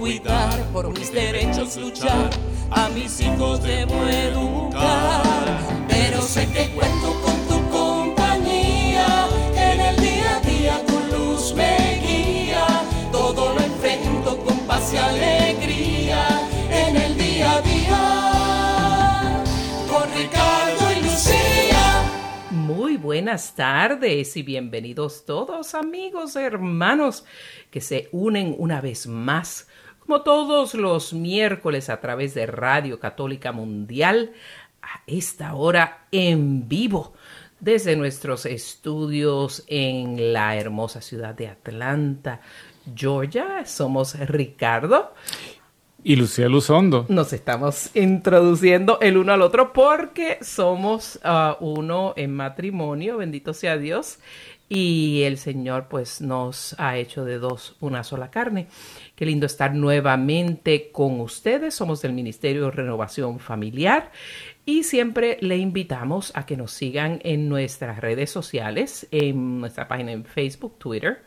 cuidar, 0.00 0.58
por 0.72 0.88
mis 0.98 1.12
derechos 1.12 1.76
luchar, 1.76 2.30
a 2.70 2.88
mis 2.88 3.20
hijos 3.20 3.62
debo 3.62 4.02
educar. 4.06 5.58
Pero 5.88 6.22
sé 6.22 6.48
que 6.50 6.70
cuento 6.70 7.20
con 7.20 7.36
tu 7.46 7.70
compañía, 7.70 9.28
en 9.54 9.80
el 9.80 9.96
día 9.96 10.36
a 10.36 10.40
día 10.40 10.86
tu 10.86 10.98
luz 11.14 11.54
me 11.54 12.00
guía, 12.02 12.66
todo 13.12 13.54
lo 13.54 13.60
enfrento 13.60 14.38
con 14.38 14.58
paz 14.60 14.94
y 14.94 14.96
alegría, 14.96 16.48
en 16.70 16.96
el 16.96 17.18
día 17.18 17.52
a 17.52 17.60
día, 17.60 19.44
con 19.90 20.10
Ricardo 20.14 20.92
y 20.96 21.02
Lucía. 21.02 22.04
Muy 22.50 22.96
buenas 22.96 23.54
tardes 23.54 24.34
y 24.34 24.42
bienvenidos 24.42 25.26
todos 25.26 25.74
amigos, 25.74 26.36
hermanos 26.36 27.26
que 27.70 27.82
se 27.82 28.08
unen 28.12 28.54
una 28.58 28.80
vez 28.80 29.06
más, 29.06 29.68
como 30.00 30.22
todos 30.22 30.74
los 30.74 31.12
miércoles 31.12 31.88
a 31.88 32.00
través 32.00 32.34
de 32.34 32.46
Radio 32.46 32.98
Católica 32.98 33.52
Mundial, 33.52 34.32
a 34.82 35.02
esta 35.06 35.54
hora 35.54 36.06
en 36.10 36.68
vivo 36.68 37.14
desde 37.60 37.94
nuestros 37.94 38.46
estudios 38.46 39.64
en 39.66 40.32
la 40.32 40.56
hermosa 40.56 41.00
ciudad 41.00 41.34
de 41.34 41.48
Atlanta, 41.48 42.40
Georgia. 42.94 43.64
Somos 43.66 44.18
Ricardo. 44.18 45.12
Y 46.02 46.16
Lucía 46.16 46.48
Luzondo. 46.48 47.04
Nos 47.10 47.34
estamos 47.34 47.94
introduciendo 47.94 48.98
el 49.00 49.18
uno 49.18 49.34
al 49.34 49.42
otro 49.42 49.74
porque 49.74 50.38
somos 50.40 51.20
uh, 51.22 51.62
uno 51.62 52.14
en 52.16 52.34
matrimonio, 52.34 53.18
bendito 53.18 53.52
sea 53.52 53.76
Dios, 53.76 54.18
y 54.72 55.24
el 55.24 55.36
Señor 55.36 55.88
pues 55.88 56.20
nos 56.20 56.76
ha 56.78 56.96
hecho 56.96 57.24
de 57.24 57.38
dos 57.38 57.76
una 57.80 58.04
sola 58.04 58.30
carne. 58.30 58.68
Qué 59.16 59.26
lindo 59.26 59.44
estar 59.44 59.74
nuevamente 59.74 60.92
con 60.92 61.20
ustedes. 61.20 61.74
Somos 61.74 62.00
del 62.02 62.12
Ministerio 62.12 62.66
de 62.66 62.70
Renovación 62.70 63.40
Familiar 63.40 64.12
y 64.64 64.84
siempre 64.84 65.38
le 65.40 65.56
invitamos 65.56 66.30
a 66.36 66.46
que 66.46 66.56
nos 66.56 66.70
sigan 66.70 67.20
en 67.24 67.48
nuestras 67.48 67.98
redes 67.98 68.30
sociales, 68.30 69.08
en 69.10 69.58
nuestra 69.60 69.88
página 69.88 70.12
en 70.12 70.24
Facebook, 70.24 70.78
Twitter 70.78 71.24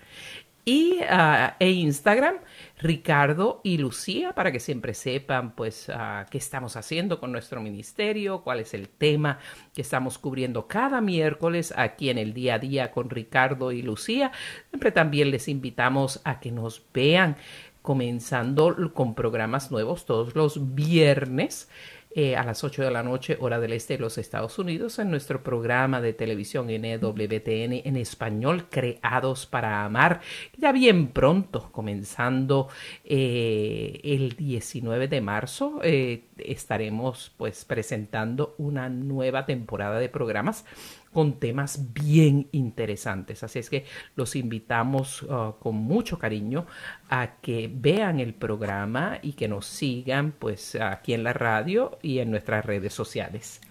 y 0.65 0.99
uh, 1.01 1.53
e 1.59 1.71
Instagram 1.71 2.35
Ricardo 2.79 3.61
y 3.63 3.77
Lucía 3.77 4.33
para 4.33 4.51
que 4.51 4.59
siempre 4.59 4.93
sepan 4.93 5.55
pues 5.55 5.89
uh, 5.89 6.29
qué 6.29 6.37
estamos 6.37 6.75
haciendo 6.75 7.19
con 7.19 7.31
nuestro 7.31 7.61
ministerio, 7.61 8.41
cuál 8.41 8.59
es 8.59 8.73
el 8.73 8.89
tema 8.89 9.39
que 9.73 9.81
estamos 9.81 10.17
cubriendo 10.17 10.67
cada 10.67 11.01
miércoles 11.01 11.73
aquí 11.75 12.09
en 12.09 12.17
el 12.17 12.33
día 12.33 12.55
a 12.55 12.59
día 12.59 12.91
con 12.91 13.09
Ricardo 13.09 13.71
y 13.71 13.81
Lucía. 13.81 14.31
Siempre 14.69 14.91
también 14.91 15.31
les 15.31 15.47
invitamos 15.47 16.21
a 16.23 16.39
que 16.39 16.51
nos 16.51 16.83
vean 16.93 17.37
comenzando 17.81 18.93
con 18.93 19.13
programas 19.13 19.69
nuevos 19.69 20.05
todos 20.05 20.35
los 20.35 20.73
viernes 20.73 21.69
eh, 22.15 22.35
a 22.35 22.43
las 22.43 22.63
8 22.63 22.83
de 22.83 22.91
la 22.91 23.03
noche, 23.03 23.37
hora 23.39 23.59
del 23.59 23.73
este 23.73 23.93
de 23.93 23.99
los 23.99 24.17
Estados 24.17 24.59
Unidos, 24.59 24.99
en 24.99 25.09
nuestro 25.09 25.43
programa 25.43 26.01
de 26.01 26.13
televisión 26.13 26.67
NWTN 26.67 27.81
en 27.85 27.97
español, 27.97 28.65
Creados 28.69 29.45
para 29.45 29.83
Amar, 29.83 30.21
ya 30.57 30.71
bien 30.71 31.07
pronto, 31.07 31.69
comenzando 31.71 32.67
eh, 33.03 33.99
el 34.03 34.35
19 34.35 35.07
de 35.07 35.21
marzo, 35.21 35.79
eh, 35.83 36.25
estaremos 36.37 37.33
pues 37.37 37.65
presentando 37.65 38.55
una 38.57 38.89
nueva 38.89 39.45
temporada 39.45 39.99
de 39.99 40.09
programas 40.09 40.65
con 41.13 41.39
temas 41.39 41.93
bien 41.93 42.47
interesantes. 42.51 43.43
Así 43.43 43.59
es 43.59 43.69
que 43.69 43.85
los 44.15 44.35
invitamos 44.35 45.23
uh, 45.23 45.53
con 45.59 45.75
mucho 45.75 46.19
cariño 46.19 46.65
a 47.09 47.35
que 47.41 47.69
vean 47.73 48.19
el 48.19 48.33
programa 48.33 49.19
y 49.21 49.33
que 49.33 49.47
nos 49.47 49.65
sigan 49.65 50.33
pues 50.37 50.75
aquí 50.75 51.13
en 51.13 51.23
la 51.23 51.33
radio 51.33 51.97
y 52.01 52.19
en 52.19 52.31
nuestras 52.31 52.65
redes 52.65 52.93
sociales. 52.93 53.61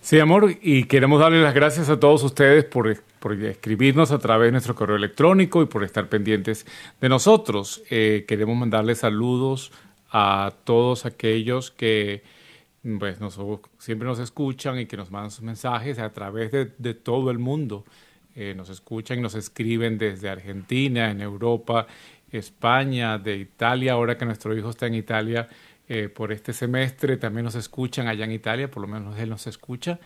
Sí, 0.00 0.18
amor, 0.18 0.56
y 0.60 0.84
queremos 0.84 1.20
darle 1.20 1.42
las 1.42 1.54
gracias 1.54 1.88
a 1.88 2.00
todos 2.00 2.22
ustedes 2.22 2.64
por, 2.64 2.96
por 3.18 3.34
escribirnos 3.34 4.12
a 4.12 4.18
través 4.18 4.48
de 4.48 4.52
nuestro 4.52 4.74
correo 4.74 4.96
electrónico 4.96 5.62
y 5.62 5.66
por 5.66 5.84
estar 5.84 6.08
pendientes 6.08 6.66
de 7.00 7.08
nosotros. 7.08 7.82
Eh, 7.90 8.24
queremos 8.26 8.56
mandarles 8.56 8.98
saludos 8.98 9.72
a 10.10 10.52
todos 10.64 11.04
aquellos 11.04 11.70
que 11.70 12.22
pues 12.98 13.20
nos, 13.20 13.38
siempre 13.78 14.06
nos 14.06 14.18
escuchan 14.18 14.78
y 14.78 14.86
que 14.86 14.96
nos 14.96 15.10
mandan 15.10 15.30
sus 15.30 15.42
mensajes 15.42 15.98
a 15.98 16.12
través 16.12 16.52
de, 16.52 16.72
de 16.78 16.94
todo 16.94 17.30
el 17.30 17.38
mundo. 17.38 17.84
Eh, 18.34 18.54
nos 18.54 18.68
escuchan 18.68 19.18
y 19.18 19.22
nos 19.22 19.34
escriben 19.34 19.96
desde 19.96 20.28
Argentina, 20.28 21.10
en 21.10 21.22
Europa, 21.22 21.86
España, 22.30 23.18
de 23.18 23.36
Italia, 23.36 23.94
ahora 23.94 24.18
que 24.18 24.26
nuestro 24.26 24.54
hijo 24.54 24.68
está 24.68 24.86
en 24.86 24.94
Italia 24.94 25.48
eh, 25.88 26.10
por 26.10 26.32
este 26.32 26.52
semestre, 26.52 27.16
también 27.16 27.44
nos 27.44 27.54
escuchan 27.54 28.08
allá 28.08 28.24
en 28.24 28.32
Italia, 28.32 28.70
por 28.70 28.82
lo 28.82 28.88
menos 28.88 29.18
él 29.18 29.30
nos 29.30 29.46
escucha, 29.46 30.00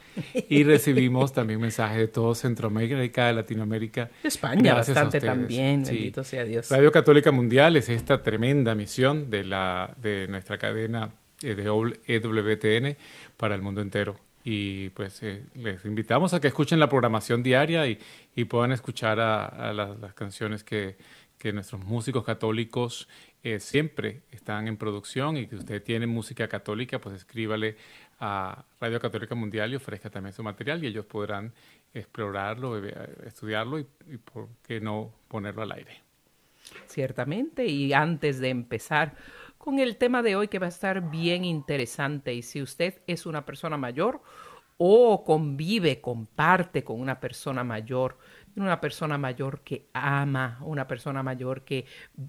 y 0.49 0.63
recibimos 0.65 1.33
también 1.33 1.59
mensajes 1.59 1.99
de 1.99 2.07
todo 2.07 2.35
Centroamérica, 2.35 3.27
de 3.27 3.33
Latinoamérica. 3.33 4.11
España 4.23 4.75
bastante 4.75 5.21
también, 5.21 5.85
sí. 5.85 5.95
bendito 5.95 6.23
sea 6.23 6.45
Dios. 6.45 6.71
Radio 6.71 6.93
Católica 6.93 7.33
Mundial 7.33 7.77
es 7.77 7.89
esta 7.89 8.23
tremenda 8.23 8.75
misión 8.77 9.29
de, 9.29 9.43
la, 9.43 9.93
de 10.01 10.29
nuestra 10.29 10.57
cadena 10.57 11.11
de 11.41 11.99
EWTN 12.07 12.97
para 13.37 13.55
el 13.55 13.63
mundo 13.63 13.81
entero. 13.81 14.17
Y 14.43 14.89
pues 14.91 15.23
eh, 15.23 15.45
les 15.55 15.85
invitamos 15.85 16.33
a 16.33 16.41
que 16.41 16.49
escuchen 16.49 16.81
la 16.81 16.89
programación 16.89 17.43
diaria 17.43 17.87
y, 17.87 17.99
y 18.35 18.45
puedan 18.45 18.73
escuchar 18.73 19.21
a, 19.21 19.45
a 19.45 19.73
las, 19.73 19.99
las, 19.99 20.15
canciones 20.15 20.65
que, 20.65 20.97
que, 21.37 21.53
nuestros 21.53 21.85
músicos 21.85 22.25
católicos 22.25 23.07
eh, 23.43 23.61
siempre 23.61 24.23
están 24.31 24.67
en 24.67 24.79
producción 24.79 25.37
y 25.37 25.47
que 25.47 25.57
usted 25.57 25.83
tiene 25.83 26.07
música 26.07 26.49
católica, 26.49 26.99
pues 26.99 27.17
escríbale 27.17 27.77
a 28.19 28.65
Radio 28.81 28.99
Católica 28.99 29.35
Mundial 29.35 29.73
y 29.73 29.77
ofrezca 29.77 30.09
también 30.09 30.33
su 30.33 30.43
material 30.43 30.83
y 30.83 30.87
ellos 30.87 31.05
podrán 31.05 31.53
explorarlo, 31.93 32.79
estudiarlo 33.27 33.79
y, 33.79 33.87
y 34.11 34.17
por 34.17 34.49
qué 34.67 34.81
no 34.81 35.13
ponerlo 35.29 35.63
al 35.63 35.73
aire. 35.73 36.01
Ciertamente, 36.87 37.67
y 37.67 37.93
antes 37.93 38.39
de 38.39 38.49
empezar, 38.49 39.17
con 39.61 39.79
el 39.79 39.99
tema 39.99 40.23
de 40.23 40.37
hoy 40.37 40.49
que 40.49 40.59
va 40.59 40.67
a 40.67 40.71
estar 40.71 41.11
bien 41.11 41.45
interesante. 41.45 42.33
Y 42.33 42.41
si 42.41 42.63
usted 42.63 43.03
es 43.07 43.27
una 43.27 43.45
persona 43.45 43.77
mayor 43.77 44.23
o 44.79 45.23
convive, 45.23 46.01
comparte 46.01 46.83
con 46.83 46.99
una 46.99 47.21
persona 47.21 47.63
mayor, 47.63 48.17
una 48.57 48.81
persona 48.81 49.19
mayor 49.19 49.61
que 49.61 49.89
ama, 49.93 50.59
una 50.63 50.87
persona 50.87 51.23
mayor 51.23 51.65
que 51.65 51.87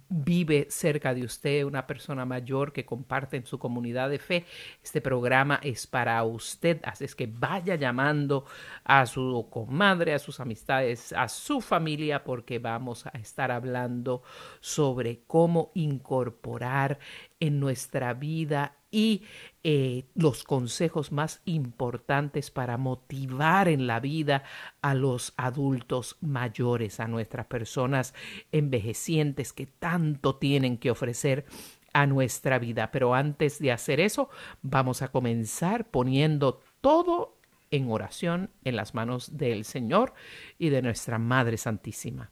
vive 0.09 0.67
cerca 0.69 1.13
de 1.13 1.23
usted, 1.23 1.63
una 1.63 1.87
persona 1.87 2.25
mayor 2.25 2.73
que 2.73 2.85
comparte 2.85 3.37
en 3.37 3.45
su 3.45 3.59
comunidad 3.59 4.09
de 4.09 4.19
fe. 4.19 4.45
Este 4.83 5.01
programa 5.01 5.59
es 5.63 5.87
para 5.87 6.23
usted, 6.23 6.79
así 6.83 7.05
es 7.05 7.15
que 7.15 7.27
vaya 7.27 7.75
llamando 7.75 8.45
a 8.83 9.05
su 9.05 9.47
comadre, 9.49 10.13
a 10.13 10.19
sus 10.19 10.39
amistades, 10.39 11.13
a 11.13 11.27
su 11.27 11.61
familia, 11.61 12.23
porque 12.23 12.59
vamos 12.59 13.05
a 13.07 13.11
estar 13.11 13.51
hablando 13.51 14.23
sobre 14.59 15.23
cómo 15.27 15.71
incorporar 15.73 16.99
en 17.39 17.59
nuestra 17.59 18.13
vida 18.13 18.77
y 18.91 19.23
eh, 19.63 20.05
los 20.15 20.43
consejos 20.43 21.11
más 21.11 21.41
importantes 21.45 22.49
para 22.49 22.77
motivar 22.77 23.67
en 23.67 23.85
la 23.85 23.99
vida 23.99 24.43
a 24.81 24.95
los 24.95 25.33
adultos 25.37 26.17
mayores, 26.19 26.99
a 26.99 27.07
nuestras 27.07 27.45
personas 27.45 28.15
envejecientes 28.51 29.53
que 29.53 29.67
tanto 29.67 30.37
tienen 30.37 30.77
que 30.77 30.89
ofrecer 30.89 31.45
a 31.93 32.07
nuestra 32.07 32.57
vida. 32.57 32.91
Pero 32.91 33.13
antes 33.13 33.59
de 33.59 33.71
hacer 33.71 33.99
eso, 33.99 34.29
vamos 34.61 35.01
a 35.01 35.09
comenzar 35.09 35.89
poniendo 35.89 36.61
todo 36.81 37.37
en 37.69 37.89
oración 37.91 38.49
en 38.63 38.75
las 38.75 38.93
manos 38.93 39.37
del 39.37 39.65
Señor 39.65 40.13
y 40.57 40.69
de 40.69 40.81
nuestra 40.81 41.19
Madre 41.19 41.57
Santísima. 41.57 42.31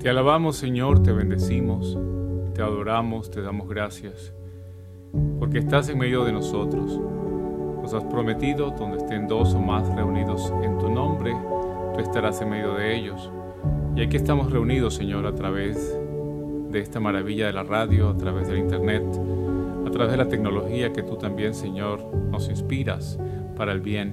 Te 0.00 0.08
alabamos 0.08 0.56
Señor, 0.56 1.02
te 1.02 1.12
bendecimos, 1.12 1.98
te 2.60 2.64
adoramos, 2.64 3.30
te 3.30 3.40
damos 3.40 3.70
gracias, 3.70 4.34
porque 5.38 5.60
estás 5.60 5.88
en 5.88 5.96
medio 5.96 6.26
de 6.26 6.32
nosotros. 6.32 7.00
Nos 7.80 7.94
has 7.94 8.04
prometido, 8.04 8.70
donde 8.72 8.98
estén 8.98 9.26
dos 9.26 9.54
o 9.54 9.60
más 9.60 9.88
reunidos 9.94 10.52
en 10.62 10.76
tu 10.76 10.90
nombre, 10.90 11.34
tú 11.94 12.00
estarás 12.00 12.42
en 12.42 12.50
medio 12.50 12.74
de 12.74 12.94
ellos. 12.94 13.32
Y 13.96 14.02
aquí 14.02 14.18
estamos 14.18 14.52
reunidos, 14.52 14.92
Señor, 14.92 15.24
a 15.24 15.34
través 15.34 15.98
de 16.70 16.80
esta 16.80 17.00
maravilla 17.00 17.46
de 17.46 17.54
la 17.54 17.62
radio, 17.62 18.10
a 18.10 18.16
través 18.18 18.46
del 18.46 18.58
Internet, 18.58 19.06
a 19.86 19.90
través 19.90 20.10
de 20.10 20.18
la 20.18 20.28
tecnología 20.28 20.92
que 20.92 21.02
tú 21.02 21.16
también, 21.16 21.54
Señor, 21.54 22.04
nos 22.30 22.50
inspiras 22.50 23.18
para 23.56 23.72
el 23.72 23.80
bien. 23.80 24.12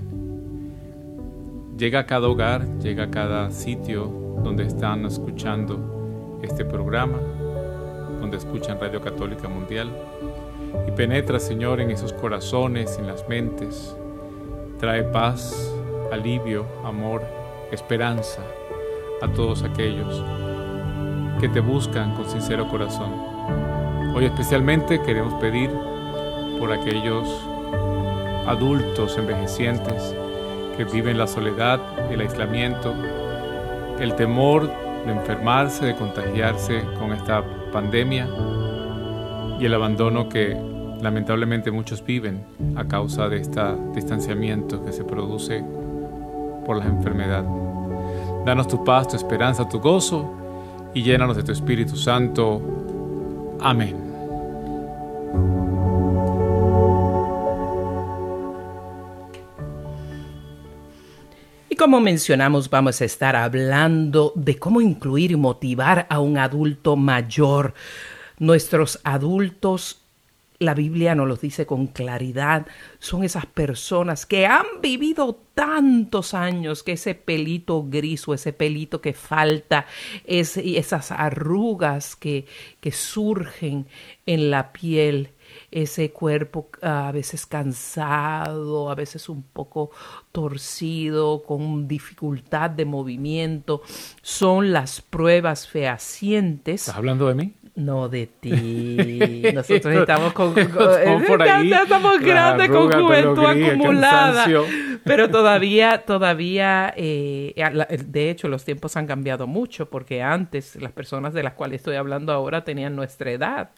Llega 1.78 2.00
a 2.00 2.06
cada 2.06 2.30
hogar, 2.30 2.66
llega 2.80 3.04
a 3.04 3.12
cada 3.12 3.52
sitio 3.52 4.06
donde 4.42 4.64
están 4.64 5.06
escuchando 5.06 6.40
este 6.42 6.64
programa, 6.64 7.20
donde 8.20 8.38
escuchan 8.38 8.80
Radio 8.80 9.02
Católica 9.02 9.48
Mundial, 9.48 9.90
y 10.88 10.92
penetra, 10.92 11.40
Señor, 11.40 11.80
en 11.82 11.92
esos 11.92 12.14
corazones, 12.14 12.98
en 12.98 13.08
las 13.08 13.28
mentes, 13.28 13.96
trae 14.80 15.04
paz, 15.04 15.74
alivio, 16.12 16.66
amor, 16.84 17.24
esperanza 17.72 18.42
a 19.22 19.28
todos 19.30 19.64
aquellos 19.64 20.24
que 21.40 21.50
te 21.50 21.60
buscan 21.60 22.16
con 22.16 22.30
sincero 22.30 22.68
corazón. 22.68 23.12
Hoy 24.16 24.26
especialmente 24.26 25.02
queremos 25.02 25.34
pedir 25.36 25.70
por 26.60 26.72
aquellos 26.72 27.28
adultos 28.48 29.18
envejecientes 29.18 30.16
que 30.76 30.86
viven 30.86 31.18
la 31.18 31.28
soledad, 31.28 31.80
el 32.12 32.22
aislamiento, 32.22 32.94
el 34.00 34.16
temor 34.16 34.72
de 35.06 35.12
enfermarse, 35.12 35.86
de 35.86 35.96
contagiarse 35.96 36.84
con 37.00 37.14
esta 37.14 37.44
pandemia 37.78 38.28
y 39.60 39.66
el 39.66 39.72
abandono 39.72 40.28
que 40.28 40.58
lamentablemente 41.00 41.70
muchos 41.70 42.04
viven 42.04 42.44
a 42.76 42.88
causa 42.88 43.30
de 43.30 43.38
este 43.38 43.62
distanciamiento 43.94 44.84
que 44.84 44.92
se 44.92 45.04
produce 45.04 45.64
por 46.66 46.78
la 46.78 46.86
enfermedad. 46.86 47.46
Danos 48.48 48.68
tu 48.68 48.84
paz, 48.84 49.10
tu 49.10 49.16
esperanza, 49.16 49.70
tu 49.70 49.80
gozo 49.80 50.90
y 50.96 51.04
llénanos 51.04 51.38
de 51.38 51.44
tu 51.44 51.52
Espíritu 51.52 51.96
Santo. 51.96 52.60
Amén. 53.62 54.08
Como 61.88 62.02
mencionamos, 62.02 62.70
vamos 62.70 63.00
a 63.00 63.06
estar 63.06 63.38
hablando 63.38 64.34
de 64.36 64.60
cómo 64.60 64.82
incluir 64.82 65.32
y 65.32 65.38
motivar 65.38 66.06
a 66.10 66.20
un 66.20 66.38
adulto 66.38 66.98
mayor. 66.98 67.76
Nuestros 68.40 69.00
adultos 69.06 70.02
la 70.60 70.74
Biblia 70.74 71.16
nos 71.16 71.30
lo 71.30 71.38
dice 71.38 71.66
con 71.66 71.88
claridad, 71.88 72.68
son 73.00 73.24
esas 73.24 73.46
personas 73.46 74.26
que 74.26 74.46
han 74.46 74.66
vivido 74.82 75.40
tantos 75.54 76.34
años 76.34 76.84
que 76.84 76.94
ese 76.94 77.16
pelito 77.16 77.86
gris 77.88 78.28
o 78.28 78.34
ese 78.34 78.52
pelito 78.52 79.00
que 79.00 79.14
falta, 79.14 79.86
es, 80.26 80.58
esas 80.58 81.12
arrugas 81.12 82.18
que, 82.18 82.48
que 82.82 82.92
surgen 82.92 83.88
en 84.26 84.52
la 84.52 84.74
piel, 84.74 85.30
ese 85.82 86.12
cuerpo 86.12 86.70
a 86.82 87.12
veces 87.12 87.46
cansado, 87.46 88.90
a 88.90 88.96
veces 88.96 89.30
un 89.30 89.44
poco 89.44 89.92
torcido, 90.32 91.44
con 91.44 91.88
dificultad 91.88 92.72
de 92.72 92.86
movimiento, 92.86 93.84
son 94.22 94.72
las 94.74 95.02
pruebas 95.02 95.68
fehacientes. 95.68 96.82
¿Estás 96.82 96.96
hablando 96.96 97.28
de 97.28 97.36
mí? 97.36 97.54
No 97.76 98.10
de 98.10 98.26
ti. 98.26 99.44
Nosotros 99.54 99.96
estamos 99.96 100.34
con, 100.34 100.56
ya, 100.56 101.84
estamos 101.84 102.20
grandes 102.22 102.70
con 102.70 102.92
juventud 102.92 103.46
acumulada. 103.46 104.48
Pero 105.04 105.30
todavía, 105.30 106.04
todavía, 106.04 106.92
eh, 106.98 107.54
de 108.04 108.32
hecho, 108.32 108.48
los 108.48 108.66
tiempos 108.66 108.98
han 108.98 109.06
cambiado 109.06 109.46
mucho 109.46 109.92
porque 109.92 110.24
antes 110.24 110.76
las 110.82 110.92
personas 110.92 111.36
de 111.36 111.44
las 111.44 111.54
cuales 111.54 111.82
estoy 111.82 111.98
hablando 111.98 112.34
ahora 112.34 112.64
tenían 112.64 112.96
nuestra 112.96 113.32
edad 113.32 113.70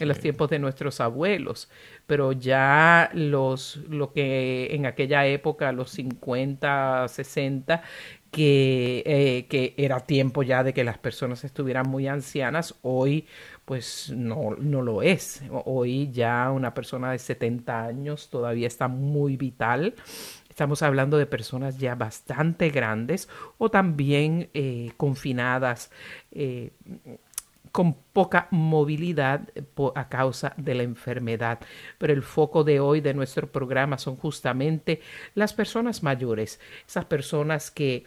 en 0.00 0.08
los 0.08 0.18
tiempos 0.18 0.50
de 0.50 0.58
nuestros 0.58 1.00
abuelos, 1.00 1.68
pero 2.06 2.32
ya 2.32 3.10
los, 3.14 3.76
lo 3.88 4.12
que 4.12 4.74
en 4.74 4.86
aquella 4.86 5.26
época, 5.26 5.72
los 5.72 5.90
50, 5.90 7.06
60, 7.08 7.82
que, 8.30 9.02
eh, 9.06 9.46
que 9.48 9.74
era 9.76 10.00
tiempo 10.00 10.42
ya 10.42 10.62
de 10.62 10.72
que 10.72 10.84
las 10.84 10.98
personas 10.98 11.44
estuvieran 11.44 11.88
muy 11.88 12.06
ancianas, 12.08 12.76
hoy 12.82 13.26
pues 13.64 14.12
no, 14.16 14.56
no 14.58 14.82
lo 14.82 15.00
es. 15.00 15.42
Hoy 15.64 16.10
ya 16.10 16.50
una 16.50 16.74
persona 16.74 17.12
de 17.12 17.18
70 17.20 17.84
años 17.84 18.28
todavía 18.28 18.66
está 18.66 18.88
muy 18.88 19.36
vital. 19.36 19.94
Estamos 20.48 20.82
hablando 20.82 21.18
de 21.18 21.26
personas 21.26 21.78
ya 21.78 21.94
bastante 21.94 22.70
grandes 22.70 23.28
o 23.58 23.70
también 23.70 24.50
eh, 24.54 24.90
confinadas. 24.96 25.92
Eh, 26.32 26.72
con 27.72 27.94
poca 27.94 28.48
movilidad 28.50 29.48
a 29.94 30.08
causa 30.08 30.54
de 30.56 30.74
la 30.74 30.82
enfermedad. 30.82 31.60
Pero 31.98 32.12
el 32.12 32.22
foco 32.22 32.64
de 32.64 32.80
hoy 32.80 33.00
de 33.00 33.14
nuestro 33.14 33.50
programa 33.50 33.98
son 33.98 34.16
justamente 34.16 35.00
las 35.34 35.52
personas 35.52 36.02
mayores, 36.02 36.60
esas 36.86 37.04
personas 37.04 37.70
que 37.70 38.04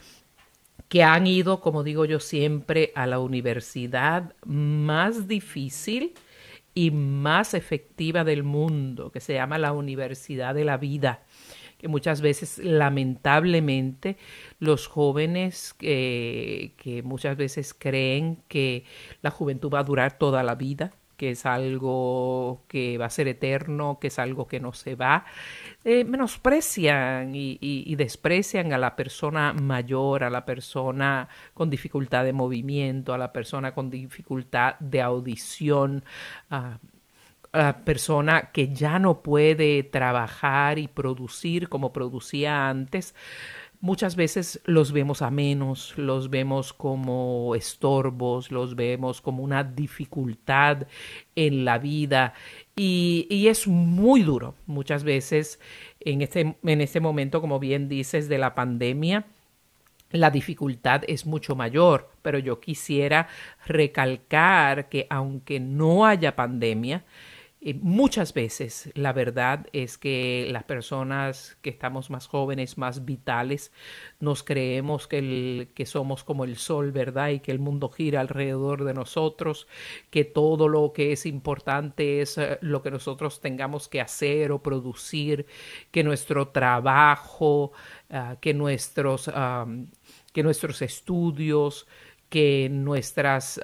que 0.89 1.01
han 1.03 1.25
ido, 1.25 1.59
como 1.59 1.83
digo 1.83 2.05
yo 2.05 2.19
siempre, 2.19 2.91
a 2.93 3.07
la 3.07 3.19
universidad 3.19 4.35
más 4.45 5.27
difícil 5.27 6.13
y 6.75 6.91
más 6.91 7.53
efectiva 7.53 8.23
del 8.23 8.43
mundo, 8.43 9.11
que 9.11 9.19
se 9.19 9.33
llama 9.33 9.57
la 9.57 9.73
Universidad 9.73 10.55
de 10.55 10.65
la 10.65 10.77
Vida, 10.77 11.23
muchas 11.87 12.21
veces 12.21 12.57
lamentablemente 12.59 14.17
los 14.59 14.87
jóvenes 14.87 15.73
que, 15.73 17.01
muchas 17.03 17.37
veces 17.37 17.73
creen 17.73 18.37
que 18.47 18.85
la 19.21 19.31
juventud 19.31 19.71
va 19.71 19.79
a 19.79 19.83
durar 19.83 20.17
toda 20.17 20.43
la 20.43 20.55
vida, 20.55 20.93
que 21.17 21.31
es 21.31 21.45
algo 21.45 22.63
que 22.67 22.97
va 22.97 23.05
a 23.05 23.09
ser 23.09 23.27
eterno, 23.27 23.99
que 23.99 24.07
es 24.07 24.19
algo 24.19 24.47
que 24.47 24.59
no 24.59 24.73
se 24.73 24.95
va, 24.95 25.25
eh, 25.83 26.03
menosprecian 26.03 27.33
y, 27.35 27.95
desprecian 27.95 28.73
a 28.73 28.77
la 28.77 28.95
persona 28.95 29.53
mayor, 29.53 30.23
a 30.23 30.29
la 30.29 30.45
persona 30.45 31.29
con 31.53 31.69
dificultad 31.69 32.23
de 32.25 32.33
movimiento, 32.33 33.13
a 33.13 33.17
la 33.17 33.31
persona 33.31 33.73
con 33.73 33.89
dificultad 33.89 34.79
de 34.79 35.01
audición, 35.01 36.03
a 36.49 36.79
la 37.53 37.85
persona 37.85 38.51
que 38.51 38.73
ya 38.73 38.99
no 38.99 39.21
puede 39.21 39.83
trabajar 39.83 40.79
y 40.79 40.87
producir 40.87 41.69
como 41.69 41.93
producía 41.93 42.69
antes 42.69 43.13
muchas 43.83 44.15
veces 44.15 44.61
los 44.63 44.93
vemos 44.93 45.21
a 45.21 45.29
menos, 45.29 45.93
los 45.97 46.29
vemos 46.29 46.71
como 46.71 47.53
estorbos, 47.53 48.49
los 48.49 48.77
vemos 48.77 49.19
como 49.19 49.43
una 49.43 49.65
dificultad 49.65 50.87
en 51.35 51.65
la 51.65 51.79
vida 51.79 52.33
y, 52.77 53.45
es 53.49 53.67
muy 53.67 54.23
duro 54.23 54.55
muchas 54.67 55.03
veces 55.03 55.59
en 55.99 56.21
este, 56.21 56.55
en 56.63 56.81
este 56.81 57.01
momento, 57.01 57.41
como 57.41 57.59
bien 57.59 57.89
dices, 57.89 58.29
de 58.29 58.37
la 58.37 58.55
pandemia. 58.55 59.25
La 60.11 60.29
dificultad 60.29 61.01
es 61.07 61.25
mucho 61.25 61.53
mayor, 61.57 62.09
pero 62.21 62.39
yo 62.39 62.61
quisiera 62.61 63.27
recalcar 63.65 64.87
que 64.87 65.07
aunque 65.09 65.59
no 65.59 66.05
haya 66.05 66.37
pandemia, 66.37 67.03
muchas 67.81 68.33
veces 68.33 68.91
la 68.93 69.13
verdad 69.13 69.67
es 69.71 69.97
que 69.97 70.47
las 70.51 70.65
personas 70.65 71.57
que 71.61 71.69
estamos 71.69 72.09
más 72.09 72.27
jóvenes, 72.27 72.77
más 72.77 73.05
vitales, 73.05 73.71
nos 74.19 74.43
creemos 74.43 75.07
que, 75.07 75.69
que 75.73 75.85
somos 75.85 76.25
como 76.25 76.43
el 76.43 76.57
sol, 76.57 76.91
¿verdad? 76.91 77.29
Y 77.29 77.39
que 77.39 77.51
el 77.51 77.59
mundo 77.59 77.87
gira 77.87 78.19
alrededor 78.19 78.83
de 78.83 78.93
nosotros, 78.93 79.67
que 80.09 80.25
todo 80.25 80.67
lo 80.67 80.91
que 80.91 81.13
es 81.13 81.25
importante 81.25 82.21
es 82.21 82.37
eh, 82.37 82.57
lo 82.61 82.81
que 82.81 82.91
nosotros 82.91 83.39
tengamos 83.39 83.87
que 83.87 84.01
hacer 84.01 84.51
o 84.51 84.61
producir, 84.61 85.45
que 85.91 86.03
nuestro 86.03 86.49
trabajo, 86.49 87.71
ah, 88.09 88.35
que, 88.41 88.53
nuestros, 88.53 89.31
que 90.33 90.43
nuestros 90.43 90.81
estudios, 90.81 91.87
que 92.29 92.67
nuestras 92.69 93.59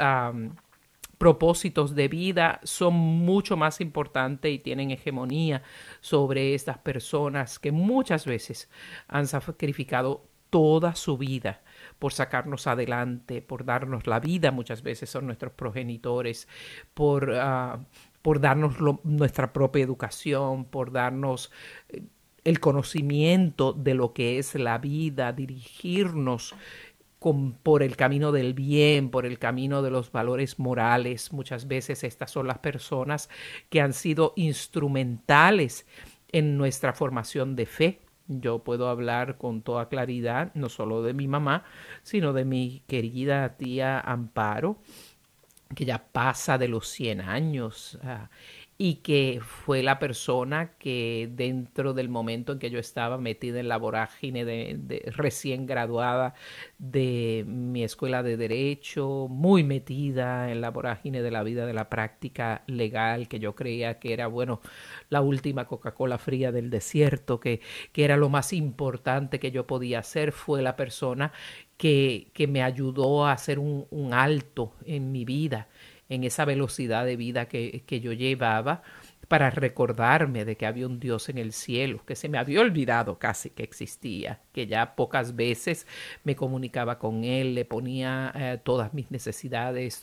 propósitos 1.19 1.93
de 1.95 2.07
vida 2.07 2.59
son 2.63 2.95
mucho 2.95 3.57
más 3.57 3.81
importantes 3.81 4.51
y 4.51 4.57
tienen 4.57 4.89
hegemonía 4.89 5.61
sobre 5.99 6.55
estas 6.55 6.79
personas 6.79 7.59
que 7.59 7.71
muchas 7.71 8.25
veces 8.25 8.69
han 9.07 9.27
sacrificado 9.27 10.25
toda 10.49 10.95
su 10.95 11.17
vida 11.17 11.61
por 11.99 12.13
sacarnos 12.13 12.67
adelante, 12.67 13.41
por 13.41 13.65
darnos 13.65 14.07
la 14.07 14.21
vida, 14.21 14.51
muchas 14.51 14.81
veces 14.81 15.09
son 15.09 15.25
nuestros 15.25 15.51
progenitores, 15.51 16.47
por, 16.93 17.33
ah, 17.35 17.79
por 18.21 18.39
darnos 18.39 18.75
nuestra 19.03 19.51
propia 19.51 19.83
educación, 19.83 20.63
por 20.63 20.91
darnos 20.93 21.51
eh, 21.89 22.01
el 22.45 22.61
conocimiento 22.61 23.73
de 23.73 23.93
lo 23.93 24.13
que 24.13 24.39
es 24.39 24.55
la 24.55 24.77
vida, 24.77 25.33
dirigirnos 25.33 26.55
por 27.19 27.83
el 27.83 27.97
camino 27.97 28.31
del 28.31 28.53
bien, 28.53 29.09
por 29.09 29.25
el 29.25 29.39
camino 29.39 29.81
de 29.81 29.91
los 29.91 30.11
valores 30.11 30.57
morales. 30.57 31.33
Muchas 31.33 31.67
veces 31.67 32.03
estas 32.03 32.31
son 32.31 32.47
las 32.47 32.59
personas 32.59 33.29
que 33.69 33.81
han 33.81 33.93
sido 33.93 34.33
instrumentales 34.37 35.85
en 36.31 36.57
nuestra 36.57 36.93
formación 36.93 37.55
de 37.55 37.65
fe, 37.65 37.99
Yo 38.27 38.59
puedo 38.59 38.89
hablar 38.89 39.37
con 39.39 39.63
toda 39.63 39.89
claridad, 39.89 40.51
no 40.53 40.69
solo 40.69 41.01
de 41.01 41.13
mi 41.13 41.27
mamá, 41.27 41.63
sino 42.03 42.31
de 42.31 42.45
mi 42.45 42.83
querida 42.87 43.57
tía 43.57 43.99
Amparo, 43.99 44.77
que 45.75 45.85
ya 45.85 46.03
pasa 46.11 46.57
de 46.57 46.67
los 46.67 46.87
100 46.89 47.21
años. 47.21 47.97
Ah, 48.03 48.29
y 48.81 48.95
que 48.95 49.41
fue 49.43 49.83
la 49.83 49.99
persona 49.99 50.71
que 50.79 51.29
dentro 51.33 51.93
del 51.93 52.07
momento 52.07 52.53
en 52.53 52.59
que 52.59 52.69
yo 52.69 52.79
estaba 52.79 53.17
metida 53.17 53.59
en 53.59 53.67
la 53.67 53.75
vorágine 53.75 54.45
de, 54.45 55.03
recién 55.17 55.65
graduada 55.65 56.33
de 56.77 57.43
mi 57.45 57.83
escuela 57.83 58.23
de 58.23 58.37
derecho, 58.37 59.27
muy 59.29 59.65
metida 59.65 60.49
en 60.49 60.61
la 60.61 60.71
vorágine 60.71 61.21
de 61.21 61.29
la 61.29 61.43
vida 61.43 61.65
de 61.65 61.73
la 61.73 61.89
práctica 61.89 62.63
legal, 62.67 63.27
que 63.27 63.39
yo 63.39 63.53
creía 63.53 63.99
que 63.99 64.13
era, 64.13 64.27
bueno, 64.27 64.61
la 65.09 65.19
última 65.19 65.67
Coca-Cola 65.67 66.17
fría 66.17 66.53
del 66.53 66.69
desierto, 66.69 67.41
que, 67.41 67.59
que 67.91 68.05
era 68.05 68.15
lo 68.15 68.29
más 68.29 68.53
importante 68.53 69.41
que 69.41 69.51
yo 69.51 69.67
podía 69.67 69.99
hacer, 69.99 70.31
fue 70.31 70.61
la 70.61 70.77
persona 70.77 71.33
que, 71.75 72.31
que 72.33 72.47
me 72.47 72.63
ayudó 72.63 73.25
a 73.25 73.33
hacer 73.33 73.59
un, 73.59 73.87
un 73.89 74.13
alto 74.13 74.73
en 74.85 75.11
mi 75.11 75.25
vida 75.25 75.67
en 76.09 76.23
esa 76.23 76.45
velocidad 76.45 77.05
de 77.05 77.15
vida 77.15 77.47
que, 77.47 77.83
que 77.85 78.01
yo 78.01 78.11
llevaba 78.13 78.81
para 79.29 79.51
recordarme 79.51 80.43
de 80.43 80.57
que 80.57 80.65
había 80.65 80.87
un 80.87 80.99
Dios 80.99 81.29
en 81.29 81.37
el 81.37 81.53
cielo, 81.53 82.03
que 82.05 82.15
se 82.15 82.27
me 82.27 82.39
había 82.39 82.61
olvidado 82.61 83.19
casi 83.19 83.51
que 83.51 83.61
existía, 83.61 84.41
que 84.51 84.65
ya 84.65 84.95
pocas 84.95 85.35
veces 85.35 85.85
me 86.23 86.35
comunicaba 86.35 86.97
con 86.97 87.23
Él, 87.23 87.53
le 87.53 87.63
ponía 87.63 88.33
eh, 88.35 88.59
todas 88.61 88.91
mis 88.95 89.11
necesidades, 89.11 90.01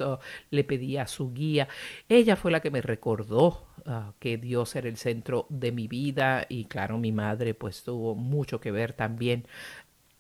le 0.51 0.65
pedía 0.65 1.09
su 1.09 1.33
guía. 1.35 1.67
Ella 2.09 2.37
fue 2.37 2.53
la 2.53 2.61
que 2.61 2.71
me 2.71 2.81
recordó 2.81 3.67
ah, 3.85 4.13
que 4.21 4.39
Dios 4.39 4.77
era 4.77 4.89
el 4.89 4.97
centro 4.97 5.47
de 5.51 5.73
mi 5.73 5.89
vida 5.89 6.47
y 6.49 6.67
claro, 6.67 6.97
mi 6.97 7.11
madre 7.11 7.53
pues 7.53 7.83
tuvo 7.83 8.15
mucho 8.15 8.61
que 8.61 8.71
ver 8.71 8.93
también 8.93 9.49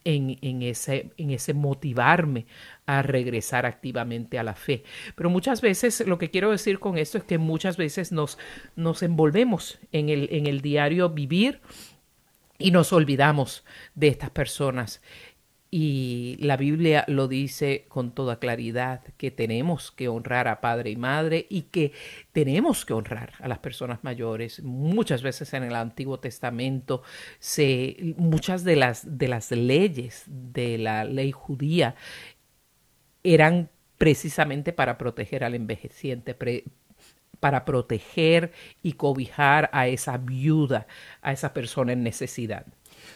en, 0.07 0.63
ese, 0.63 1.11
en 1.17 1.31
ese 1.31 1.53
motivarme 1.53 2.47
a 2.87 3.03
regresar 3.03 3.67
activamente 3.67 4.39
a 4.39 4.45
la 4.45 4.55
fe. 4.55 4.85
Pero 5.17 5.31
muchas 5.31 5.61
veces, 5.61 6.07
lo 6.07 6.17
que 6.19 6.31
quiero 6.31 6.51
decir 6.51 6.79
con 6.79 6.97
esto 6.97 7.19
es 7.19 7.25
que 7.25 7.39
muchas 7.39 7.77
veces 7.77 8.13
nos, 8.13 8.39
nos 8.77 9.03
envolvemos 9.03 9.81
en 9.91 10.09
el, 10.09 10.29
en 10.31 10.47
el 10.47 10.61
diario 10.61 11.11
vivir 11.11 11.61
y 12.59 12.71
nos 12.71 12.93
olvidamos 12.93 13.65
de 13.95 14.09
estas 14.09 14.31
personas 14.31 15.03
y 15.78 16.38
la 16.40 16.56
Biblia 16.56 17.04
lo 17.06 17.28
dice 17.28 17.85
con 17.88 18.12
toda 18.12 18.38
claridad, 18.38 19.02
que 19.18 19.30
tenemos 19.30 19.92
que 19.92 20.09
honrar 20.09 20.49
a 20.49 20.62
padre 20.62 20.88
y 20.88 20.97
madre 20.97 21.45
y 21.50 21.64
que 21.64 21.92
tenemos 22.33 22.87
que 22.87 22.95
honrar 22.95 23.35
a 23.40 23.47
las 23.47 23.59
personas 23.59 24.02
mayores. 24.02 24.62
Muchas 24.62 25.21
veces 25.21 25.52
en 25.52 25.64
el 25.64 25.75
Antiguo 25.75 26.18
Testamento 26.18 27.02
se, 27.40 28.14
muchas 28.16 28.64
de 28.64 28.76
las, 28.76 29.18
de 29.18 29.28
las 29.28 29.50
leyes 29.50 30.23
de 30.26 30.78
la 30.78 31.04
ley 31.04 31.30
judía 31.30 31.95
eran 33.23 33.68
precisamente 33.99 34.73
para 34.73 34.97
proteger 34.97 35.45
al 35.45 35.54
envejeciente, 35.54 36.35
para 37.38 37.66
proteger 37.66 38.50
y 38.83 38.95
cobijar 38.95 39.68
a 39.75 39.88
esa 39.88 40.16
viuda, 40.16 40.87
a 41.21 41.33
esa 41.33 41.52
persona 41.52 41.92
en 41.92 42.02
necesidad. 42.02 42.64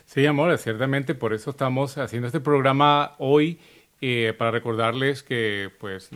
Sí, 0.05 0.27
amor, 0.27 0.57
ciertamente 0.59 1.15
por 1.15 1.33
eso 1.33 1.51
estamos 1.51 1.99
haciendo 1.99 2.27
este 2.27 2.41
programa 2.41 3.15
hoy 3.19 3.59
eh, 4.01 4.35
para 4.37 4.51
recordarles 4.51 5.23
que 5.23 5.71
pues 5.79 6.11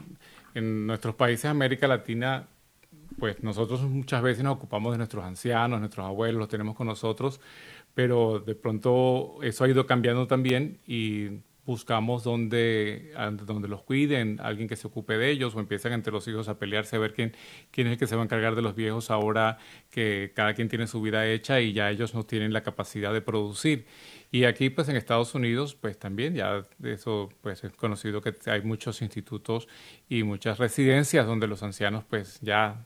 en 0.54 0.86
nuestros 0.86 1.14
países 1.14 1.44
de 1.44 1.48
América 1.50 1.86
Latina 1.86 2.48
pues 3.18 3.42
nosotros 3.42 3.82
muchas 3.82 4.22
veces 4.22 4.42
nos 4.42 4.56
ocupamos 4.56 4.92
de 4.92 4.98
nuestros 4.98 5.24
ancianos, 5.24 5.80
nuestros 5.80 6.06
abuelos, 6.06 6.38
los 6.38 6.48
tenemos 6.48 6.74
con 6.74 6.86
nosotros, 6.86 7.40
pero 7.94 8.40
de 8.40 8.54
pronto 8.54 9.36
eso 9.42 9.64
ha 9.64 9.68
ido 9.68 9.86
cambiando 9.86 10.26
también 10.26 10.78
y 10.86 11.40
buscamos 11.66 12.24
donde, 12.24 13.12
donde 13.46 13.68
los 13.68 13.82
cuiden, 13.82 14.38
alguien 14.42 14.68
que 14.68 14.76
se 14.76 14.86
ocupe 14.86 15.16
de 15.16 15.30
ellos, 15.30 15.54
o 15.54 15.60
empiezan 15.60 15.92
entre 15.92 16.12
los 16.12 16.26
hijos 16.28 16.48
a 16.48 16.58
pelearse 16.58 16.96
a 16.96 16.98
ver 16.98 17.14
quién, 17.14 17.34
quién 17.70 17.86
es 17.86 17.94
el 17.94 17.98
que 17.98 18.06
se 18.06 18.16
va 18.16 18.22
a 18.22 18.24
encargar 18.24 18.54
de 18.54 18.62
los 18.62 18.74
viejos 18.74 19.10
ahora 19.10 19.58
que 19.90 20.32
cada 20.34 20.54
quien 20.54 20.68
tiene 20.68 20.86
su 20.86 21.00
vida 21.00 21.26
hecha 21.26 21.60
y 21.60 21.72
ya 21.72 21.90
ellos 21.90 22.14
no 22.14 22.24
tienen 22.24 22.52
la 22.52 22.62
capacidad 22.62 23.12
de 23.12 23.20
producir. 23.20 23.86
Y 24.30 24.44
aquí, 24.44 24.68
pues 24.68 24.88
en 24.88 24.96
Estados 24.96 25.34
Unidos, 25.34 25.74
pues 25.74 25.98
también 25.98 26.34
ya 26.34 26.66
eso, 26.82 27.30
pues 27.40 27.62
es 27.64 27.72
conocido 27.72 28.20
que 28.20 28.34
hay 28.46 28.62
muchos 28.62 29.00
institutos 29.00 29.68
y 30.08 30.24
muchas 30.24 30.58
residencias 30.58 31.26
donde 31.26 31.46
los 31.46 31.62
ancianos, 31.62 32.04
pues 32.04 32.40
ya 32.40 32.84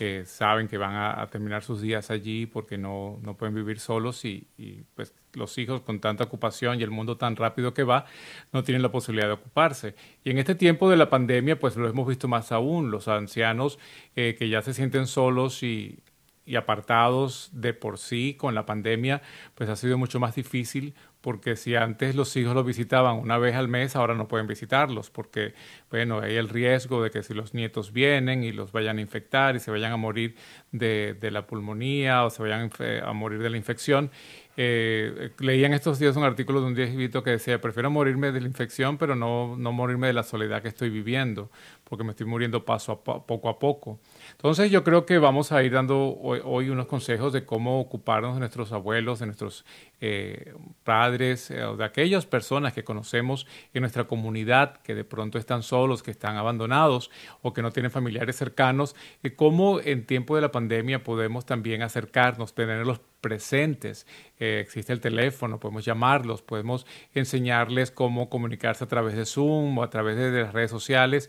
eh, 0.00 0.24
saben 0.24 0.66
que 0.68 0.78
van 0.78 0.94
a, 0.94 1.26
terminar 1.26 1.62
sus 1.62 1.80
días 1.80 2.10
allí 2.10 2.46
porque 2.46 2.78
no, 2.78 3.18
no 3.22 3.36
pueden 3.36 3.54
vivir 3.54 3.78
solos 3.78 4.24
y, 4.24 4.46
y, 4.56 4.82
pues 4.94 5.14
los 5.34 5.56
hijos 5.58 5.82
con 5.82 6.00
tanta 6.00 6.24
ocupación 6.24 6.80
y 6.80 6.82
el 6.82 6.90
mundo 6.90 7.16
tan 7.16 7.36
rápido 7.36 7.74
que 7.74 7.84
va 7.84 8.06
no 8.52 8.64
tienen 8.64 8.82
la 8.82 8.90
posibilidad 8.90 9.28
de 9.28 9.34
ocuparse. 9.34 9.94
Y 10.24 10.30
en 10.30 10.38
este 10.38 10.54
tiempo 10.54 10.90
de 10.90 10.96
la 10.96 11.10
pandemia 11.10 11.58
pues 11.58 11.76
lo 11.76 11.88
hemos 11.88 12.08
visto 12.08 12.28
más 12.28 12.50
aún, 12.52 12.90
los 12.90 13.08
ancianos 13.08 13.78
eh, 14.16 14.36
que 14.38 14.48
ya 14.48 14.62
se 14.62 14.74
sienten 14.74 15.06
solos 15.06 15.62
y, 15.62 16.00
y 16.46 16.56
apartados 16.56 17.50
de 17.52 17.74
por 17.74 17.98
sí 17.98 18.34
con 18.34 18.54
la 18.54 18.66
pandemia 18.66 19.22
pues 19.54 19.70
ha 19.70 19.76
sido 19.76 19.98
mucho 19.98 20.18
más 20.18 20.34
difícil 20.34 20.94
porque 21.20 21.56
si 21.56 21.74
antes 21.74 22.14
los 22.14 22.34
hijos 22.36 22.54
los 22.54 22.64
visitaban 22.64 23.16
una 23.16 23.38
vez 23.38 23.54
al 23.54 23.68
mes, 23.68 23.96
ahora 23.96 24.14
no 24.14 24.28
pueden 24.28 24.46
visitarlos, 24.46 25.10
porque, 25.10 25.54
bueno, 25.90 26.20
hay 26.20 26.36
el 26.36 26.48
riesgo 26.48 27.02
de 27.02 27.10
que 27.10 27.22
si 27.22 27.34
los 27.34 27.54
nietos 27.54 27.92
vienen 27.92 28.42
y 28.42 28.52
los 28.52 28.72
vayan 28.72 28.98
a 28.98 29.00
infectar 29.00 29.56
y 29.56 29.60
se 29.60 29.70
vayan 29.70 29.92
a 29.92 29.96
morir 29.96 30.34
de, 30.72 31.16
de 31.20 31.30
la 31.30 31.46
pulmonía 31.46 32.24
o 32.24 32.30
se 32.30 32.42
vayan 32.42 32.70
a 33.04 33.12
morir 33.12 33.40
de 33.40 33.50
la 33.50 33.56
infección. 33.56 34.10
Eh, 34.56 35.30
leía 35.38 35.66
en 35.66 35.74
estos 35.74 35.98
días 35.98 36.16
un 36.16 36.24
artículo 36.24 36.60
de 36.60 36.66
un 36.66 36.74
viejito 36.74 37.22
que 37.22 37.30
decía, 37.30 37.60
prefiero 37.60 37.90
morirme 37.90 38.32
de 38.32 38.40
la 38.40 38.46
infección, 38.46 38.98
pero 38.98 39.14
no, 39.14 39.56
no 39.56 39.72
morirme 39.72 40.08
de 40.08 40.12
la 40.12 40.22
soledad 40.22 40.60
que 40.60 40.68
estoy 40.68 40.90
viviendo, 40.90 41.50
porque 41.90 42.04
me 42.04 42.12
estoy 42.12 42.24
muriendo 42.24 42.64
paso 42.64 42.92
a 42.92 43.02
poco 43.02 43.48
a 43.48 43.58
poco. 43.58 43.98
Entonces 44.30 44.70
yo 44.70 44.84
creo 44.84 45.04
que 45.04 45.18
vamos 45.18 45.50
a 45.50 45.60
ir 45.64 45.72
dando 45.72 46.16
hoy, 46.22 46.70
unos 46.70 46.86
consejos 46.86 47.32
de 47.32 47.44
cómo 47.44 47.80
ocuparnos 47.80 48.34
de 48.34 48.38
nuestros 48.38 48.70
abuelos, 48.70 49.18
de 49.18 49.26
nuestros 49.26 49.64
eh, 50.00 50.54
padres, 50.84 51.50
eh, 51.50 51.56
de 51.56 51.84
aquellas 51.84 52.26
personas 52.26 52.74
que 52.74 52.84
conocemos 52.84 53.44
en 53.74 53.80
nuestra 53.80 54.04
comunidad 54.04 54.76
que 54.82 54.94
de 54.94 55.02
pronto 55.02 55.36
están 55.36 55.64
solos, 55.64 56.04
que 56.04 56.12
están 56.12 56.36
abandonados 56.36 57.10
o 57.42 57.52
que 57.52 57.60
no 57.60 57.72
tienen 57.72 57.90
familiares 57.90 58.36
cercanos, 58.36 58.94
y 59.24 59.30
cómo 59.30 59.80
en 59.80 60.06
tiempo 60.06 60.36
de 60.36 60.42
la 60.42 60.52
pandemia 60.52 61.02
podemos 61.02 61.44
también 61.44 61.82
acercarnos, 61.82 62.54
tenerlos 62.54 63.00
presentes. 63.20 64.06
Eh, 64.38 64.60
existe 64.60 64.92
el 64.92 65.00
teléfono, 65.00 65.60
podemos 65.60 65.84
llamarlos, 65.84 66.42
podemos 66.42 66.86
enseñarles 67.14 67.90
cómo 67.90 68.30
comunicarse 68.30 68.84
a 68.84 68.88
través 68.88 69.14
de 69.14 69.26
Zoom 69.26 69.76
o 69.78 69.82
a 69.82 69.90
través 69.90 70.16
de, 70.16 70.30
las 70.42 70.54
redes 70.54 70.70
sociales 70.70 71.28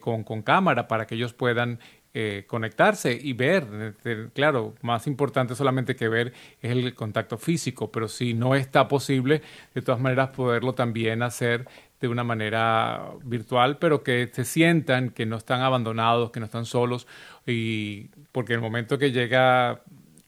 con, 0.00 0.24
con 0.24 0.42
cámara 0.42 0.88
para 0.88 1.06
que 1.06 1.14
ellos 1.14 1.32
puedan 1.32 1.78
eh, 2.16 2.44
conectarse 2.46 3.12
y 3.20 3.32
ver. 3.32 3.66
Eh, 4.04 4.28
claro, 4.32 4.76
más 4.82 5.08
importante 5.08 5.56
solamente 5.56 5.96
que 5.96 6.08
ver 6.08 6.32
es 6.62 6.70
el 6.70 6.94
contacto 6.94 7.38
físico, 7.38 7.90
pero 7.90 8.06
si 8.06 8.34
no 8.34 8.54
está 8.54 8.86
posible, 8.86 9.42
de 9.74 9.82
todas 9.82 10.00
maneras 10.00 10.28
poderlo 10.28 10.74
también 10.74 11.24
hacer 11.24 11.66
de 12.00 12.06
una 12.06 12.22
manera 12.22 13.02
virtual, 13.24 13.78
pero 13.78 14.04
que 14.04 14.30
se 14.32 14.44
sientan 14.44 15.10
que 15.10 15.26
no 15.26 15.36
están 15.36 15.62
abandonados, 15.62 16.30
que 16.30 16.38
no 16.38 16.46
están 16.46 16.66
solos, 16.66 17.08
y 17.48 18.10
porque 18.30 18.54
el 18.54 18.60
momento 18.60 18.96
que 18.96 19.10
llega 19.10 19.82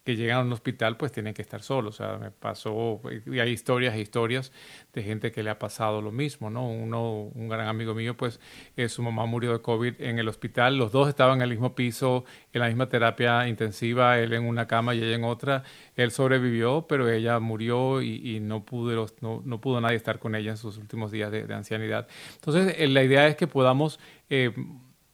que 0.07 0.15
llegan 0.15 0.39
a 0.39 0.43
un 0.43 0.53
hospital 0.53 0.97
pues 0.97 1.11
tienen 1.11 1.35
que 1.35 1.43
estar 1.43 1.65
solos. 1.65 1.97
O 1.97 2.05
sea, 2.05 2.17
me 2.17 2.31
pasó, 2.31 3.01
y 3.27 3.41
hay 3.41 3.51
historias 3.51 3.93
e 3.97 4.01
historias 4.01 4.53
de 4.93 5.03
gente 5.03 5.33
que 5.33 5.43
le 5.43 5.51
ha 5.51 5.59
pasado 5.59 6.01
lo 6.01 6.13
mismo, 6.13 6.49
¿no? 6.49 6.71
Uno, 6.71 7.23
un 7.35 7.49
gran 7.49 7.67
amigo 7.67 7.93
mío, 7.93 8.17
pues 8.17 8.39
eh, 8.77 8.89
su 8.89 9.03
mamá 9.03 9.27
murió 9.27 9.51
de 9.51 9.61
COVID 9.61 10.01
en 10.01 10.21
el 10.21 10.29
hospital, 10.29 10.79
los 10.79 10.93
dos 10.93 11.09
estaban 11.09 11.39
en 11.39 11.43
el 11.43 11.51
mismo 11.51 11.75
piso, 11.75 12.25
en 12.53 12.61
la 12.61 12.69
misma 12.69 12.89
terapia 12.89 13.49
intensiva, 13.49 14.21
él 14.21 14.33
en 14.33 14.45
una 14.45 14.69
cama 14.69 14.95
y 14.95 15.03
ella 15.03 15.17
en 15.17 15.25
otra. 15.25 15.65
Él 15.97 16.13
sobrevivió, 16.13 16.87
pero 16.89 17.11
ella 17.11 17.41
murió 17.41 18.01
y, 18.01 18.39
no, 18.39 18.65
pudo, 18.65 19.09
no, 19.21 19.43
no, 19.45 19.61
pudo 19.61 19.81
nadie 19.81 19.97
estar 19.97 20.21
con 20.21 20.37
ella 20.37 20.53
en 20.53 20.57
sus 20.57 20.79
últimos 20.79 21.11
días 21.11 21.33
de, 21.33 21.53
ancianidad. 21.53 22.07
Entonces, 22.37 22.77
eh, 22.79 22.87
la 22.87 23.03
idea 23.03 23.27
es 23.27 23.35
que 23.35 23.49
podamos 23.49 23.99
eh, 24.31 24.53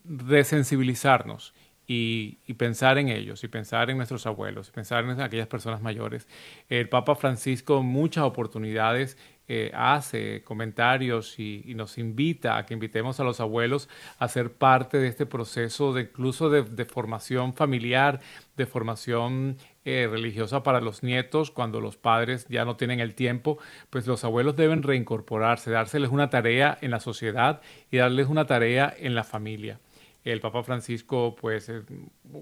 desensibilizarnos 0.04 1.54
y, 1.86 2.54
pensar 2.54 2.98
en 2.98 3.08
ellos, 3.08 3.42
y 3.44 3.48
pensar 3.48 3.90
en 3.90 3.96
nuestros 3.96 4.26
abuelos, 4.26 4.68
y 4.68 4.72
pensar 4.72 5.04
en 5.04 5.20
aquellas 5.20 5.48
personas 5.48 5.82
mayores. 5.82 6.28
El 6.68 6.88
Papa 6.88 7.14
Francisco 7.16 7.82
muchas 7.82 8.24
oportunidades 8.24 9.16
eh, 9.48 9.72
hace 9.74 10.42
comentarios 10.44 11.38
y, 11.38 11.74
nos 11.74 11.98
invita 11.98 12.56
a 12.56 12.64
que 12.64 12.74
invitemos 12.74 13.18
a 13.18 13.24
los 13.24 13.40
abuelos 13.40 13.88
a 14.18 14.28
ser 14.28 14.52
parte 14.52 14.98
de 14.98 15.08
este 15.08 15.26
proceso 15.26 15.92
de 15.92 16.02
incluso 16.02 16.48
de, 16.48 16.84
formación 16.84 17.52
familiar, 17.52 18.20
de 18.56 18.66
formación 18.66 19.56
eh, 19.84 20.08
religiosa 20.10 20.62
para 20.62 20.80
los 20.80 21.02
nietos 21.02 21.50
cuando 21.50 21.80
los 21.80 21.96
padres 21.96 22.46
ya 22.48 22.64
no 22.64 22.76
tienen 22.76 23.00
el 23.00 23.14
tiempo, 23.14 23.58
pues 23.90 24.06
los 24.06 24.22
abuelos 24.24 24.56
deben 24.56 24.82
reincorporarse, 24.82 25.70
dárseles 25.72 26.10
una 26.10 26.30
tarea 26.30 26.78
en 26.80 26.92
la 26.92 27.00
sociedad 27.00 27.60
y 27.90 27.96
darles 27.96 28.28
una 28.28 28.46
tarea 28.46 28.94
en 28.96 29.14
la 29.14 29.24
familia. 29.24 29.80
El 30.24 30.40
Papa 30.40 30.62
Francisco, 30.62 31.34
pues, 31.34 31.68
eh, 31.68 31.82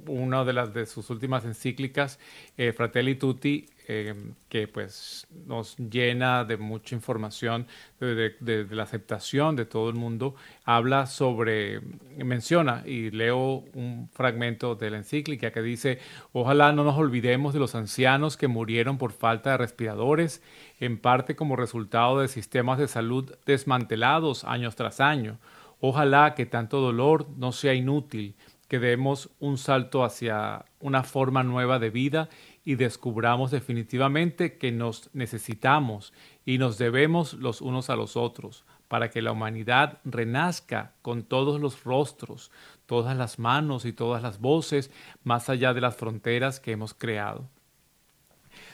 una 0.07 0.45
de 0.45 0.53
las 0.53 0.75
de 0.75 0.87
sus 0.87 1.09
últimas 1.11 1.45
encíclicas, 1.45 2.19
eh, 2.57 2.73
Fratelli 2.73 3.15
Tutti, 3.15 3.67
eh, 3.89 4.15
que 4.49 4.69
pues 4.69 5.27
nos 5.47 5.77
llena 5.79 6.45
de 6.45 6.57
mucha 6.57 6.95
información 6.95 7.67
de, 7.99 8.67
la 8.71 8.85
aceptación 8.85 9.57
de 9.57 9.65
todo 9.65 9.89
el 9.89 9.97
mundo, 9.97 10.37
habla 10.65 11.07
sobre, 11.07 11.81
menciona, 12.17 12.85
y 12.87 13.11
leo 13.11 13.65
un 13.75 14.09
fragmento 14.13 14.77
de 14.77 14.91
la 14.91 14.99
encíclica 14.99 15.51
que 15.51 15.63
dice, 15.63 15.99
ojalá 16.33 16.73
no 16.73 16.85
nos 16.85 16.97
olvidemos 16.97 17.53
de 17.53 17.61
los 17.61 17.75
ancianos 17.75 18.37
que 18.37 18.47
murieron 18.47 18.97
por 18.97 19.13
falta 19.13 19.53
de 19.53 19.57
respiradores, 19.57 20.43
en 20.79 20.99
parte 20.99 21.35
como 21.35 21.57
resultado 21.57 22.21
de 22.21 22.29
sistemas 22.29 22.79
de 22.79 22.87
salud 22.87 23.35
desmantelados 23.45 24.45
años 24.45 24.77
tras 24.77 25.01
año 25.01 25.39
Ojalá 25.81 26.35
que 26.35 26.47
tanto 26.47 26.81
dolor 26.81 27.29
no 27.37 27.53
sea 27.53 27.75
inútil, 27.75 28.35
que 28.69 28.79
demos 28.79 29.31
un 29.41 29.59
salto 29.59 30.05
hacia 30.05 30.65
una 30.79 31.03
forma 31.03 31.43
nueva 31.43 31.79
de 31.79 31.91
vida 31.91 32.29
y 32.65 32.77
descubramos 32.77 33.51
definitivamente 33.51 34.59
que 34.59 34.71
nos 34.71 35.11
necesitamos 35.13 36.13
y 36.45 36.59
nos 36.59 36.79
debemos 36.79 37.35
los 37.35 37.63
unos 37.63 37.91
a 37.91 37.97
los 37.97 38.17
otros 38.17 38.65
para 38.87 39.11
que 39.11 39.23
la 39.23 39.33
humanidad 39.33 39.99
renazca 40.05 40.93
con 41.03 41.23
todos 41.23 41.61
los 41.61 41.85
rostros, 41.85 42.51
todas 42.87 43.17
las 43.17 43.39
manos 43.39 43.85
y 43.85 43.93
todas 43.93 44.23
las 44.23 44.41
voces 44.41 44.91
más 45.25 45.49
allá 45.49 45.73
de 45.75 45.81
las 45.81 45.97
fronteras 45.97 46.61
que 46.61 46.73
hemos 46.73 46.93
creado. 46.93 47.49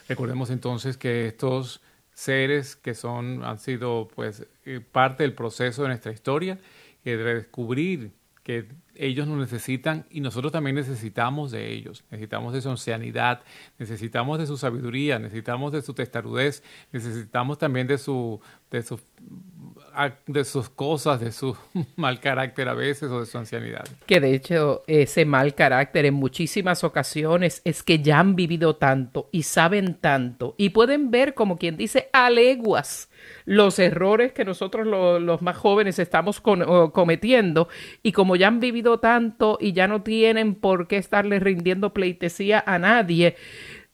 Recordemos 0.08 0.50
entonces 0.50 0.96
que 0.96 1.26
estos 1.26 1.80
seres 2.12 2.76
que 2.76 2.94
son 2.94 3.44
han 3.44 3.58
sido 3.58 4.08
pues 4.14 4.46
eh, 4.64 4.80
parte 4.80 5.22
del 5.22 5.34
proceso 5.34 5.82
de 5.82 5.88
nuestra 5.88 6.12
historia 6.12 6.58
que 7.06 7.16
descubrir 7.16 8.10
que 8.42 8.66
ellos 8.96 9.28
nos 9.28 9.38
necesitan 9.38 10.06
y 10.10 10.20
nosotros 10.20 10.50
también 10.50 10.74
necesitamos 10.74 11.52
de 11.52 11.72
ellos. 11.72 12.04
Necesitamos 12.10 12.52
de 12.52 12.60
su 12.60 12.68
ancianidad, 12.68 13.42
necesitamos 13.78 14.40
de 14.40 14.46
su 14.48 14.56
sabiduría, 14.56 15.20
necesitamos 15.20 15.70
de 15.70 15.82
su 15.82 15.94
testarudez, 15.94 16.64
necesitamos 16.90 17.58
también 17.58 17.86
de 17.86 17.98
su, 17.98 18.40
de 18.70 18.82
su 18.82 19.00
de 20.26 20.44
sus 20.44 20.68
cosas, 20.68 21.20
de 21.20 21.32
su 21.32 21.56
mal 21.96 22.20
carácter 22.20 22.68
a 22.68 22.74
veces 22.74 23.10
o 23.10 23.20
de 23.20 23.26
su 23.26 23.38
ancianidad. 23.38 23.86
Que 24.06 24.20
de 24.20 24.34
hecho 24.34 24.82
ese 24.86 25.24
mal 25.24 25.54
carácter 25.54 26.04
en 26.04 26.14
muchísimas 26.14 26.84
ocasiones 26.84 27.62
es 27.64 27.82
que 27.82 28.00
ya 28.00 28.18
han 28.18 28.36
vivido 28.36 28.76
tanto 28.76 29.28
y 29.32 29.44
saben 29.44 29.94
tanto 29.94 30.54
y 30.58 30.70
pueden 30.70 31.10
ver 31.10 31.34
como 31.34 31.56
quien 31.56 31.76
dice 31.76 32.10
a 32.12 32.30
leguas 32.30 33.08
los 33.44 33.78
errores 33.78 34.32
que 34.32 34.44
nosotros 34.44 34.86
los 34.86 35.42
más 35.42 35.56
jóvenes 35.56 35.98
estamos 35.98 36.40
cometiendo 36.40 37.68
y 38.02 38.12
como 38.12 38.36
ya 38.36 38.48
han 38.48 38.60
vivido 38.60 38.98
tanto 38.98 39.58
y 39.60 39.72
ya 39.72 39.88
no 39.88 40.02
tienen 40.02 40.54
por 40.54 40.88
qué 40.88 40.96
estarle 40.98 41.40
rindiendo 41.40 41.92
pleitesía 41.92 42.62
a 42.66 42.78
nadie, 42.78 43.36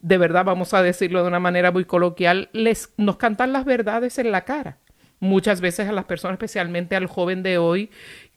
de 0.02 0.18
verdad 0.18 0.44
vamos 0.44 0.74
a 0.74 0.82
decirlo 0.82 1.22
de 1.22 1.28
una 1.28 1.40
manera 1.40 1.72
muy 1.72 1.84
coloquial, 1.84 2.50
les 2.52 2.92
nos 2.96 3.16
cantan 3.16 3.52
las 3.52 3.64
verdades 3.64 4.18
en 4.18 4.30
la 4.30 4.44
cara 4.44 4.78
muchas 5.22 5.60
veces 5.60 5.88
a 5.88 5.92
las 5.92 6.04
personas, 6.04 6.34
especialmente 6.34 6.96
al 6.96 7.06
joven 7.06 7.44
de 7.44 7.56
hoy, 7.56 7.90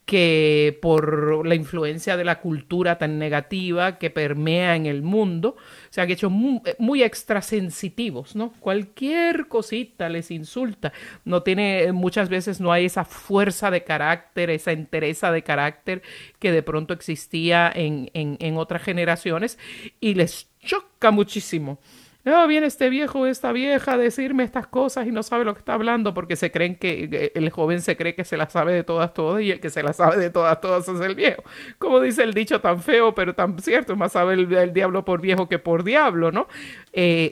que 0.05 0.77
por 0.83 1.47
la 1.47 1.55
influencia 1.55 2.15
de 2.15 2.23
la 2.23 2.39
cultura 2.39 2.99
tan 2.99 3.17
negativa 3.17 3.97
que 3.97 4.11
permea 4.11 4.75
en 4.75 4.85
el 4.85 5.01
mundo, 5.01 5.55
se 5.89 5.99
han 5.99 6.11
hecho 6.11 6.29
muy, 6.29 6.61
muy, 6.77 7.01
extrasensitivos, 7.01 8.35
¿no? 8.35 8.53
Cualquier 8.59 9.47
cosita 9.47 10.07
les 10.09 10.29
insulta. 10.29 10.93
No 11.23 11.41
tiene, 11.41 11.91
muchas 11.91 12.29
veces 12.29 12.61
no 12.61 12.71
hay 12.71 12.85
esa 12.85 13.03
fuerza 13.03 13.71
de 13.71 13.83
carácter, 13.83 14.51
esa 14.51 14.71
entereza 14.71 15.31
de 15.31 15.41
carácter 15.41 16.03
que 16.37 16.51
de 16.51 16.61
pronto 16.61 16.93
existía 16.93 17.71
en, 17.73 18.11
en, 18.13 18.37
en 18.39 18.57
otras 18.57 18.83
generaciones 18.83 19.57
y 19.99 20.13
les 20.13 20.51
choca 20.65 21.11
muchísimo 21.11 21.79
no, 22.25 22.47
viene 22.47 22.65
este 22.65 22.89
viejo 22.89 23.27
esta 23.27 23.51
vieja 23.51 23.93
a 23.93 23.97
decirme 23.99 24.43
estas 24.43 24.65
cosas 24.65 25.05
y 25.05 25.11
no 25.11 25.21
sabe 25.21 25.45
lo 25.45 25.53
que 25.53 25.59
está 25.59 25.75
hablando 25.75 26.15
porque 26.15 26.35
se 26.35 26.49
creen 26.49 26.75
que 26.75 27.31
el 27.35 27.51
joven 27.51 27.83
se 27.83 27.95
cree 27.95 28.15
que 28.15 28.23
se 28.23 28.35
la 28.35 28.49
sabe 28.49 28.73
de 28.73 28.83
todas, 28.83 29.13
todas 29.13 29.43
y 29.43 29.51
el 29.51 29.59
que 29.59 29.69
se 29.69 29.83
la 29.83 29.93
sabe 29.93 30.17
de 30.17 30.31
todas, 30.31 30.59
todas 30.59 30.87
es 30.87 30.99
el 31.01 31.13
viejo. 31.13 31.43
Como 31.77 32.01
dice 32.01 32.23
el 32.23 32.33
dicho 32.33 32.61
tan 32.61 32.81
feo, 32.81 33.13
pero 33.13 33.35
tan 33.35 33.59
cierto, 33.59 33.95
más 33.95 34.13
sabe 34.13 34.33
el, 34.33 34.73
diablo 34.73 35.05
por 35.05 35.21
viejo 35.21 35.47
que 35.47 35.59
por 35.59 35.83
diablo, 35.83 36.31
¿no? 36.31 36.47
Eh, 36.93 37.31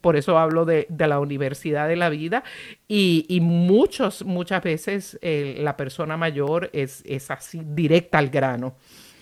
por 0.00 0.16
eso 0.16 0.38
hablo 0.38 0.64
de, 0.64 0.86
la 0.98 1.20
universidad 1.20 1.86
de 1.86 1.96
la 1.96 2.08
vida 2.08 2.42
y, 2.88 3.40
muchos, 3.42 4.24
muchas 4.24 4.62
veces 4.62 5.18
eh, 5.20 5.58
la 5.60 5.76
persona 5.76 6.16
mayor 6.16 6.70
es 6.72 7.30
así 7.30 7.60
directa 7.62 8.16
al 8.16 8.30
grano 8.30 8.74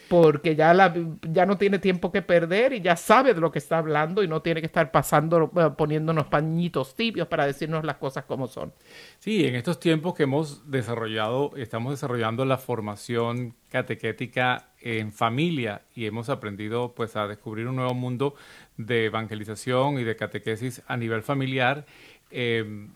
porque 0.09 0.57
ya, 0.57 0.73
la, 0.73 0.95
ya 1.31 1.45
no 1.45 1.59
tiene 1.59 1.79
tiempo 1.79 2.11
que 2.11 2.23
perder 2.23 2.73
y 2.73 2.81
ya 2.81 2.97
sabe 2.97 3.35
de 3.35 3.41
lo 3.41 3.53
que 3.53 3.59
está 3.59 3.79
hablando 3.79 4.23
y 4.23 4.29
no 4.29 4.41
tiene 4.41 4.61
que 4.61 4.67
estar 4.67 4.91
pasando, 4.91 5.53
eh, 5.57 5.71
poniéndonos 5.77 6.27
pañitos 6.27 6.97
tibios 6.97 7.29
para 7.29 7.47
decirnos 7.47 7.85
las 7.85 7.97
cosas 7.97 8.25
como 8.25 8.47
son. 8.47 8.73
Sí, 9.19 9.45
en 9.45 9.55
estos 9.55 9.79
tiempos 9.79 10.15
que 10.15 10.23
hemos 10.23 10.71
desarrollado, 10.71 11.53
estamos 11.57 11.93
desarrollando 11.93 12.45
la 12.47 12.57
formación 12.57 13.55
catequética 13.71 14.71
en 14.81 15.13
familia 15.13 15.83
y 15.95 16.07
hemos 16.07 16.31
aprendido 16.31 16.95
pues 16.95 17.15
a 17.17 17.29
descubrir 17.29 17.69
un 17.69 17.77
nuevo 17.77 17.95
mundo 17.95 18.35
de 18.79 19.07
evangelización 19.07 19.99
y 19.99 20.05
de 20.05 20.17
catequesis 20.17 20.83
a 20.87 20.97
nivel 20.97 21.23
familiar. 21.23 21.85
Em, 22.31 22.91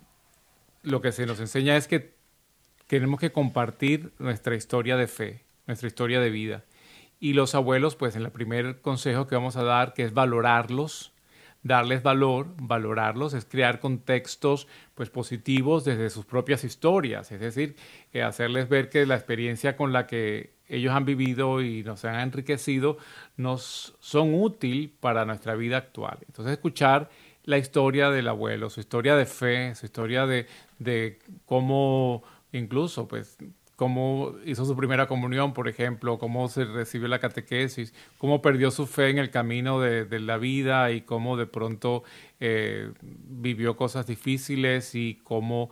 lo 0.83 1.03
que 1.03 1.13
se 1.13 1.27
nos 1.27 1.41
enseña 1.41 1.77
es 1.77 1.89
que 1.89 2.15
tenemos 2.87 3.21
que 3.21 3.33
compartir 3.33 4.13
nuestra 4.19 4.55
historia 4.55 4.97
de 4.97 5.09
fe, 5.09 5.43
nuestra 5.67 5.89
historia 5.89 6.21
de 6.21 6.31
vida 6.31 6.65
y 7.23 7.35
los 7.35 7.55
abuelos, 7.55 7.95
pues 7.95 8.17
en 8.17 8.23
el 8.23 8.33
primer 8.33 8.81
consejo 8.81 9.29
que 9.29 9.37
vamos 9.37 9.55
a 9.55 9.63
dar, 9.63 9.95
que 9.95 10.03
es 10.03 10.13
valorarlos, 10.13 11.13
darles 11.63 12.03
valor, 12.03 12.49
valorarlos, 12.61 13.33
es 13.33 13.45
crear 13.45 13.79
contextos 13.79 14.67
pues 14.97 15.09
positivos 15.09 15.85
desde 15.85 16.11
sus 16.11 16.25
propias 16.25 16.65
historias, 16.65 17.31
es 17.31 17.39
decir, 17.39 17.77
eh, 18.13 18.25
hacerles 18.25 18.69
ver 18.69 18.91
que 18.91 19.07
la 19.07 19.15
experiencia 19.15 19.77
con 19.77 19.93
la 19.93 20.09
que 20.09 20.55
ellos 20.67 20.93
han 20.93 21.05
vivido 21.05 21.63
y 21.63 21.85
nos 21.85 22.05
han 22.05 22.19
enriquecido 22.19 22.99
nos 23.37 23.95
son 24.01 24.35
útil 24.35 24.93
para 24.99 25.25
nuestra 25.25 25.55
vida 25.55 25.77
actual. 25.77 26.19
Entonces 26.27 26.55
escuchar 26.55 27.09
la 27.45 27.57
historia 27.57 28.11
del 28.11 28.27
abuelo, 28.27 28.69
su 28.69 28.81
historia 28.81 29.15
de 29.15 29.27
fe, 29.27 29.77
su 29.77 29.87
historia 29.87 30.27
de, 30.27 30.49
de 30.81 31.21
cómo 31.47 32.25
incluso 32.51 33.07
pues 33.07 33.39
cómo 33.77 34.35
hizo 34.45 34.65
su 34.65 34.77
primera 34.77 35.07
comunión, 35.07 35.53
por 35.53 35.69
ejemplo, 35.69 36.19
cómo 36.19 36.49
se 36.49 36.65
recibió 36.65 37.09
la 37.09 37.19
catequesis, 37.19 37.95
cómo 38.19 38.43
perdió 38.43 38.71
su 38.71 38.87
fe 38.87 39.11
en 39.11 39.19
el 39.19 39.31
camino 39.31 39.81
de, 39.81 40.21
la 40.21 40.39
vida 40.39 40.91
y 40.91 41.03
cómo 41.03 41.37
de 41.37 41.47
pronto 41.47 42.05
eh, 42.41 42.93
vivió 43.01 43.77
cosas 43.77 44.07
difíciles 44.07 44.95
y 44.95 45.21
cómo 45.25 45.71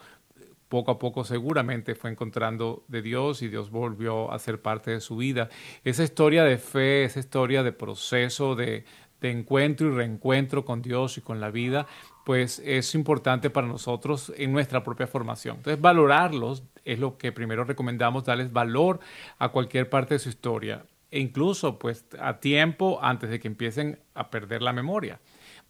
poco 0.69 0.93
a 0.93 0.99
poco 0.99 1.25
seguramente 1.25 1.97
fue 1.97 2.11
encontrando 2.11 2.85
de 2.87 3.03
Dios 3.03 3.43
y 3.43 3.49
Dios 3.49 3.71
volvió 3.71 4.33
a 4.33 4.39
ser 4.39 4.63
parte 4.63 4.93
de 4.93 5.01
su 5.01 5.17
vida. 5.17 5.49
Esa 5.85 6.05
historia 6.05 6.45
de 6.45 6.59
fe, 6.59 7.05
esa 7.05 7.19
historia 7.19 7.65
de 7.65 7.73
proceso, 7.73 8.55
de, 8.55 8.85
de 9.21 9.31
encuentro 9.31 9.89
y 9.89 9.91
reencuentro 9.91 10.65
con 10.65 10.81
Dios 10.81 11.19
y 11.19 11.21
con 11.21 11.41
la 11.41 11.51
vida, 11.51 11.87
pues 12.25 12.61
es 12.65 12.95
importante 12.95 13.51
para 13.51 13.67
nosotros 13.67 14.33
en 14.37 14.53
nuestra 14.53 14.83
propia 14.85 15.07
formación. 15.07 15.57
Entonces, 15.57 15.81
valorarlos 15.81 16.63
es 16.85 16.99
lo 16.99 17.17
que 17.19 17.33
primero 17.33 17.65
recomendamos, 17.65 18.25
darles 18.25 18.53
valor 18.53 19.01
a 19.39 19.49
cualquier 19.49 19.89
parte 19.89 20.15
de 20.15 20.19
su 20.19 20.29
historia 20.29 20.85
e 21.11 21.19
incluso 21.19 21.79
pues 21.79 22.05
a 22.21 22.39
tiempo 22.39 23.01
antes 23.03 23.31
de 23.31 23.41
que 23.41 23.49
empiecen 23.49 23.99
a 24.15 24.31
perder 24.31 24.63
la 24.63 24.73
memoria. 24.73 25.21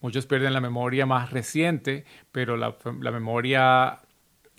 Muchos 0.01 0.27
pierden 0.27 0.53
la 0.53 0.61
memoria 0.61 1.07
más 1.07 1.31
reciente, 1.31 2.05
pero 2.33 2.57
la, 2.57 2.77
la 3.01 3.11
memoria 3.11 4.01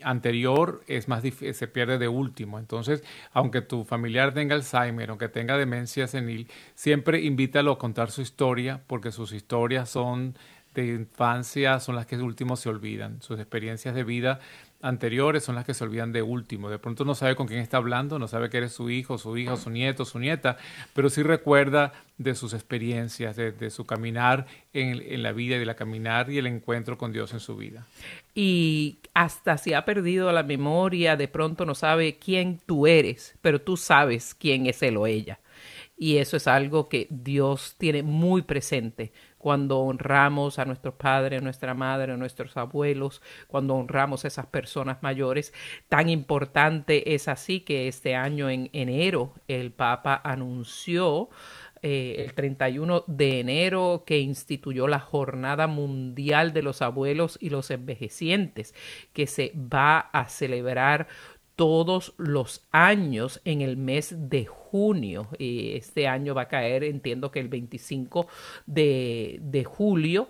anterior 0.03 0.83
es 0.87 1.07
más 1.07 1.23
se 1.23 1.67
pierde 1.67 1.97
de 1.97 2.07
último. 2.07 2.59
Entonces, 2.59 3.03
aunque 3.31 3.61
tu 3.61 3.83
familiar 3.83 4.33
tenga 4.33 4.55
Alzheimer, 4.55 5.09
aunque 5.09 5.29
tenga 5.29 5.57
demencia 5.57 6.07
senil, 6.07 6.47
siempre 6.73 7.21
invítalo 7.21 7.71
a 7.71 7.77
contar 7.77 8.11
su 8.11 8.21
historia, 8.21 8.81
porque 8.87 9.11
sus 9.11 9.31
historias 9.33 9.89
son 9.89 10.35
de 10.73 10.87
infancia 10.87 11.79
son 11.79 11.95
las 11.95 12.05
que 12.05 12.17
último 12.17 12.55
se 12.55 12.69
olvidan. 12.69 13.21
Sus 13.21 13.39
experiencias 13.39 13.93
de 13.93 14.03
vida 14.03 14.39
anteriores 14.81 15.43
son 15.43 15.55
las 15.55 15.65
que 15.65 15.73
se 15.73 15.83
olvidan 15.83 16.11
de 16.11 16.21
último. 16.21 16.69
De 16.69 16.79
pronto 16.79 17.05
no 17.05 17.15
sabe 17.15 17.35
con 17.35 17.47
quién 17.47 17.59
está 17.59 17.77
hablando, 17.77 18.19
no 18.19 18.27
sabe 18.27 18.49
que 18.49 18.57
eres 18.57 18.73
su 18.73 18.89
hijo, 18.89 19.17
su 19.17 19.37
hija, 19.37 19.57
su 19.57 19.69
nieto, 19.69 20.05
su 20.05 20.19
nieta, 20.19 20.57
pero 20.93 21.09
sí 21.09 21.23
recuerda 21.23 21.93
de 22.17 22.35
sus 22.35 22.53
experiencias, 22.53 23.35
de, 23.35 23.69
su 23.69 23.85
caminar 23.85 24.47
en, 24.73 25.01
en, 25.01 25.23
la 25.23 25.31
vida 25.31 25.57
de 25.57 25.65
la 25.65 25.75
caminar 25.75 26.29
y 26.29 26.37
el 26.37 26.47
encuentro 26.47 26.97
con 26.97 27.11
Dios 27.11 27.33
en 27.33 27.39
su 27.39 27.55
vida. 27.55 27.85
Y 28.33 28.99
hasta 29.13 29.57
si 29.57 29.73
ha 29.73 29.85
perdido 29.85 30.31
la 30.31 30.43
memoria, 30.43 31.15
de 31.15 31.27
pronto 31.27 31.65
no 31.65 31.75
sabe 31.75 32.17
quién 32.17 32.59
tú 32.65 32.87
eres, 32.87 33.35
pero 33.41 33.61
tú 33.61 33.77
sabes 33.77 34.33
quién 34.33 34.65
es 34.65 34.81
él 34.83 34.97
o 34.97 35.07
ella. 35.07 35.39
Y 35.97 36.17
eso 36.17 36.37
es 36.37 36.47
algo 36.47 36.89
que 36.89 37.05
Dios 37.11 37.75
tiene 37.77 38.01
muy 38.01 38.41
presente 38.41 39.11
cuando 39.41 39.79
honramos 39.79 40.59
a 40.59 40.65
nuestros 40.65 40.93
padres, 40.93 41.41
a 41.41 41.43
nuestra 41.43 41.73
madre, 41.73 42.13
a 42.13 42.17
nuestros 42.17 42.55
abuelos, 42.57 43.23
cuando 43.47 43.73
honramos 43.73 44.23
a 44.23 44.27
esas 44.27 44.45
personas 44.45 45.01
mayores. 45.01 45.51
Tan 45.89 46.09
importante 46.09 47.15
es 47.15 47.27
así 47.27 47.61
que 47.61 47.87
este 47.87 48.15
año 48.15 48.51
en 48.51 48.69
enero 48.71 49.33
el 49.47 49.71
Papa 49.71 50.21
anunció 50.23 51.29
eh, 51.81 52.17
el 52.19 52.35
31 52.35 53.03
de 53.07 53.39
enero 53.39 54.03
que 54.05 54.19
instituyó 54.19 54.87
la 54.87 54.99
Jornada 54.99 55.65
Mundial 55.65 56.53
de 56.53 56.61
los 56.61 56.83
Abuelos 56.83 57.39
y 57.41 57.49
los 57.49 57.71
Envejecientes, 57.71 58.75
que 59.13 59.25
se 59.25 59.53
va 59.55 59.97
a 59.97 60.29
celebrar 60.29 61.07
todos 61.61 62.15
los 62.17 62.63
años 62.71 63.39
en 63.45 63.61
el 63.61 63.77
mes 63.77 64.15
de 64.17 64.47
junio. 64.47 65.27
Y 65.37 65.73
este 65.75 66.07
año 66.07 66.33
va 66.33 66.41
a 66.41 66.47
caer, 66.47 66.83
entiendo 66.83 67.29
que 67.29 67.39
el 67.39 67.49
25 67.49 68.25
de, 68.65 69.37
de 69.43 69.63
julio. 69.63 70.27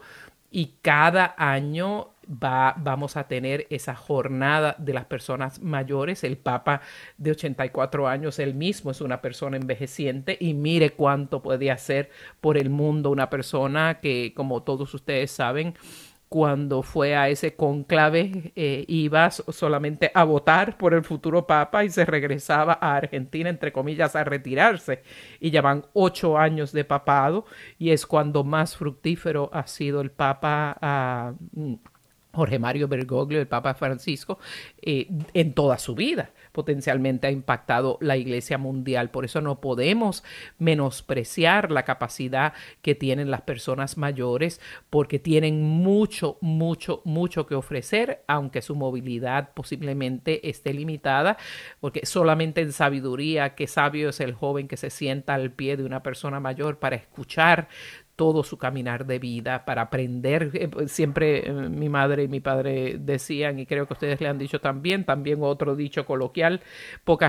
Y 0.50 0.74
cada 0.82 1.34
año 1.38 2.10
va, 2.28 2.76
vamos 2.78 3.16
a 3.16 3.30
tener 3.30 3.66
esa 3.70 3.96
jornada 3.96 4.76
de 4.78 4.92
las 4.92 5.06
personas 5.06 5.62
mayores. 5.62 6.26
El 6.26 6.36
Papa 6.36 6.82
de 7.18 7.32
84 7.32 8.10
años, 8.10 8.38
él 8.38 8.54
mismo 8.54 8.92
es 8.92 9.00
una 9.00 9.22
persona 9.22 9.56
envejeciente 9.56 10.36
y 10.38 10.54
mire 10.54 10.90
cuánto 10.90 11.42
puede 11.42 11.72
hacer 11.72 12.10
por 12.42 12.58
el 12.58 12.70
mundo 12.70 13.10
una 13.10 13.30
persona 13.30 14.02
que, 14.02 14.34
como 14.36 14.64
todos 14.64 14.94
ustedes 14.94 15.32
saben, 15.32 15.76
cuando 16.32 16.82
fue 16.82 17.14
a 17.14 17.28
ese 17.28 17.58
conclave 17.58 18.54
eh, 18.56 18.86
iba 18.88 19.30
solamente 19.32 20.12
a 20.14 20.24
votar 20.24 20.78
por 20.78 20.94
el 20.94 21.04
futuro 21.04 21.46
papa 21.46 21.84
y 21.84 21.90
se 21.90 22.06
regresaba 22.06 22.78
a 22.80 22.96
Argentina, 22.96 23.50
entre 23.50 23.74
comillas, 23.74 24.16
a 24.16 24.24
retirarse. 24.24 25.04
Y 25.42 25.52
ya 25.52 25.62
van 25.62 25.88
ocho 25.92 26.38
años 26.38 26.72
de 26.72 26.86
papado 26.86 27.44
y 27.78 27.90
es 27.90 28.06
cuando 28.06 28.46
más 28.46 28.78
fructífero 28.78 29.50
ha 29.52 29.68
sido 29.68 30.00
el 30.00 30.10
papa 30.10 30.78
ah, 30.82 31.34
Jorge 32.34 32.60
Mario 32.60 32.88
Bergoglio, 32.88 33.40
el 33.40 33.48
Papa 33.48 33.74
Francisco, 33.74 34.40
eh, 34.82 35.08
en 35.34 35.54
toda 35.54 35.78
su 35.78 35.96
vida 35.96 36.32
potencialmente 36.52 37.28
ha 37.28 37.32
impactado 37.32 37.98
la 38.02 38.18
Iglesia 38.18 38.58
mundial. 38.58 39.10
Por 39.10 39.26
eso 39.26 39.42
no 39.42 39.62
podemos 39.62 40.24
menospreciar 40.60 41.72
la 41.72 41.84
capacidad 41.84 42.54
que 42.82 42.96
tienen 42.96 43.32
las 43.32 43.42
personas 43.42 43.98
mayores, 43.98 44.60
porque 44.90 45.20
tienen 45.20 45.64
mucho, 45.64 46.38
mucho, 46.42 47.02
mucho 47.06 47.46
que 47.46 47.56
ofrecer, 47.56 48.24
aunque 48.28 48.62
su 48.62 48.76
movilidad 48.76 49.54
posiblemente 49.54 50.50
esté 50.50 50.74
limitada, 50.74 51.38
porque 51.80 52.06
solamente 52.06 52.62
en 52.62 52.74
sabiduría, 52.74 53.56
qué 53.56 53.68
sabio 53.68 54.10
es 54.10 54.20
el 54.20 54.34
joven 54.34 54.68
que 54.68 54.78
se 54.78 54.90
sienta 54.90 55.34
al 55.34 55.52
pie 55.52 55.78
de 55.78 55.84
una 55.84 56.04
persona 56.04 56.40
mayor 56.40 56.80
para 56.80 56.96
escuchar 56.96 57.68
todo 58.22 58.44
su 58.44 58.60
caminar 58.60 59.08
de 59.08 59.18
vida, 59.18 59.66
para 59.66 59.82
aprender. 59.82 60.52
Eh, 60.54 60.68
pues, 60.68 60.92
siempre 60.92 61.40
eh, 61.40 61.52
mi 61.52 61.90
madre 61.90 62.22
y 62.22 62.28
mi 62.28 62.40
padre 62.40 62.98
decían, 63.00 63.58
y 63.58 63.66
creo 63.66 63.88
que 63.88 63.94
ustedes 63.94 64.22
le 64.22 64.28
han 64.28 64.38
dicho 64.38 64.62
también, 64.62 65.06
también 65.06 65.40
otro 65.42 65.76
dicho 65.76 66.06
coloquial, 66.06 66.62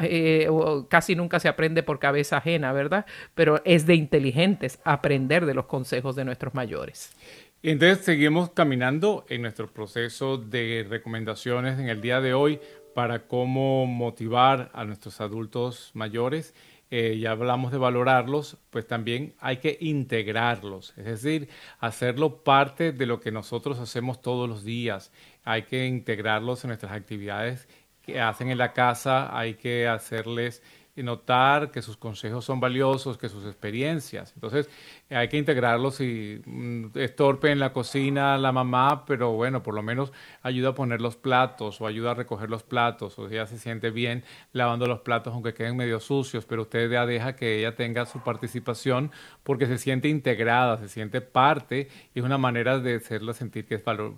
eh, 0.03 0.51
casi 0.91 1.17
nunca 1.17 1.41
se 1.41 1.49
aprende 1.49 1.83
por 1.83 1.99
cabeza 1.99 2.37
ajena, 2.37 2.75
¿verdad? 2.75 3.07
Pero 3.35 3.63
es 3.65 3.87
de 3.87 3.95
inteligentes 3.95 4.81
aprender 4.85 5.47
de 5.47 5.55
los 5.55 5.65
consejos 5.65 6.15
de 6.15 6.27
nuestros 6.27 6.53
mayores. 6.53 7.17
Entonces 7.63 8.05
seguimos 8.05 8.51
caminando 8.51 9.25
en 9.31 9.41
nuestro 9.41 9.69
proceso 9.69 10.37
de 10.37 10.87
recomendaciones 10.87 11.79
en 11.79 11.89
el 11.89 12.03
día 12.03 12.21
de 12.21 12.35
hoy 12.35 12.61
para 12.95 13.27
cómo 13.27 13.87
motivar 13.87 14.71
a 14.75 14.85
nuestros 14.85 15.23
adultos 15.23 15.91
mayores 15.95 16.55
eh, 16.95 17.19
ya 17.19 17.31
hablamos 17.31 17.73
de 17.73 17.79
valorarlos, 17.79 18.59
pues 18.69 18.87
también 18.87 19.35
hay 19.41 19.57
que 19.57 19.79
integrarlos, 19.81 20.93
es 20.99 21.07
decir, 21.07 21.49
hacerlo 21.81 22.45
parte 22.45 22.93
de 22.93 23.07
lo 23.07 23.19
que 23.19 23.33
nosotros 23.33 23.79
hacemos 23.79 24.21
todos 24.21 24.47
los 24.47 24.63
días. 24.63 25.11
Hay 25.43 25.63
que 25.63 25.87
integrarlos 25.87 26.65
en 26.65 26.69
nuestras 26.69 26.93
actividades 26.93 27.67
que 28.03 28.21
hacen 28.21 28.51
en 28.51 28.59
la 28.59 28.75
casa, 28.75 29.35
hay 29.35 29.55
que 29.55 29.89
hacerles 29.89 30.63
notar 30.97 31.71
que 31.71 31.81
sus 31.81 31.97
consejos 31.97 32.45
son 32.45 32.61
valiosos, 32.61 33.17
que 33.17 33.31
sus 33.31 33.47
experiencias. 33.47 34.33
Entonces, 34.35 34.69
hay 35.15 35.29
que 35.29 35.37
integrarlos 35.37 36.01
y 36.01 36.43
mm, 36.45 36.87
es 36.95 37.15
torpe 37.17 37.51
en 37.51 37.59
la 37.59 37.73
cocina 37.73 38.39
la 38.39 38.53
mamá, 38.53 39.05
pero 39.07 39.33
bueno, 39.33 39.63
por 39.63 39.75
lo 39.75 39.83
menos 39.83 40.13
ayuda 40.43 40.71
a 40.71 40.75
poner 40.75 41.01
los 41.01 41.17
platos 41.17 41.81
o 41.81 41.87
ayuda 41.87 42.13
a 42.13 42.15
recoger 42.15 42.51
los 42.51 42.63
platos 42.63 43.19
o 43.19 43.29
ella 43.29 43.47
se 43.47 43.59
siente 43.59 43.91
bien 43.91 44.25
lavando 44.53 44.87
los 44.87 45.01
platos 45.01 45.33
aunque 45.35 45.55
queden 45.55 45.77
medio 45.77 46.01
sucios, 46.01 46.45
pero 46.45 46.63
usted 46.63 46.91
ya 46.91 47.07
deja 47.07 47.37
que 47.37 47.59
ella 47.59 47.75
tenga 47.75 48.07
su 48.07 48.21
participación 48.21 49.11
porque 49.43 49.67
se 49.67 49.79
siente 49.79 50.09
integrada, 50.09 50.79
se 50.79 50.89
siente 50.89 51.21
parte 51.21 51.89
y 52.15 52.21
es 52.21 52.25
una 52.25 52.39
manera 52.39 52.79
de 52.79 52.97
hacerla 52.97 53.33
sentir 53.33 53.67
que, 53.67 53.77
es 53.77 53.85
valor, 53.85 54.15